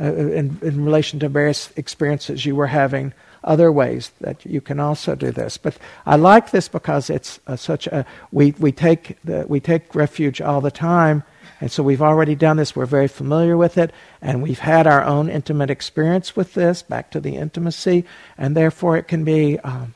uh, 0.00 0.12
in, 0.14 0.58
in 0.62 0.84
relation 0.84 1.18
to 1.20 1.28
various 1.28 1.70
experiences 1.76 2.46
you 2.46 2.54
were 2.54 2.68
having 2.68 3.12
other 3.44 3.70
ways 3.70 4.10
that 4.20 4.44
you 4.44 4.60
can 4.60 4.80
also 4.80 5.14
do 5.14 5.30
this. 5.30 5.56
But 5.58 5.78
I 6.06 6.16
like 6.16 6.50
this 6.50 6.68
because 6.68 7.10
it's 7.10 7.40
uh, 7.46 7.56
such 7.56 7.86
a 7.86 8.04
we 8.32 8.52
we 8.58 8.72
take 8.72 9.18
the, 9.24 9.46
we 9.48 9.60
take 9.60 9.94
refuge 9.94 10.40
all 10.40 10.60
the 10.60 10.70
time 10.70 11.24
And 11.60 11.70
so 11.70 11.82
we've 11.82 12.02
already 12.02 12.34
done 12.34 12.56
this. 12.56 12.76
We're 12.76 12.86
very 12.86 13.08
familiar 13.08 13.56
with 13.56 13.78
it. 13.78 13.92
And 14.22 14.42
we've 14.42 14.60
had 14.60 14.86
our 14.86 15.02
own 15.02 15.28
intimate 15.28 15.70
experience 15.70 16.36
with 16.36 16.54
this, 16.54 16.82
back 16.82 17.10
to 17.12 17.20
the 17.20 17.36
intimacy. 17.36 18.04
And 18.36 18.56
therefore, 18.56 18.96
it 18.96 19.08
can 19.08 19.24
be. 19.24 19.58
Um, 19.60 19.94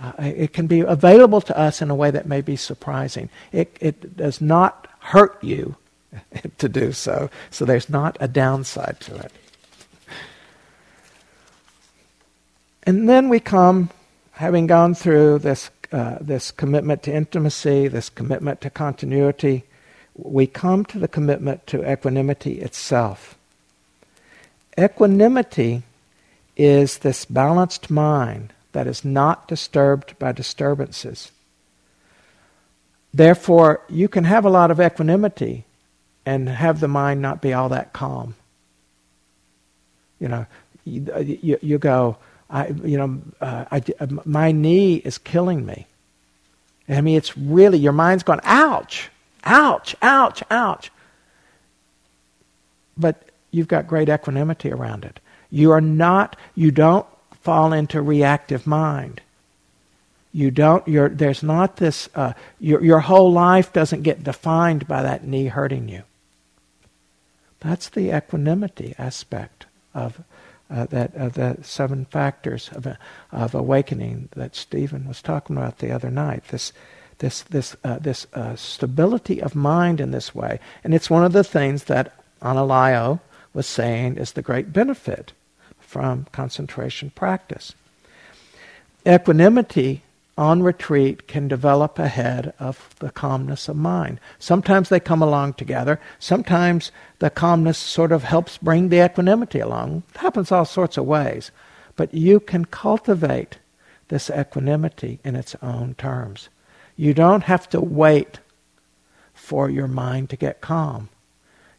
uh, 0.00 0.12
it 0.18 0.52
can 0.52 0.66
be 0.66 0.80
available 0.80 1.40
to 1.40 1.56
us 1.56 1.80
in 1.80 1.88
a 1.88 1.94
way 1.94 2.10
that 2.10 2.26
may 2.26 2.40
be 2.40 2.56
surprising. 2.56 3.30
It, 3.52 3.76
it 3.80 4.16
does 4.16 4.40
not 4.40 4.88
hurt 4.98 5.38
you 5.44 5.76
to 6.58 6.68
do 6.68 6.90
so, 6.90 7.30
so 7.50 7.64
there's 7.64 7.88
not 7.88 8.16
a 8.18 8.26
downside 8.26 8.98
to 9.02 9.14
it. 9.14 9.30
And 12.92 13.08
then 13.08 13.30
we 13.30 13.40
come, 13.40 13.88
having 14.32 14.66
gone 14.66 14.94
through 14.94 15.38
this, 15.38 15.70
uh, 15.92 16.18
this 16.20 16.50
commitment 16.50 17.02
to 17.04 17.14
intimacy, 17.14 17.88
this 17.88 18.10
commitment 18.10 18.60
to 18.60 18.68
continuity, 18.68 19.64
we 20.14 20.46
come 20.46 20.84
to 20.84 20.98
the 20.98 21.08
commitment 21.08 21.66
to 21.68 21.90
equanimity 21.90 22.60
itself. 22.60 23.38
Equanimity 24.78 25.84
is 26.54 26.98
this 26.98 27.24
balanced 27.24 27.90
mind 27.90 28.52
that 28.72 28.86
is 28.86 29.06
not 29.06 29.48
disturbed 29.48 30.18
by 30.18 30.32
disturbances. 30.32 31.32
Therefore, 33.14 33.80
you 33.88 34.06
can 34.06 34.24
have 34.24 34.44
a 34.44 34.50
lot 34.50 34.70
of 34.70 34.78
equanimity 34.78 35.64
and 36.26 36.46
have 36.46 36.80
the 36.80 36.88
mind 36.88 37.22
not 37.22 37.40
be 37.40 37.54
all 37.54 37.70
that 37.70 37.94
calm. 37.94 38.34
You 40.20 40.28
know, 40.28 40.46
you, 40.84 41.38
you, 41.40 41.58
you 41.62 41.78
go, 41.78 42.18
I, 42.52 42.68
you 42.84 42.98
know, 42.98 43.22
uh, 43.40 43.64
I, 43.70 43.82
my 44.24 44.52
knee 44.52 44.96
is 44.96 45.16
killing 45.16 45.64
me. 45.64 45.86
I 46.88 47.00
mean, 47.00 47.16
it's 47.16 47.36
really, 47.36 47.78
your 47.78 47.92
mind's 47.92 48.22
going, 48.22 48.40
ouch, 48.44 49.08
ouch, 49.44 49.96
ouch, 50.02 50.42
ouch. 50.50 50.90
But 52.98 53.22
you've 53.50 53.68
got 53.68 53.86
great 53.86 54.10
equanimity 54.10 54.70
around 54.70 55.06
it. 55.06 55.18
You 55.50 55.70
are 55.70 55.80
not, 55.80 56.36
you 56.54 56.70
don't 56.70 57.06
fall 57.40 57.72
into 57.72 58.02
reactive 58.02 58.66
mind. 58.66 59.22
You 60.32 60.50
don't, 60.50 60.84
there's 60.86 61.42
not 61.42 61.76
this, 61.76 62.08
uh, 62.14 62.34
your, 62.60 62.82
your 62.82 63.00
whole 63.00 63.32
life 63.32 63.72
doesn't 63.72 64.02
get 64.02 64.24
defined 64.24 64.86
by 64.86 65.02
that 65.02 65.24
knee 65.26 65.46
hurting 65.46 65.88
you. 65.88 66.02
That's 67.60 67.88
the 67.88 68.14
equanimity 68.14 68.94
aspect 68.98 69.66
of 69.94 70.20
uh, 70.72 70.86
that 70.86 71.14
uh, 71.14 71.28
the 71.28 71.58
seven 71.62 72.06
factors 72.06 72.70
of, 72.72 72.86
of 73.30 73.54
awakening 73.54 74.28
that 74.34 74.56
Stephen 74.56 75.06
was 75.06 75.20
talking 75.20 75.56
about 75.56 75.78
the 75.78 75.92
other 75.92 76.10
night. 76.10 76.44
This 76.48 76.72
this 77.18 77.42
this 77.42 77.76
uh, 77.84 77.98
this 77.98 78.26
uh, 78.32 78.56
stability 78.56 79.40
of 79.40 79.54
mind 79.54 80.00
in 80.00 80.10
this 80.10 80.34
way, 80.34 80.58
and 80.82 80.94
it's 80.94 81.10
one 81.10 81.24
of 81.24 81.32
the 81.32 81.44
things 81.44 81.84
that 81.84 82.14
Analayo 82.40 83.20
was 83.54 83.66
saying 83.66 84.16
is 84.16 84.32
the 84.32 84.42
great 84.42 84.72
benefit 84.72 85.32
from 85.78 86.26
concentration 86.32 87.10
practice. 87.10 87.74
Equanimity 89.06 90.02
on 90.36 90.62
retreat 90.62 91.28
can 91.28 91.46
develop 91.46 91.98
ahead 91.98 92.54
of 92.58 92.94
the 93.00 93.10
calmness 93.10 93.68
of 93.68 93.76
mind. 93.76 94.18
Sometimes 94.38 94.88
they 94.88 95.00
come 95.00 95.22
along 95.22 95.54
together. 95.54 96.00
Sometimes 96.18 96.90
the 97.18 97.30
calmness 97.30 97.78
sort 97.78 98.12
of 98.12 98.24
helps 98.24 98.58
bring 98.58 98.88
the 98.88 99.04
equanimity 99.04 99.60
along. 99.60 100.02
It 100.14 100.20
happens 100.20 100.50
all 100.50 100.64
sorts 100.64 100.96
of 100.96 101.04
ways. 101.04 101.50
But 101.96 102.14
you 102.14 102.40
can 102.40 102.64
cultivate 102.64 103.58
this 104.08 104.30
equanimity 104.30 105.20
in 105.24 105.36
its 105.36 105.54
own 105.62 105.94
terms. 105.94 106.48
You 106.96 107.14
don't 107.14 107.44
have 107.44 107.68
to 107.70 107.80
wait 107.80 108.40
for 109.34 109.68
your 109.68 109.88
mind 109.88 110.30
to 110.30 110.36
get 110.36 110.60
calm. 110.60 111.08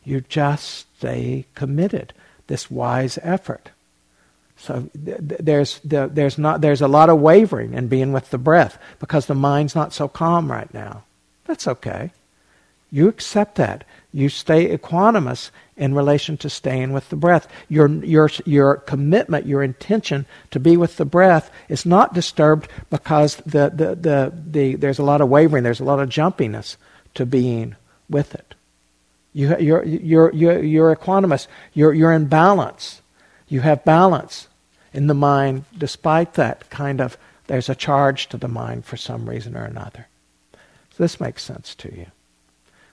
You 0.03 0.21
just 0.21 0.87
stay 0.97 1.45
committed, 1.55 2.13
this 2.47 2.69
wise 2.69 3.17
effort. 3.21 3.71
So 4.63 4.89
there's 4.95 5.81
there's 5.83 6.37
not 6.37 6.61
there's 6.61 6.79
a 6.79 6.87
lot 6.87 7.09
of 7.09 7.19
wavering 7.19 7.73
in 7.73 7.89
being 7.89 8.13
with 8.13 8.29
the 8.29 8.37
breath 8.37 8.77
because 8.99 9.25
the 9.25 9.35
mind's 9.35 9.75
not 9.75 9.91
so 9.91 10.07
calm 10.07 10.49
right 10.49 10.73
now. 10.73 11.03
That's 11.43 11.67
okay. 11.67 12.11
You 12.89 13.09
accept 13.09 13.55
that. 13.55 13.83
You 14.13 14.29
stay 14.29 14.73
equanimous 14.73 15.51
in 15.75 15.93
relation 15.93 16.37
to 16.37 16.49
staying 16.49 16.93
with 16.93 17.09
the 17.09 17.17
breath. 17.17 17.45
Your 17.67 17.89
your 17.89 18.29
your 18.45 18.77
commitment, 18.77 19.47
your 19.47 19.63
intention 19.63 20.25
to 20.51 20.61
be 20.61 20.77
with 20.77 20.95
the 20.95 21.03
breath 21.03 21.51
is 21.67 21.85
not 21.85 22.13
disturbed 22.13 22.69
because 22.89 23.35
the 23.45 23.69
the 23.69 23.95
the, 23.95 24.33
the 24.49 24.75
there's 24.75 24.99
a 24.99 25.03
lot 25.03 25.19
of 25.19 25.27
wavering, 25.27 25.65
there's 25.65 25.81
a 25.81 25.83
lot 25.91 25.99
of 25.99 26.07
jumpiness 26.07 26.77
to 27.15 27.25
being 27.25 27.75
with 28.09 28.33
it. 28.33 28.55
You 29.33 29.57
you're 29.59 29.83
you're 29.83 30.31
you're, 30.33 30.63
you're 30.63 30.95
equanimous. 30.95 31.47
You're 31.73 31.93
you're 31.93 32.13
in 32.13 32.27
balance. 32.27 33.01
You 33.49 33.59
have 33.59 33.83
balance 33.83 34.47
in 34.93 35.07
the 35.07 35.13
mind, 35.13 35.65
despite 35.77 36.33
that 36.35 36.69
kind 36.69 37.01
of, 37.01 37.17
there's 37.47 37.69
a 37.69 37.75
charge 37.75 38.29
to 38.29 38.37
the 38.37 38.47
mind 38.47 38.85
for 38.85 38.97
some 38.97 39.29
reason 39.29 39.57
or 39.57 39.65
another. 39.65 40.07
So 40.95 41.03
this 41.03 41.19
makes 41.19 41.43
sense 41.43 41.75
to 41.75 41.93
you. 41.95 42.05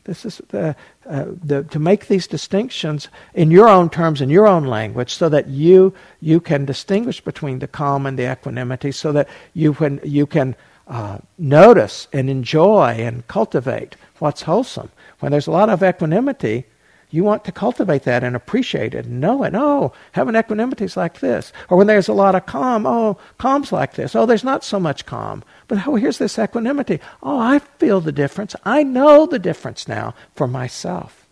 This 0.05 0.25
is 0.25 0.41
the, 0.49 0.75
uh, 1.07 1.27
the, 1.45 1.63
to 1.65 1.79
make 1.79 2.07
these 2.07 2.27
distinctions 2.27 3.09
in 3.35 3.51
your 3.51 3.69
own 3.69 3.91
terms, 3.91 4.23
in 4.23 4.31
your 4.31 4.49
own 4.49 4.65
language, 4.65 5.15
so 5.15 5.29
that 5.29 5.49
you 5.49 5.93
you 6.21 6.41
can 6.41 6.65
distinguish 6.65 7.21
between 7.21 7.59
the 7.59 7.69
calm 7.69 8.07
and 8.07 8.19
the 8.19 8.33
equanimity, 8.33 8.93
so 8.93 9.13
that 9.13 9.29
you 9.53 9.75
can 9.75 10.01
you 10.03 10.27
can 10.27 10.57
uh, 10.89 11.19
notice 11.37 12.09
and 12.13 12.31
enjoy 12.31 12.97
and 12.99 13.27
cultivate 13.29 13.95
what's 14.19 14.43
wholesome. 14.43 14.91
When 15.21 15.33
there's 15.33 15.47
a 15.47 15.53
lot 15.53 15.69
of 15.69 15.83
equanimity, 15.83 16.65
you 17.11 17.25
want 17.25 17.45
to 17.45 17.53
cultivate 17.53 18.05
that 18.05 18.23
and 18.23 18.37
appreciate 18.37 18.95
it 18.95 19.05
and 19.05 19.21
know 19.21 19.43
it. 19.43 19.55
Oh, 19.55 19.93
having 20.13 20.37
equanimity 20.37 20.85
is 20.85 20.97
like 20.97 21.21
this. 21.21 21.53
Or 21.69 21.77
when 21.77 21.89
there's 21.89 22.09
a 22.09 22.13
lot 22.13 22.35
of 22.35 22.47
calm, 22.47 22.87
oh, 22.87 23.19
calm's 23.39 23.73
like 23.73 23.95
this. 23.95 24.15
Oh, 24.15 24.27
there's 24.27 24.45
not 24.45 24.63
so 24.63 24.79
much 24.79 25.07
calm. 25.07 25.43
But 25.67 25.87
oh, 25.87 25.97
here's 25.97 26.19
this 26.19 26.39
equanimity. 26.39 27.01
Oh, 27.23 27.39
I 27.39 27.59
feel 27.59 28.01
the 28.01 28.13
difference. 28.13 28.55
I 28.65 28.85
know 28.85 29.27
the 29.27 29.41
difference 29.41 29.89
now 29.89 30.15
for 30.37 30.47
myself. 30.47 31.27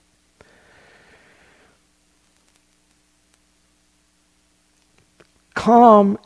Calm 5.54 6.18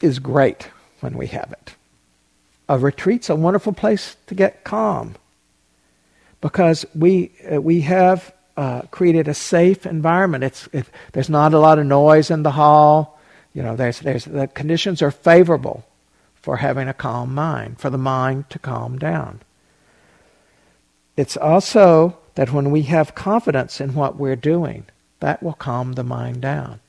is 0.00 0.18
great 0.18 0.68
when 1.00 1.16
we 1.16 1.26
have 1.28 1.52
it. 1.52 1.74
A 2.68 2.78
retreat's 2.78 3.28
a 3.28 3.34
wonderful 3.34 3.72
place 3.72 4.16
to 4.28 4.34
get 4.34 4.62
calm 4.62 5.16
because 6.40 6.86
we, 6.94 7.32
uh, 7.52 7.60
we 7.60 7.82
have 7.82 8.32
uh, 8.56 8.82
created 8.90 9.28
a 9.28 9.34
safe 9.34 9.86
environment. 9.86 10.44
It's, 10.44 10.68
it, 10.72 10.86
there's 11.12 11.30
not 11.30 11.54
a 11.54 11.58
lot 11.58 11.78
of 11.78 11.86
noise 11.86 12.30
in 12.30 12.42
the 12.42 12.50
hall. 12.50 13.18
You 13.54 13.62
know, 13.62 13.76
there's, 13.76 14.00
there's, 14.00 14.24
the 14.24 14.46
conditions 14.48 15.02
are 15.02 15.10
favorable 15.10 15.84
for 16.34 16.56
having 16.56 16.88
a 16.88 16.94
calm 16.94 17.34
mind, 17.34 17.78
for 17.78 17.90
the 17.90 17.98
mind 17.98 18.48
to 18.50 18.58
calm 18.58 18.98
down. 18.98 19.40
It's 21.16 21.36
also 21.36 22.18
that 22.34 22.52
when 22.52 22.70
we 22.70 22.82
have 22.82 23.14
confidence 23.14 23.80
in 23.80 23.94
what 23.94 24.16
we're 24.16 24.36
doing, 24.36 24.86
that 25.20 25.42
will 25.42 25.52
calm 25.52 25.92
the 25.92 26.04
mind 26.04 26.40
down. 26.40 26.80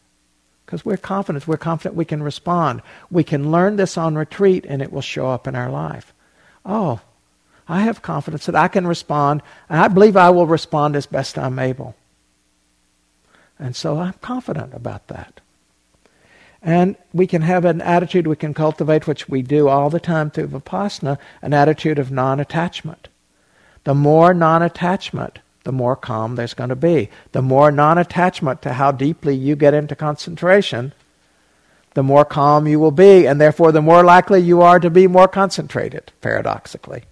Because 0.65 0.85
we're 0.85 0.97
confident, 0.97 1.47
we're 1.47 1.57
confident 1.57 1.95
we 1.95 2.05
can 2.05 2.23
respond. 2.23 2.81
We 3.09 3.25
can 3.25 3.51
learn 3.51 3.75
this 3.75 3.97
on 3.97 4.15
retreat 4.15 4.65
and 4.67 4.81
it 4.81 4.91
will 4.91 5.01
show 5.01 5.29
up 5.29 5.47
in 5.47 5.55
our 5.55 5.69
life. 5.69 6.13
Oh, 6.65 7.01
I 7.71 7.83
have 7.83 8.01
confidence 8.01 8.47
that 8.47 8.55
I 8.55 8.67
can 8.67 8.85
respond, 8.85 9.41
and 9.69 9.79
I 9.79 9.87
believe 9.87 10.17
I 10.17 10.29
will 10.29 10.45
respond 10.45 10.93
as 10.97 11.05
best 11.05 11.37
I'm 11.37 11.57
able. 11.57 11.95
And 13.57 13.77
so 13.77 13.97
I'm 13.97 14.15
confident 14.19 14.73
about 14.73 15.07
that. 15.07 15.39
And 16.61 16.97
we 17.13 17.27
can 17.27 17.43
have 17.43 17.63
an 17.63 17.79
attitude 17.79 18.27
we 18.27 18.35
can 18.35 18.53
cultivate, 18.53 19.07
which 19.07 19.29
we 19.29 19.41
do 19.41 19.69
all 19.69 19.89
the 19.89 20.01
time 20.01 20.29
through 20.29 20.49
Vipassana, 20.49 21.17
an 21.41 21.53
attitude 21.53 21.97
of 21.97 22.11
non 22.11 22.41
attachment. 22.41 23.07
The 23.85 23.95
more 23.95 24.33
non 24.33 24.61
attachment, 24.61 25.39
the 25.63 25.71
more 25.71 25.95
calm 25.95 26.35
there's 26.35 26.53
going 26.53 26.71
to 26.71 26.75
be. 26.75 27.09
The 27.31 27.41
more 27.41 27.71
non 27.71 27.97
attachment 27.97 28.61
to 28.63 28.73
how 28.73 28.91
deeply 28.91 29.33
you 29.33 29.55
get 29.55 29.73
into 29.73 29.95
concentration, 29.95 30.91
the 31.93 32.03
more 32.03 32.25
calm 32.25 32.67
you 32.67 32.81
will 32.81 32.91
be, 32.91 33.25
and 33.25 33.39
therefore 33.39 33.71
the 33.71 33.81
more 33.81 34.03
likely 34.03 34.41
you 34.41 34.61
are 34.61 34.81
to 34.81 34.89
be 34.89 35.07
more 35.07 35.29
concentrated, 35.29 36.11
paradoxically. 36.19 37.05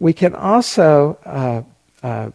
We 0.00 0.12
can 0.12 0.34
also 0.34 1.18
uh, 1.24 1.62
uh, 2.02 2.30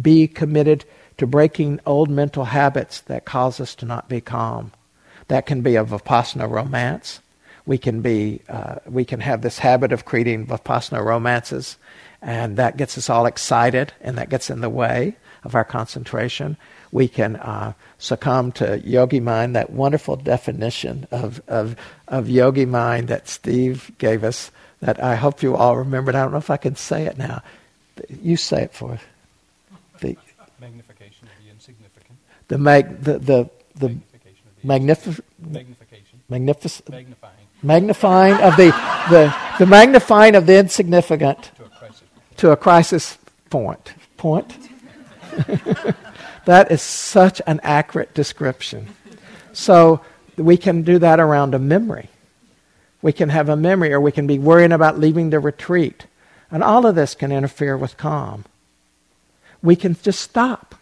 be 0.00 0.28
committed 0.28 0.84
to 1.18 1.26
breaking 1.26 1.80
old 1.86 2.10
mental 2.10 2.44
habits 2.44 3.00
that 3.02 3.24
cause 3.24 3.60
us 3.60 3.74
to 3.76 3.86
not 3.86 4.08
be 4.08 4.20
calm. 4.20 4.72
That 5.28 5.46
can 5.46 5.62
be 5.62 5.76
a 5.76 5.84
Vipassana 5.84 6.48
romance. 6.48 7.20
We 7.66 7.78
can 7.78 8.02
be, 8.02 8.40
uh, 8.48 8.76
we 8.86 9.04
can 9.04 9.20
have 9.20 9.42
this 9.42 9.58
habit 9.58 9.92
of 9.92 10.04
creating 10.04 10.46
Vipassana 10.46 11.02
romances, 11.02 11.78
and 12.20 12.56
that 12.56 12.76
gets 12.76 12.98
us 12.98 13.08
all 13.08 13.26
excited, 13.26 13.92
and 14.00 14.18
that 14.18 14.28
gets 14.28 14.50
in 14.50 14.60
the 14.60 14.68
way 14.68 15.16
of 15.44 15.54
our 15.54 15.64
concentration. 15.64 16.56
We 16.92 17.08
can 17.08 17.36
uh, 17.36 17.72
succumb 17.98 18.52
to 18.52 18.80
yogi 18.84 19.20
mind, 19.20 19.56
that 19.56 19.70
wonderful 19.70 20.16
definition 20.16 21.06
of, 21.10 21.42
of, 21.48 21.76
of 22.06 22.28
yogi 22.28 22.66
mind 22.66 23.08
that 23.08 23.28
Steve 23.28 23.90
gave 23.98 24.24
us 24.24 24.50
that 24.84 25.02
I 25.02 25.14
hope 25.14 25.42
you 25.42 25.56
all 25.56 25.78
remembered. 25.78 26.14
I 26.14 26.22
don't 26.22 26.32
know 26.32 26.38
if 26.38 26.50
I 26.50 26.58
can 26.58 26.76
say 26.76 27.06
it 27.06 27.16
now. 27.16 27.42
You 28.22 28.36
say 28.36 28.64
it 28.64 28.74
for 28.74 28.98
the 30.00 30.16
magnification 30.60 31.26
of 31.26 31.42
the 31.42 31.50
insignificant. 31.50 32.18
The 32.48 32.58
mag 32.58 33.00
the 33.02 33.18
the 33.18 33.50
the 33.76 33.96
magnific- 34.62 35.24
magnification. 35.42 36.20
Magnific- 36.28 36.88
magnifying. 36.90 37.34
Magnifying 37.62 38.34
of 38.34 38.56
the, 38.58 38.70
the 39.08 39.34
the 39.58 39.64
magnifying 39.64 40.34
of 40.34 40.44
the 40.44 40.58
insignificant 40.58 41.50
to 41.56 41.64
a 41.64 41.68
crisis, 41.70 42.02
to 42.36 42.50
a 42.50 42.56
crisis 42.56 43.18
point. 43.48 43.94
Point. 44.18 44.58
that 46.44 46.70
is 46.70 46.82
such 46.82 47.40
an 47.46 47.58
accurate 47.62 48.12
description. 48.12 48.88
So 49.54 50.02
we 50.36 50.58
can 50.58 50.82
do 50.82 50.98
that 50.98 51.20
around 51.20 51.54
a 51.54 51.58
memory. 51.58 52.10
We 53.04 53.12
can 53.12 53.28
have 53.28 53.50
a 53.50 53.56
memory, 53.56 53.92
or 53.92 54.00
we 54.00 54.12
can 54.12 54.26
be 54.26 54.38
worrying 54.38 54.72
about 54.72 54.98
leaving 54.98 55.28
the 55.28 55.38
retreat. 55.38 56.06
And 56.50 56.64
all 56.64 56.86
of 56.86 56.94
this 56.94 57.14
can 57.14 57.32
interfere 57.32 57.76
with 57.76 57.98
calm. 57.98 58.46
We 59.62 59.76
can 59.76 59.94
just 60.02 60.22
stop. 60.22 60.74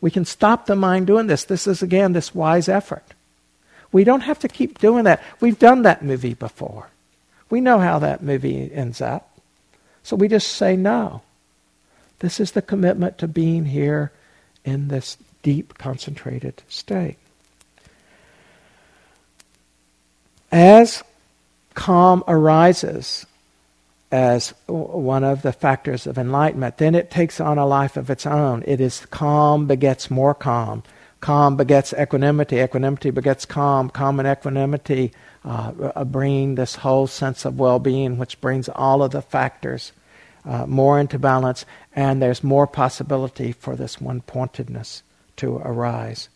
We 0.00 0.12
can 0.12 0.24
stop 0.24 0.66
the 0.66 0.76
mind 0.76 1.08
doing 1.08 1.26
this. 1.26 1.42
This 1.42 1.66
is, 1.66 1.82
again, 1.82 2.12
this 2.12 2.32
wise 2.32 2.68
effort. 2.68 3.02
We 3.90 4.04
don't 4.04 4.20
have 4.20 4.38
to 4.38 4.48
keep 4.48 4.78
doing 4.78 5.02
that. 5.02 5.20
We've 5.40 5.58
done 5.58 5.82
that 5.82 6.04
movie 6.04 6.34
before. 6.34 6.90
We 7.50 7.60
know 7.60 7.80
how 7.80 7.98
that 7.98 8.22
movie 8.22 8.72
ends 8.72 9.00
up. 9.00 9.36
So 10.04 10.14
we 10.14 10.28
just 10.28 10.52
say 10.52 10.76
no. 10.76 11.22
This 12.20 12.38
is 12.38 12.52
the 12.52 12.62
commitment 12.62 13.18
to 13.18 13.26
being 13.26 13.64
here 13.64 14.12
in 14.64 14.86
this 14.86 15.16
deep, 15.42 15.76
concentrated 15.76 16.62
state. 16.68 17.18
As 20.52 21.02
calm 21.74 22.24
arises 22.26 23.26
as 24.10 24.54
one 24.66 25.24
of 25.24 25.42
the 25.42 25.52
factors 25.52 26.06
of 26.06 26.18
enlightenment, 26.18 26.78
then 26.78 26.94
it 26.94 27.10
takes 27.10 27.40
on 27.40 27.58
a 27.58 27.66
life 27.66 27.96
of 27.96 28.10
its 28.10 28.26
own. 28.26 28.62
It 28.66 28.80
is 28.80 29.06
calm 29.06 29.66
begets 29.66 30.10
more 30.10 30.34
calm. 30.34 30.82
Calm 31.20 31.56
begets 31.56 31.92
equanimity. 31.94 32.60
Equanimity 32.60 33.10
begets 33.10 33.44
calm. 33.44 33.90
Calm 33.90 34.20
and 34.20 34.28
equanimity 34.28 35.12
uh, 35.44 36.04
bring 36.04 36.54
this 36.54 36.76
whole 36.76 37.06
sense 37.06 37.44
of 37.44 37.58
well 37.58 37.78
being, 37.78 38.18
which 38.18 38.40
brings 38.40 38.68
all 38.68 39.02
of 39.02 39.10
the 39.10 39.22
factors 39.22 39.92
uh, 40.44 40.66
more 40.66 41.00
into 41.00 41.18
balance, 41.18 41.64
and 41.96 42.20
there's 42.20 42.44
more 42.44 42.66
possibility 42.66 43.52
for 43.52 43.76
this 43.76 44.00
one 44.00 44.20
pointedness 44.20 45.02
to 45.36 45.56
arise. 45.56 46.28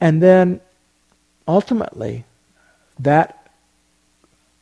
And 0.00 0.22
then 0.22 0.60
ultimately, 1.46 2.24
that 2.98 3.50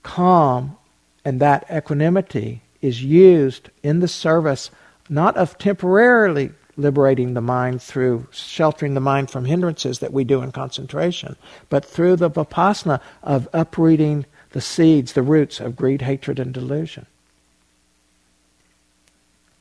calm 0.02 0.76
and 1.24 1.40
that 1.40 1.64
equanimity 1.72 2.62
is 2.80 3.02
used 3.02 3.70
in 3.82 4.00
the 4.00 4.08
service 4.08 4.70
not 5.08 5.36
of 5.36 5.58
temporarily 5.58 6.50
liberating 6.76 7.34
the 7.34 7.40
mind 7.40 7.82
through 7.82 8.26
sheltering 8.30 8.94
the 8.94 9.00
mind 9.00 9.30
from 9.30 9.44
hindrances 9.44 9.98
that 9.98 10.12
we 10.12 10.24
do 10.24 10.42
in 10.42 10.50
concentration, 10.52 11.36
but 11.68 11.84
through 11.84 12.16
the 12.16 12.30
vipassana 12.30 13.00
of 13.22 13.48
uprooting 13.52 14.24
the 14.50 14.60
seeds, 14.60 15.12
the 15.12 15.22
roots 15.22 15.60
of 15.60 15.76
greed, 15.76 16.02
hatred, 16.02 16.38
and 16.38 16.54
delusion. 16.54 17.06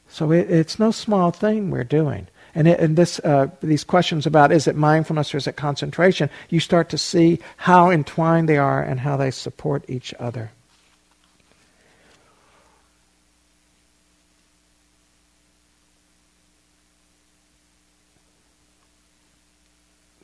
So 0.08 0.32
it, 0.32 0.50
it's 0.50 0.80
no 0.80 0.92
small 0.92 1.32
thing 1.32 1.70
we're 1.70 1.84
doing. 1.84 2.28
And, 2.54 2.68
it, 2.68 2.80
and 2.80 2.98
this, 2.98 3.20
uh, 3.20 3.48
these 3.62 3.84
questions 3.84 4.26
about 4.26 4.52
is 4.52 4.68
it 4.68 4.76
mindfulness 4.76 5.34
or 5.34 5.38
is 5.38 5.48
it 5.48 5.56
concentration, 5.56 6.30
you 6.50 6.60
start 6.60 6.90
to 6.90 6.98
see 6.98 7.40
how 7.58 7.90
entwined 7.90 8.50
they 8.50 8.58
are 8.58 8.84
and 8.84 9.00
how 9.00 9.18
they 9.18 9.32
support 9.32 9.86
each 9.88 10.14
other. 10.20 10.52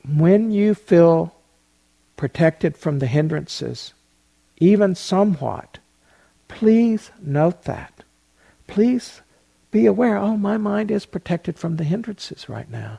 When 0.06 0.50
you 0.50 0.74
feel 0.74 1.34
protected 2.16 2.76
from 2.76 2.98
the 2.98 3.06
hindrances, 3.06 3.92
even 4.56 4.94
somewhat, 4.94 5.78
please 6.48 7.10
note 7.22 7.64
that. 7.64 7.92
Please 8.66 9.20
be 9.70 9.86
aware, 9.86 10.16
oh, 10.16 10.36
my 10.36 10.56
mind 10.56 10.90
is 10.90 11.06
protected 11.06 11.58
from 11.58 11.76
the 11.76 11.84
hindrances 11.84 12.48
right 12.48 12.70
now. 12.70 12.98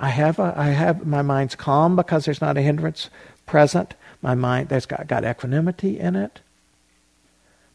I 0.00 0.08
have, 0.08 0.38
a, 0.40 0.52
I 0.56 0.70
have 0.70 1.06
my 1.06 1.22
mind's 1.22 1.54
calm 1.54 1.94
because 1.94 2.24
there's 2.24 2.40
not 2.40 2.56
a 2.56 2.62
hindrance 2.62 3.08
present. 3.46 3.94
My 4.20 4.34
mind, 4.34 4.68
there's 4.68 4.86
got, 4.86 5.06
got 5.06 5.24
equanimity 5.24 5.98
in 5.98 6.16
it. 6.16 6.40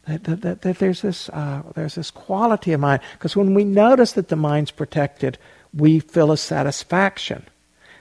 That, 0.06 0.24
that, 0.24 0.40
that, 0.42 0.62
that 0.62 0.78
there's 0.78 1.02
this 1.02 1.28
uh, 1.28 1.62
there's 1.74 1.94
this 1.96 2.10
quality 2.10 2.72
of 2.72 2.80
mind 2.80 3.02
because 3.12 3.36
when 3.36 3.52
we 3.52 3.64
notice 3.64 4.12
that 4.12 4.28
the 4.28 4.36
mind's 4.36 4.70
protected, 4.70 5.36
we 5.74 6.00
feel 6.00 6.32
a 6.32 6.36
satisfaction, 6.38 7.44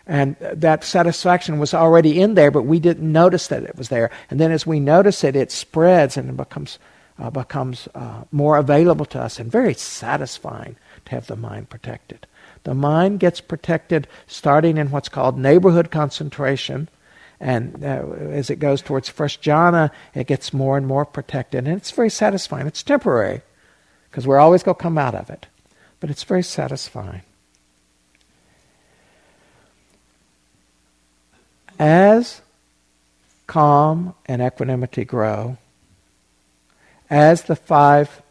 and 0.06 0.38
that 0.40 0.86
satisfaction 0.86 1.60
was 1.60 1.74
already 1.74 2.22
in 2.22 2.36
there, 2.36 2.50
but 2.50 2.62
we 2.62 2.80
didn't 2.80 3.12
notice 3.12 3.48
that 3.48 3.64
it 3.64 3.76
was 3.76 3.90
there. 3.90 4.10
And 4.30 4.40
then 4.40 4.54
as 4.54 4.66
we 4.66 4.80
notice 4.80 5.26
it, 5.26 5.36
it 5.36 5.52
spreads 5.52 6.16
and 6.16 6.30
it 6.30 6.38
becomes 6.38 6.80
uh, 7.20 7.30
becomes 7.30 7.88
uh, 7.96 8.24
more 8.32 8.58
available 8.58 9.06
to 9.06 9.20
us 9.20 9.40
and 9.40 9.52
very 9.52 9.74
satisfying 9.74 10.76
to 11.06 11.12
have 11.12 11.28
the 11.28 11.36
mind 11.36 11.70
protected. 11.70 12.28
The 12.64 12.74
mind 12.74 13.20
gets 13.20 13.42
protected 13.42 14.08
starting 14.28 14.78
in 14.78 14.92
what's 14.92 15.10
called 15.10 15.38
neighborhood 15.38 15.90
concentration. 15.90 16.90
And 17.40 17.84
uh, 17.84 18.06
as 18.32 18.50
it 18.50 18.58
goes 18.58 18.82
towards 18.82 19.10
first 19.10 19.42
jhana, 19.42 19.92
it 20.14 20.28
gets 20.28 20.54
more 20.54 20.78
and 20.78 20.86
more 20.86 21.06
protected. 21.06 21.68
And 21.68 21.78
it's 21.78 21.92
very 21.92 22.10
satisfying. 22.10 22.68
It's 22.68 22.84
temporary 22.84 23.42
because 24.10 24.28
we're 24.28 24.40
always 24.40 24.64
going 24.64 24.76
to 24.76 24.82
come 24.82 24.98
out 24.98 25.16
of 25.16 25.30
it. 25.30 25.46
But 26.00 26.10
it's 26.10 26.24
very 26.24 26.44
satisfying. 26.44 27.22
As 31.80 32.42
calm 33.46 34.16
and 34.26 34.42
equanimity 34.42 35.06
grow, 35.06 35.58
as 37.10 37.44
the 37.44 37.56
five 37.56 38.22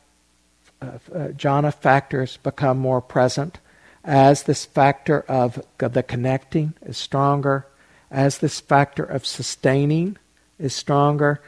uh, 0.82 0.86
uh, 0.86 1.18
jhana 1.28 1.72
factors 1.72 2.36
become 2.38 2.78
more 2.78 3.00
present, 3.00 3.58
as 4.04 4.44
this 4.44 4.64
factor 4.64 5.20
of 5.22 5.64
the 5.78 6.02
connecting 6.02 6.74
is 6.82 6.96
stronger, 6.96 7.66
as 8.10 8.38
this 8.38 8.60
factor 8.60 9.04
of 9.04 9.26
sustaining 9.26 10.16
is 10.58 10.74
stronger, 10.74 11.40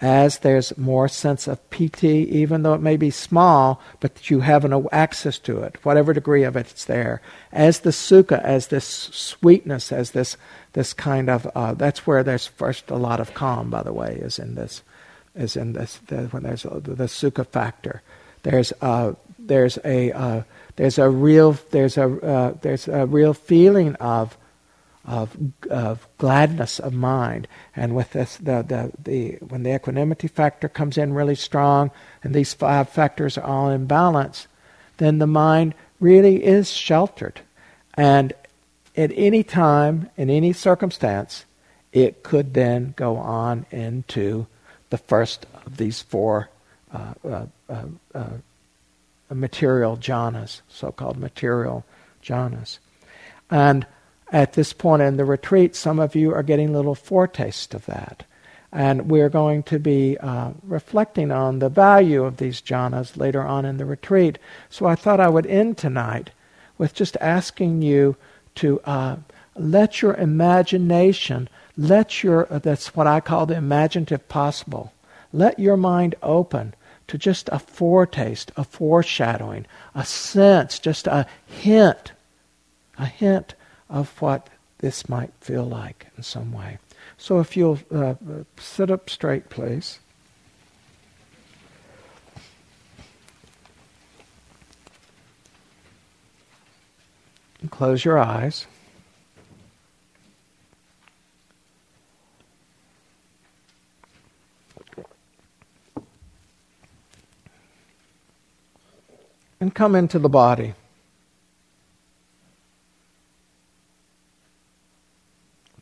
as 0.00 0.38
there's 0.38 0.76
more 0.78 1.08
sense 1.08 1.46
of 1.46 1.70
piti, 1.70 2.26
even 2.30 2.62
though 2.62 2.72
it 2.72 2.80
may 2.80 2.96
be 2.96 3.10
small, 3.10 3.82
but 4.00 4.30
you 4.30 4.40
have 4.40 4.64
an 4.64 4.86
access 4.92 5.38
to 5.38 5.58
it, 5.58 5.76
whatever 5.84 6.14
degree 6.14 6.42
of 6.42 6.56
it, 6.56 6.70
it's 6.70 6.86
there. 6.86 7.20
As 7.52 7.80
the 7.80 7.90
sukha, 7.90 8.42
as 8.42 8.68
this 8.68 8.86
sweetness, 8.86 9.92
as 9.92 10.12
this 10.12 10.36
this 10.72 10.92
kind 10.92 11.28
of 11.28 11.46
uh, 11.54 11.74
that's 11.74 12.06
where 12.06 12.22
there's 12.22 12.46
first 12.46 12.90
a 12.90 12.96
lot 12.96 13.20
of 13.20 13.34
calm, 13.34 13.70
by 13.70 13.82
the 13.82 13.92
way, 13.92 14.14
is 14.22 14.38
in 14.38 14.54
this 14.54 14.82
is 15.34 15.56
in 15.56 15.72
this 15.72 15.98
the, 16.06 16.24
when 16.28 16.42
there's 16.42 16.64
a, 16.64 16.80
the, 16.80 17.04
sukha 17.04 17.46
factor. 17.46 18.02
There's 18.42 18.72
a, 18.80 19.16
there's 19.38 19.78
a 19.84 20.12
uh, 20.12 20.42
there's 20.76 20.98
a 20.98 21.08
real 21.08 21.52
there's 21.70 21.96
a 21.96 22.04
uh, 22.04 22.54
there's 22.62 22.88
a 22.88 23.06
real 23.06 23.34
feeling 23.34 23.94
of 23.96 24.36
of 25.04 25.36
of 25.70 26.06
gladness 26.18 26.78
of 26.78 26.92
mind, 26.92 27.48
and 27.74 27.94
with 27.94 28.12
this 28.12 28.36
the, 28.36 28.62
the 28.62 28.92
the 29.02 29.32
when 29.46 29.62
the 29.62 29.74
equanimity 29.74 30.28
factor 30.28 30.68
comes 30.68 30.98
in 30.98 31.14
really 31.14 31.34
strong, 31.34 31.90
and 32.22 32.34
these 32.34 32.54
five 32.54 32.88
factors 32.88 33.36
are 33.38 33.44
all 33.44 33.70
in 33.70 33.86
balance, 33.86 34.46
then 34.98 35.18
the 35.18 35.26
mind 35.26 35.74
really 35.98 36.44
is 36.44 36.70
sheltered, 36.70 37.40
and 37.94 38.32
at 38.96 39.10
any 39.14 39.42
time 39.42 40.10
in 40.16 40.30
any 40.30 40.52
circumstance, 40.52 41.44
it 41.92 42.22
could 42.22 42.54
then 42.54 42.94
go 42.96 43.16
on 43.16 43.66
into 43.70 44.46
the 44.90 44.98
first 44.98 45.46
of 45.66 45.76
these 45.76 46.02
four 46.02 46.50
uh, 46.92 47.14
uh, 47.24 47.46
uh, 47.68 47.84
uh 48.14 48.28
material 49.32 49.96
jhanas, 49.96 50.60
so 50.68 50.90
called 50.90 51.16
material 51.16 51.84
jhanas. 52.22 52.78
And 53.50 53.86
at 54.32 54.52
this 54.52 54.72
point 54.72 55.02
in 55.02 55.16
the 55.16 55.24
retreat, 55.24 55.74
some 55.74 55.98
of 55.98 56.14
you 56.14 56.34
are 56.34 56.42
getting 56.42 56.70
a 56.70 56.76
little 56.76 56.94
foretaste 56.94 57.74
of 57.74 57.86
that. 57.86 58.24
And 58.72 59.10
we're 59.10 59.28
going 59.28 59.64
to 59.64 59.80
be 59.80 60.16
uh, 60.18 60.50
reflecting 60.62 61.32
on 61.32 61.58
the 61.58 61.68
value 61.68 62.24
of 62.24 62.36
these 62.36 62.60
jhanas 62.60 63.16
later 63.16 63.42
on 63.42 63.64
in 63.64 63.78
the 63.78 63.84
retreat. 63.84 64.38
So 64.68 64.86
I 64.86 64.94
thought 64.94 65.18
I 65.18 65.28
would 65.28 65.46
end 65.46 65.76
tonight 65.76 66.30
with 66.78 66.94
just 66.94 67.16
asking 67.20 67.82
you 67.82 68.16
to 68.56 68.80
uh, 68.84 69.16
let 69.56 70.02
your 70.02 70.14
imagination 70.14 71.48
let 71.80 72.22
your, 72.22 72.44
that's 72.50 72.94
what 72.94 73.06
I 73.06 73.20
call 73.20 73.46
the 73.46 73.56
imaginative 73.56 74.28
possible, 74.28 74.92
let 75.32 75.58
your 75.58 75.78
mind 75.78 76.14
open 76.22 76.74
to 77.08 77.16
just 77.16 77.48
a 77.50 77.58
foretaste, 77.58 78.52
a 78.54 78.64
foreshadowing, 78.64 79.66
a 79.94 80.04
sense, 80.04 80.78
just 80.78 81.06
a 81.06 81.26
hint, 81.46 82.12
a 82.98 83.06
hint 83.06 83.54
of 83.88 84.20
what 84.20 84.50
this 84.78 85.08
might 85.08 85.32
feel 85.40 85.64
like 85.64 86.08
in 86.18 86.22
some 86.22 86.52
way. 86.52 86.78
So 87.16 87.40
if 87.40 87.56
you'll 87.56 87.78
uh, 87.90 88.10
uh 88.10 88.14
sit 88.58 88.90
up 88.90 89.08
straight, 89.08 89.48
please. 89.48 90.00
Close 97.70 98.04
your 98.04 98.18
eyes. 98.18 98.66
And 109.60 109.74
come 109.74 109.94
into 109.94 110.18
the 110.18 110.28
body. 110.28 110.72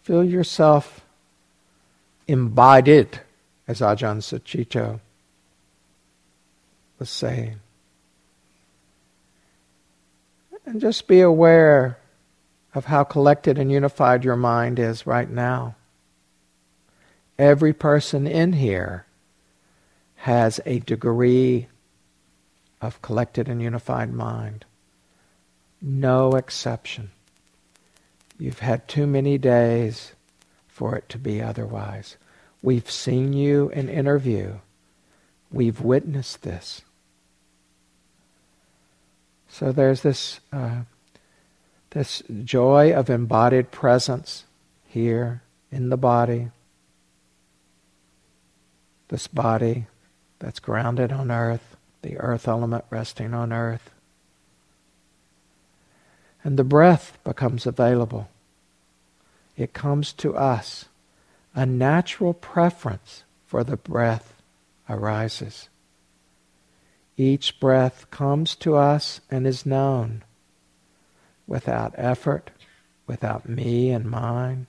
Feel 0.03 0.25
yourself 0.25 1.03
embodied, 2.27 3.21
as 3.69 3.81
Ajahn 3.81 4.19
Sucitto 4.21 5.01
was 6.99 7.09
saying. 7.09 7.61
And 10.67 10.81
just 10.81 11.07
be 11.07 11.21
aware 11.21 11.99
of 12.75 12.87
how 12.87 13.05
collected 13.05 13.59
and 13.59 13.71
unified 13.71 14.25
your 14.25 14.37
mind 14.37 14.79
is 14.79 15.07
right 15.07 15.31
now. 15.31 15.77
Every 17.39 17.73
person 17.73 18.27
in 18.27 18.55
here 18.55 19.07
has 20.17 20.61
a 20.67 20.81
degree 20.81 21.69
of 22.81 23.03
collected 23.03 23.49
and 23.49 23.61
unified 23.61 24.13
mind. 24.13 24.65
No 25.81 26.33
exception. 26.33 27.11
You've 28.39 28.61
had 28.61 28.89
too 28.89 29.07
many 29.07 29.39
days 29.39 30.13
for 30.69 30.95
it 30.95 31.09
to 31.09 31.19
be 31.19 31.43
otherwise. 31.43 32.17
We've 32.63 32.91
seen 32.91 33.33
you 33.33 33.69
in 33.71 33.89
interview. 33.89 34.55
We've 35.51 35.81
witnessed 35.81 36.43
this. 36.43 36.83
So 39.49 39.73
there's 39.73 40.03
this, 40.03 40.41
uh, 40.53 40.83
this 41.91 42.23
joy 42.45 42.93
of 42.93 43.11
embodied 43.11 43.71
presence 43.71 44.45
here 44.87 45.43
in 45.73 45.89
the 45.89 45.97
body. 45.97 46.51
This 49.09 49.27
body 49.27 49.87
that's 50.39 50.61
grounded 50.61 51.13
on 51.13 51.31
earth, 51.31 51.77
the 52.09 52.17
earth 52.21 52.49
element 52.49 52.83
resting 52.89 53.35
on 53.35 53.53
earth. 53.53 53.91
And 56.43 56.59
the 56.59 56.65
breath 56.65 57.19
becomes 57.23 57.67
available. 57.67 58.31
It 59.59 59.75
comes 59.75 60.15
to 60.15 60.35
us. 60.35 60.87
A 61.55 61.67
natural 61.67 62.33
preference 62.33 63.25
for 63.45 63.63
the 63.63 63.77
breath 63.77 64.33
arises. 64.89 65.69
Each 67.19 67.61
breath 67.61 68.11
comes 68.11 68.55
to 68.57 68.77
us 68.77 69.21
and 69.31 69.47
is 69.47 69.67
known 69.67 70.23
without 71.47 71.93
effort, 71.99 72.51
without 73.07 73.47
me 73.47 73.91
and 73.91 74.09
mine. 74.09 74.67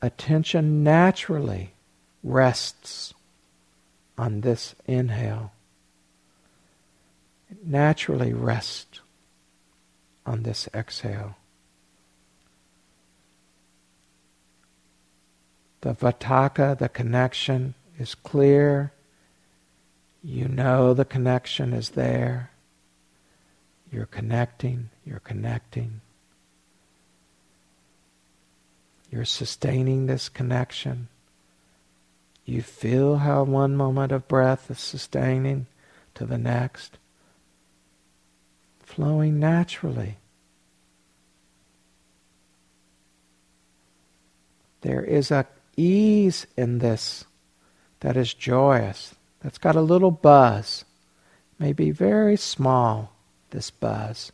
Attention 0.00 0.82
naturally 0.82 1.72
rests 2.22 3.12
on 4.18 4.40
this 4.40 4.74
inhale. 4.86 5.52
Naturally 7.64 8.32
rest 8.32 9.00
on 10.24 10.42
this 10.42 10.68
exhale. 10.74 11.36
The 15.82 15.94
vitakka, 15.94 16.76
the 16.78 16.88
connection, 16.88 17.74
is 17.98 18.14
clear. 18.14 18.92
You 20.22 20.48
know 20.48 20.94
the 20.94 21.04
connection 21.04 21.72
is 21.72 21.90
there. 21.90 22.50
You're 23.92 24.06
connecting, 24.06 24.90
you're 25.04 25.20
connecting. 25.20 26.00
You're 29.10 29.24
sustaining 29.24 30.06
this 30.06 30.28
connection. 30.28 31.08
You 32.46 32.62
feel 32.62 33.16
how 33.16 33.42
one 33.42 33.76
moment 33.76 34.12
of 34.12 34.28
breath 34.28 34.70
is 34.70 34.78
sustaining 34.78 35.66
to 36.14 36.24
the 36.24 36.38
next, 36.38 36.96
flowing 38.78 39.40
naturally. 39.40 40.18
There 44.82 45.02
is 45.02 45.32
a 45.32 45.46
ease 45.76 46.46
in 46.56 46.78
this 46.78 47.24
that 48.00 48.16
is 48.16 48.32
joyous, 48.32 49.16
that's 49.40 49.58
got 49.58 49.74
a 49.74 49.80
little 49.80 50.12
buzz, 50.12 50.84
maybe 51.58 51.90
very 51.90 52.36
small, 52.36 53.12
this 53.50 53.70
buzz. 53.70 54.30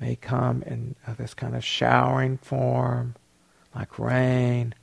May 0.00 0.16
come 0.16 0.64
in 0.64 0.96
uh, 1.06 1.14
this 1.14 1.34
kind 1.34 1.54
of 1.54 1.64
showering 1.64 2.38
form, 2.38 3.14
like 3.72 4.00
rain, 4.00 4.74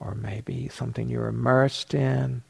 or 0.00 0.14
maybe 0.14 0.68
something 0.68 1.08
you're 1.08 1.28
immersed 1.28 1.94
in. 1.94 2.42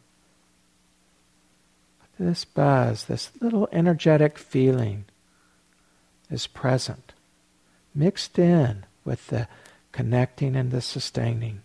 This 2.18 2.44
buzz, 2.44 3.04
this 3.04 3.30
little 3.40 3.68
energetic 3.72 4.38
feeling 4.38 5.04
is 6.30 6.46
present, 6.46 7.12
mixed 7.94 8.38
in 8.38 8.84
with 9.04 9.26
the 9.28 9.48
connecting 9.92 10.56
and 10.56 10.70
the 10.70 10.80
sustaining. 10.80 11.60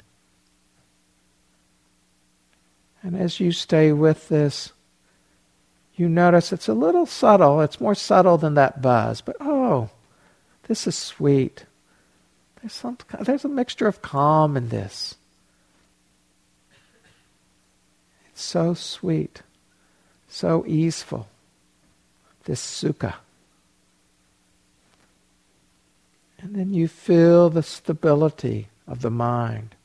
And 3.04 3.16
as 3.16 3.40
you 3.40 3.52
stay 3.52 3.92
with 3.92 4.30
this, 4.30 4.74
you 5.96 6.08
notice 6.08 6.52
it's 6.52 6.68
a 6.68 6.74
little 6.74 7.06
subtle. 7.06 7.62
It's 7.62 7.82
more 7.82 7.96
subtle 7.96 8.38
than 8.38 8.54
that 8.56 8.82
buzz. 8.82 9.22
But 9.22 9.38
oh, 9.40 9.90
this 10.68 10.88
is 10.88 10.96
sweet. 10.96 11.66
There's, 12.62 12.74
some, 12.74 12.98
there's 13.20 13.46
a 13.46 13.50
mixture 13.50 13.88
of 13.88 14.02
calm 14.02 14.56
in 14.56 14.70
this. 14.70 15.16
It's 18.31 18.31
so 18.42 18.74
sweet, 18.74 19.42
so 20.28 20.66
easeful. 20.68 21.28
This 22.46 22.62
sukha. 22.62 23.16
And 26.40 26.56
then 26.56 26.74
you 26.74 26.88
feel 26.88 27.50
the 27.50 27.64
stability 27.64 28.68
of 28.88 29.02
the 29.02 29.12
mind. 29.12 29.76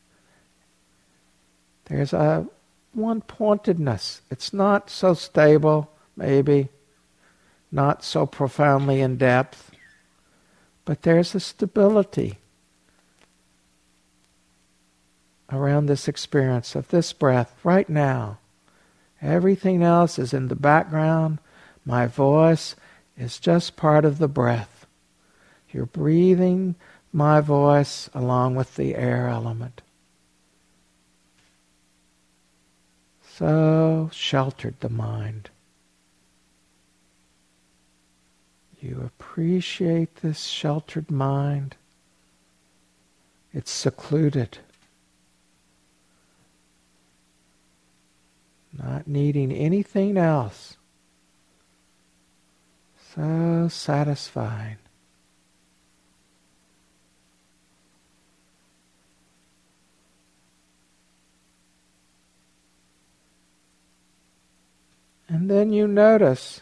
There's 1.85 2.13
a 2.13 2.47
one 2.93 3.21
pointedness. 3.21 4.23
It's 4.31 4.53
not 4.53 4.89
so 4.89 5.13
stable, 5.13 5.91
maybe, 6.17 6.71
not 7.71 8.03
so 8.03 8.25
profoundly 8.25 9.01
in 9.01 9.17
depth, 9.17 9.71
but 10.87 11.03
there's 11.03 11.35
a 11.35 11.41
stability 11.41 12.39
around 15.53 15.87
this 15.87 16.09
experience 16.09 16.75
of 16.75 16.89
this 16.89 17.13
breath 17.13 17.55
right 17.63 17.89
now. 17.89 18.39
Everything 19.27 19.83
else 19.83 20.19
is 20.19 20.33
in 20.33 20.49
the 20.49 20.57
background. 20.57 21.39
My 21.85 22.07
voice 22.07 22.77
is 23.19 23.39
just 23.39 23.77
part 23.77 24.05
of 24.05 24.19
the 24.19 24.29
breath. 24.29 24.87
You're 25.71 25.87
breathing 25.87 26.77
my 27.13 27.41
voice 27.41 28.09
along 28.15 28.55
with 28.55 28.77
the 28.77 28.95
air 28.95 29.29
element. 29.29 29.83
so 33.37 34.09
sheltered 34.15 34.75
the 34.81 34.89
mind. 34.89 35.51
You 38.81 39.03
appreciate 39.05 40.17
this 40.17 40.45
sheltered 40.45 41.11
mind. 41.11 41.77
It's 43.53 43.71
secluded. 43.71 44.59
Not 48.79 49.07
needing 49.07 49.53
anything 49.53 50.17
else. 50.17 50.77
So 53.15 53.69
satisfying. 53.69 54.77
And 65.29 65.51
then 65.51 65.73
you 65.73 65.89
notice 65.89 66.61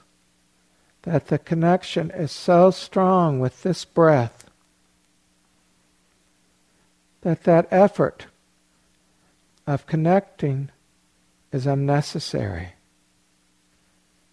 that 1.02 1.26
the 1.26 1.38
connection 1.38 2.10
is 2.10 2.32
so 2.32 2.70
strong 2.70 3.38
with 3.40 3.62
this 3.62 3.84
breath 3.84 4.44
that 7.24 7.44
that 7.44 7.66
effort 7.70 8.26
of 9.66 9.86
connecting 9.86 10.70
is 11.55 11.66
unnecessary. 11.66 12.70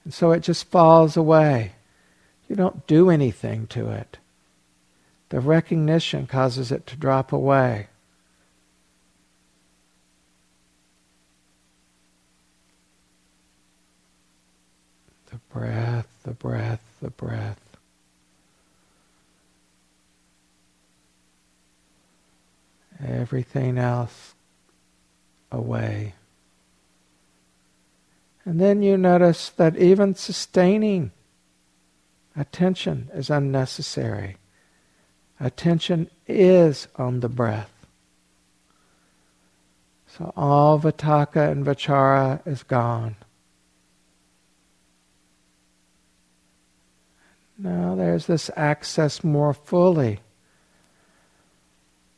And 0.04 0.14
so 0.14 0.32
it 0.32 0.42
just 0.42 0.66
falls 0.66 1.16
away. 1.16 1.74
You 2.50 2.56
don't 2.56 2.86
do 2.88 3.10
anything 3.10 3.68
to 3.68 3.90
it. 3.90 4.18
The 5.30 5.40
recognition 5.40 6.28
causes 6.28 6.72
it 6.72 6.86
to 6.88 6.96
drop 6.96 7.32
away. 7.32 7.88
the 15.30 15.38
breath 15.50 16.12
the 16.24 16.32
breath, 16.32 16.82
the 17.02 17.10
breath. 17.10 17.60
Everything 23.04 23.80
else 23.80 24.36
away. 25.52 26.14
And 28.46 28.60
then 28.60 28.82
you 28.82 28.98
notice 28.98 29.50
that 29.50 29.78
even 29.78 30.16
sustaining 30.16 31.12
attention 32.36 33.10
is 33.14 33.30
unnecessary. 33.30 34.38
Attention 35.40 36.10
is 36.28 36.88
on 36.96 37.20
the 37.20 37.30
breath. 37.30 37.86
So 40.08 40.34
all 40.36 40.80
vitakka 40.80 41.52
and 41.52 41.66
vichara 41.66 42.46
is 42.46 42.64
gone. 42.64 43.16
Now 47.58 47.96
there's 47.96 48.26
this 48.26 48.50
access 48.56 49.24
more 49.24 49.54
fully 49.54 50.20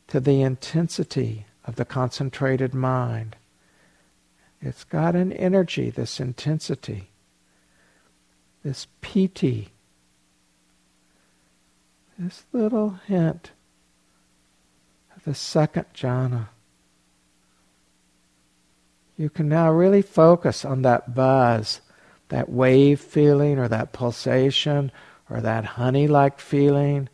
to 0.08 0.20
the 0.20 0.42
intensity 0.42 1.46
of 1.66 1.76
the 1.76 1.86
concentrated 1.86 2.74
mind. 2.74 3.36
It's 4.66 4.86
got 4.86 5.14
an 5.14 5.34
energy, 5.34 5.90
this 5.90 6.22
intensity, 6.22 7.10
this 8.64 8.88
piti, 9.02 9.74
this 12.18 12.46
little 12.54 12.92
hint 13.06 13.52
of 15.18 15.26
the 15.26 15.36
second 15.36 15.88
jhana. 15.94 16.48
You 19.18 19.30
can 19.30 19.50
now 19.50 19.70
really 19.70 20.02
focus 20.02 20.64
on 20.64 20.84
that 20.84 21.14
buzz, 21.14 21.82
that 22.30 22.50
wave 22.50 23.02
feeling, 23.02 23.60
or 23.60 23.68
that 23.68 23.92
pulsation, 23.92 24.94
or 25.30 25.42
that 25.42 25.66
honey 25.66 26.08
like 26.08 26.40
feeling, 26.40 27.10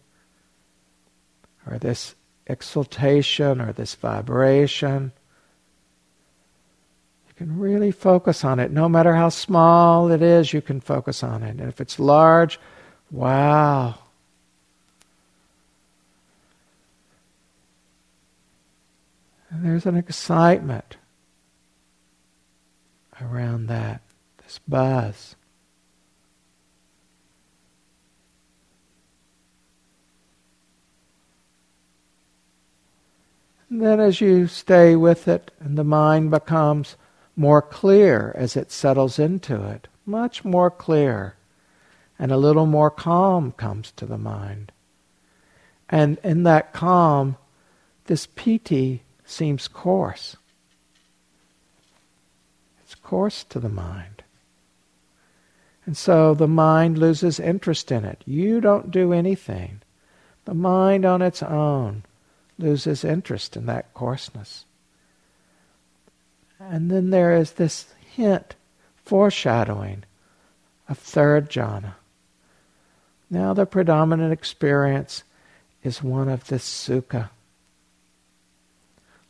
or 1.65 1.79
this 1.79 2.13
exultation, 2.45 3.59
or 3.59 3.73
this 3.73 3.95
vibration. 3.95 5.13
Can 7.39 7.57
really 7.57 7.91
focus 7.91 8.43
on 8.43 8.59
it. 8.59 8.69
No 8.69 8.89
matter 8.89 9.15
how 9.15 9.29
small 9.29 10.11
it 10.11 10.21
is, 10.21 10.51
you 10.51 10.61
can 10.61 10.81
focus 10.81 11.23
on 11.23 11.41
it. 11.41 11.51
And 11.51 11.69
if 11.69 11.79
it's 11.79 11.97
large, 11.97 12.59
wow. 13.11 13.95
And 19.49 19.63
there's 19.63 19.85
an 19.85 19.95
excitement 19.95 20.97
around 23.21 23.67
that, 23.67 24.01
this 24.43 24.59
buzz. 24.67 25.37
And 33.69 33.81
then, 33.81 34.01
as 34.01 34.19
you 34.19 34.47
stay 34.47 34.97
with 34.97 35.29
it, 35.29 35.51
and 35.61 35.77
the 35.77 35.85
mind 35.85 36.31
becomes 36.31 36.97
more 37.39 37.61
clear 37.61 38.35
as 38.35 38.57
it 38.57 38.69
settles 38.69 39.17
into 39.17 39.63
it, 39.63 39.87
much 40.05 40.43
more 40.43 40.69
clear, 40.69 41.35
and 42.19 42.33
a 42.33 42.37
little 42.37 42.65
more 42.65 42.91
calm 42.91 43.53
comes 43.53 43.91
to 43.93 44.05
the 44.05 44.17
mind. 44.17 44.73
And 45.87 46.17
in 46.21 46.43
that 46.43 46.73
calm, 46.73 47.37
this 48.07 48.27
piti 48.35 49.03
seems 49.25 49.69
coarse 49.69 50.35
It's 52.83 52.95
coarse 52.95 53.45
to 53.45 53.59
the 53.59 53.69
mind. 53.69 54.23
And 55.85 55.95
so 55.95 56.33
the 56.33 56.47
mind 56.47 56.97
loses 56.97 57.39
interest 57.39 57.89
in 57.89 58.03
it. 58.03 58.21
You 58.25 58.59
don't 58.59 58.91
do 58.91 59.13
anything. 59.13 59.81
The 60.43 60.53
mind 60.53 61.05
on 61.05 61.21
its 61.21 61.41
own 61.41 62.03
loses 62.57 63.05
interest 63.05 63.55
in 63.55 63.65
that 63.67 63.93
coarseness. 63.93 64.65
And 66.60 66.91
then 66.91 67.10
there 67.10 67.34
is 67.34 67.53
this 67.53 67.86
hint, 68.16 68.55
foreshadowing 69.05 70.03
of 70.89 70.97
third 70.97 71.49
jhana. 71.49 71.93
Now 73.30 73.53
the 73.53 73.66
predominant 73.66 74.34
experience 74.34 75.24
is 75.84 76.03
one 76.03 76.28
of 76.28 76.47
this 76.47 76.68
sukha. 76.68 77.30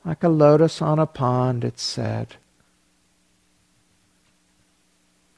Like 0.03 0.23
a 0.23 0.29
lotus 0.29 0.81
on 0.81 0.97
a 0.97 1.05
pond, 1.05 1.63
it's 1.63 1.83
said. 1.83 2.35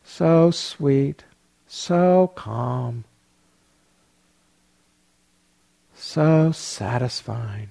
So 0.06 0.52
sweet, 0.52 1.24
so 1.68 2.32
calm, 2.36 3.06
so 5.96 6.52
satisfying. 6.52 7.70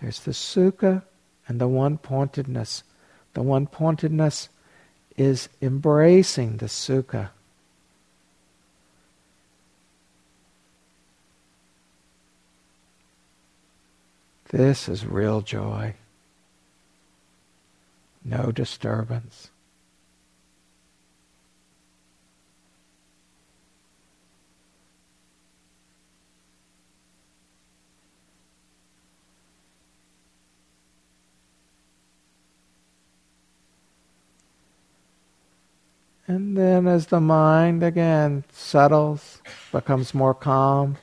There's 0.00 0.20
the 0.20 0.32
sukha 0.32 1.02
and 1.46 1.60
the 1.60 1.68
one 1.68 1.98
pointedness. 1.98 2.82
The 3.34 3.42
one 3.42 3.66
pointedness 3.66 4.48
is 5.16 5.48
embracing 5.60 6.58
the 6.58 6.66
sukha. 6.66 7.30
This 14.50 14.88
is 14.88 15.04
real 15.04 15.40
joy. 15.40 15.94
No 18.24 18.52
disturbance. 18.52 19.50
And 36.26 36.56
then 36.56 36.86
as 36.86 37.06
the 37.08 37.20
mind 37.20 37.82
again 37.82 38.44
settles, 38.50 39.42
becomes 39.72 40.14
more 40.14 40.34
calm, 40.34 40.96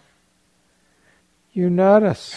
you 1.53 1.69
notice 1.69 2.35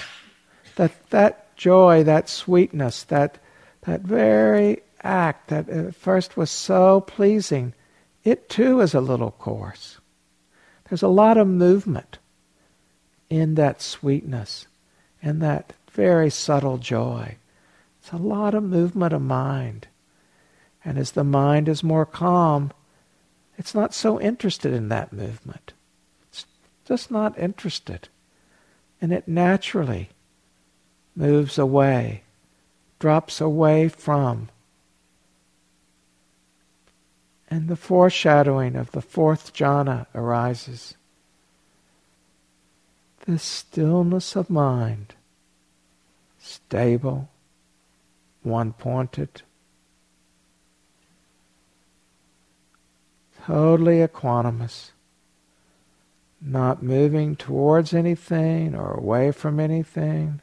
that 0.76 1.10
that 1.10 1.56
joy, 1.56 2.02
that 2.02 2.28
sweetness, 2.28 3.04
that, 3.04 3.38
that 3.82 4.02
very 4.02 4.82
act 5.02 5.48
that 5.48 5.68
at 5.68 5.94
first 5.94 6.36
was 6.36 6.50
so 6.50 7.00
pleasing, 7.00 7.74
it 8.22 8.48
too 8.48 8.80
is 8.80 8.94
a 8.94 9.00
little 9.00 9.30
coarse. 9.30 9.98
There's 10.88 11.02
a 11.02 11.08
lot 11.08 11.38
of 11.38 11.46
movement 11.46 12.18
in 13.30 13.54
that 13.54 13.80
sweetness 13.80 14.66
and 15.22 15.40
that 15.40 15.72
very 15.90 16.30
subtle 16.30 16.78
joy. 16.78 17.36
It's 18.00 18.12
a 18.12 18.16
lot 18.16 18.54
of 18.54 18.62
movement 18.62 19.14
of 19.14 19.22
mind. 19.22 19.88
And 20.84 20.98
as 20.98 21.12
the 21.12 21.24
mind 21.24 21.68
is 21.68 21.82
more 21.82 22.04
calm, 22.04 22.72
it's 23.56 23.74
not 23.74 23.94
so 23.94 24.20
interested 24.20 24.72
in 24.72 24.88
that 24.88 25.12
movement. 25.12 25.72
It's 26.28 26.46
just 26.84 27.10
not 27.10 27.38
interested. 27.38 28.08
And 29.00 29.12
it 29.12 29.26
naturally 29.26 30.10
moves 31.16 31.58
away, 31.58 32.22
drops 32.98 33.40
away 33.40 33.88
from. 33.88 34.48
And 37.48 37.68
the 37.68 37.76
foreshadowing 37.76 38.76
of 38.76 38.90
the 38.90 39.02
fourth 39.02 39.54
jhana 39.54 40.06
arises. 40.14 40.94
This 43.26 43.42
stillness 43.42 44.36
of 44.36 44.50
mind, 44.50 45.14
stable, 46.38 47.28
one 48.42 48.72
pointed 48.74 49.42
totally 53.46 53.98
equanimous, 53.98 54.90
not 56.40 56.82
moving 56.82 57.36
towards 57.36 57.92
anything 57.92 58.74
or 58.74 58.94
away 58.94 59.30
from 59.32 59.60
anything, 59.60 60.40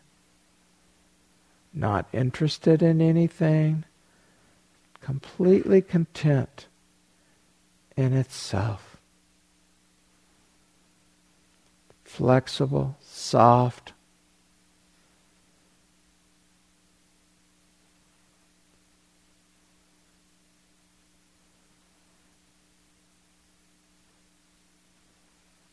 not 1.73 2.07
interested 2.13 2.83
in 2.83 3.01
anything, 3.01 3.83
completely 4.99 5.81
content 5.81 6.67
in 7.97 8.13
itself. 8.13 8.97
Flexible, 12.03 12.97
soft, 12.99 13.90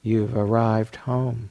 You've 0.08 0.34
arrived 0.34 0.96
home. 0.96 1.50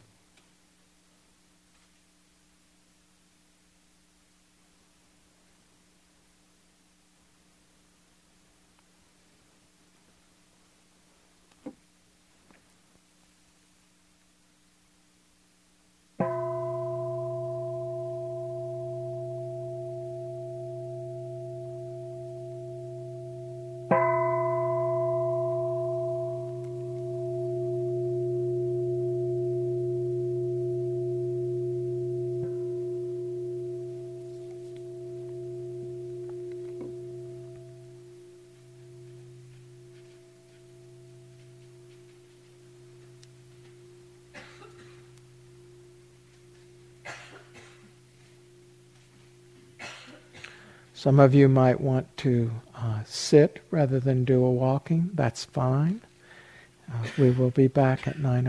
Some 51.08 51.22
of 51.22 51.34
you 51.34 51.47
might 51.47 51.80
want 51.80 52.18
to 52.18 52.51
uh, 52.76 52.99
sit 53.05 53.64
rather 53.72 53.97
than 53.97 54.26
do 54.26 54.43
a 54.43 54.51
walking. 54.51 55.12
That's 55.14 55.45
fine. 55.45 56.01
Uh, 56.91 57.08
we 57.18 57.30
will 57.30 57.49
be 57.49 57.68
back 57.68 58.10
at 58.10 58.20
9 58.20 58.45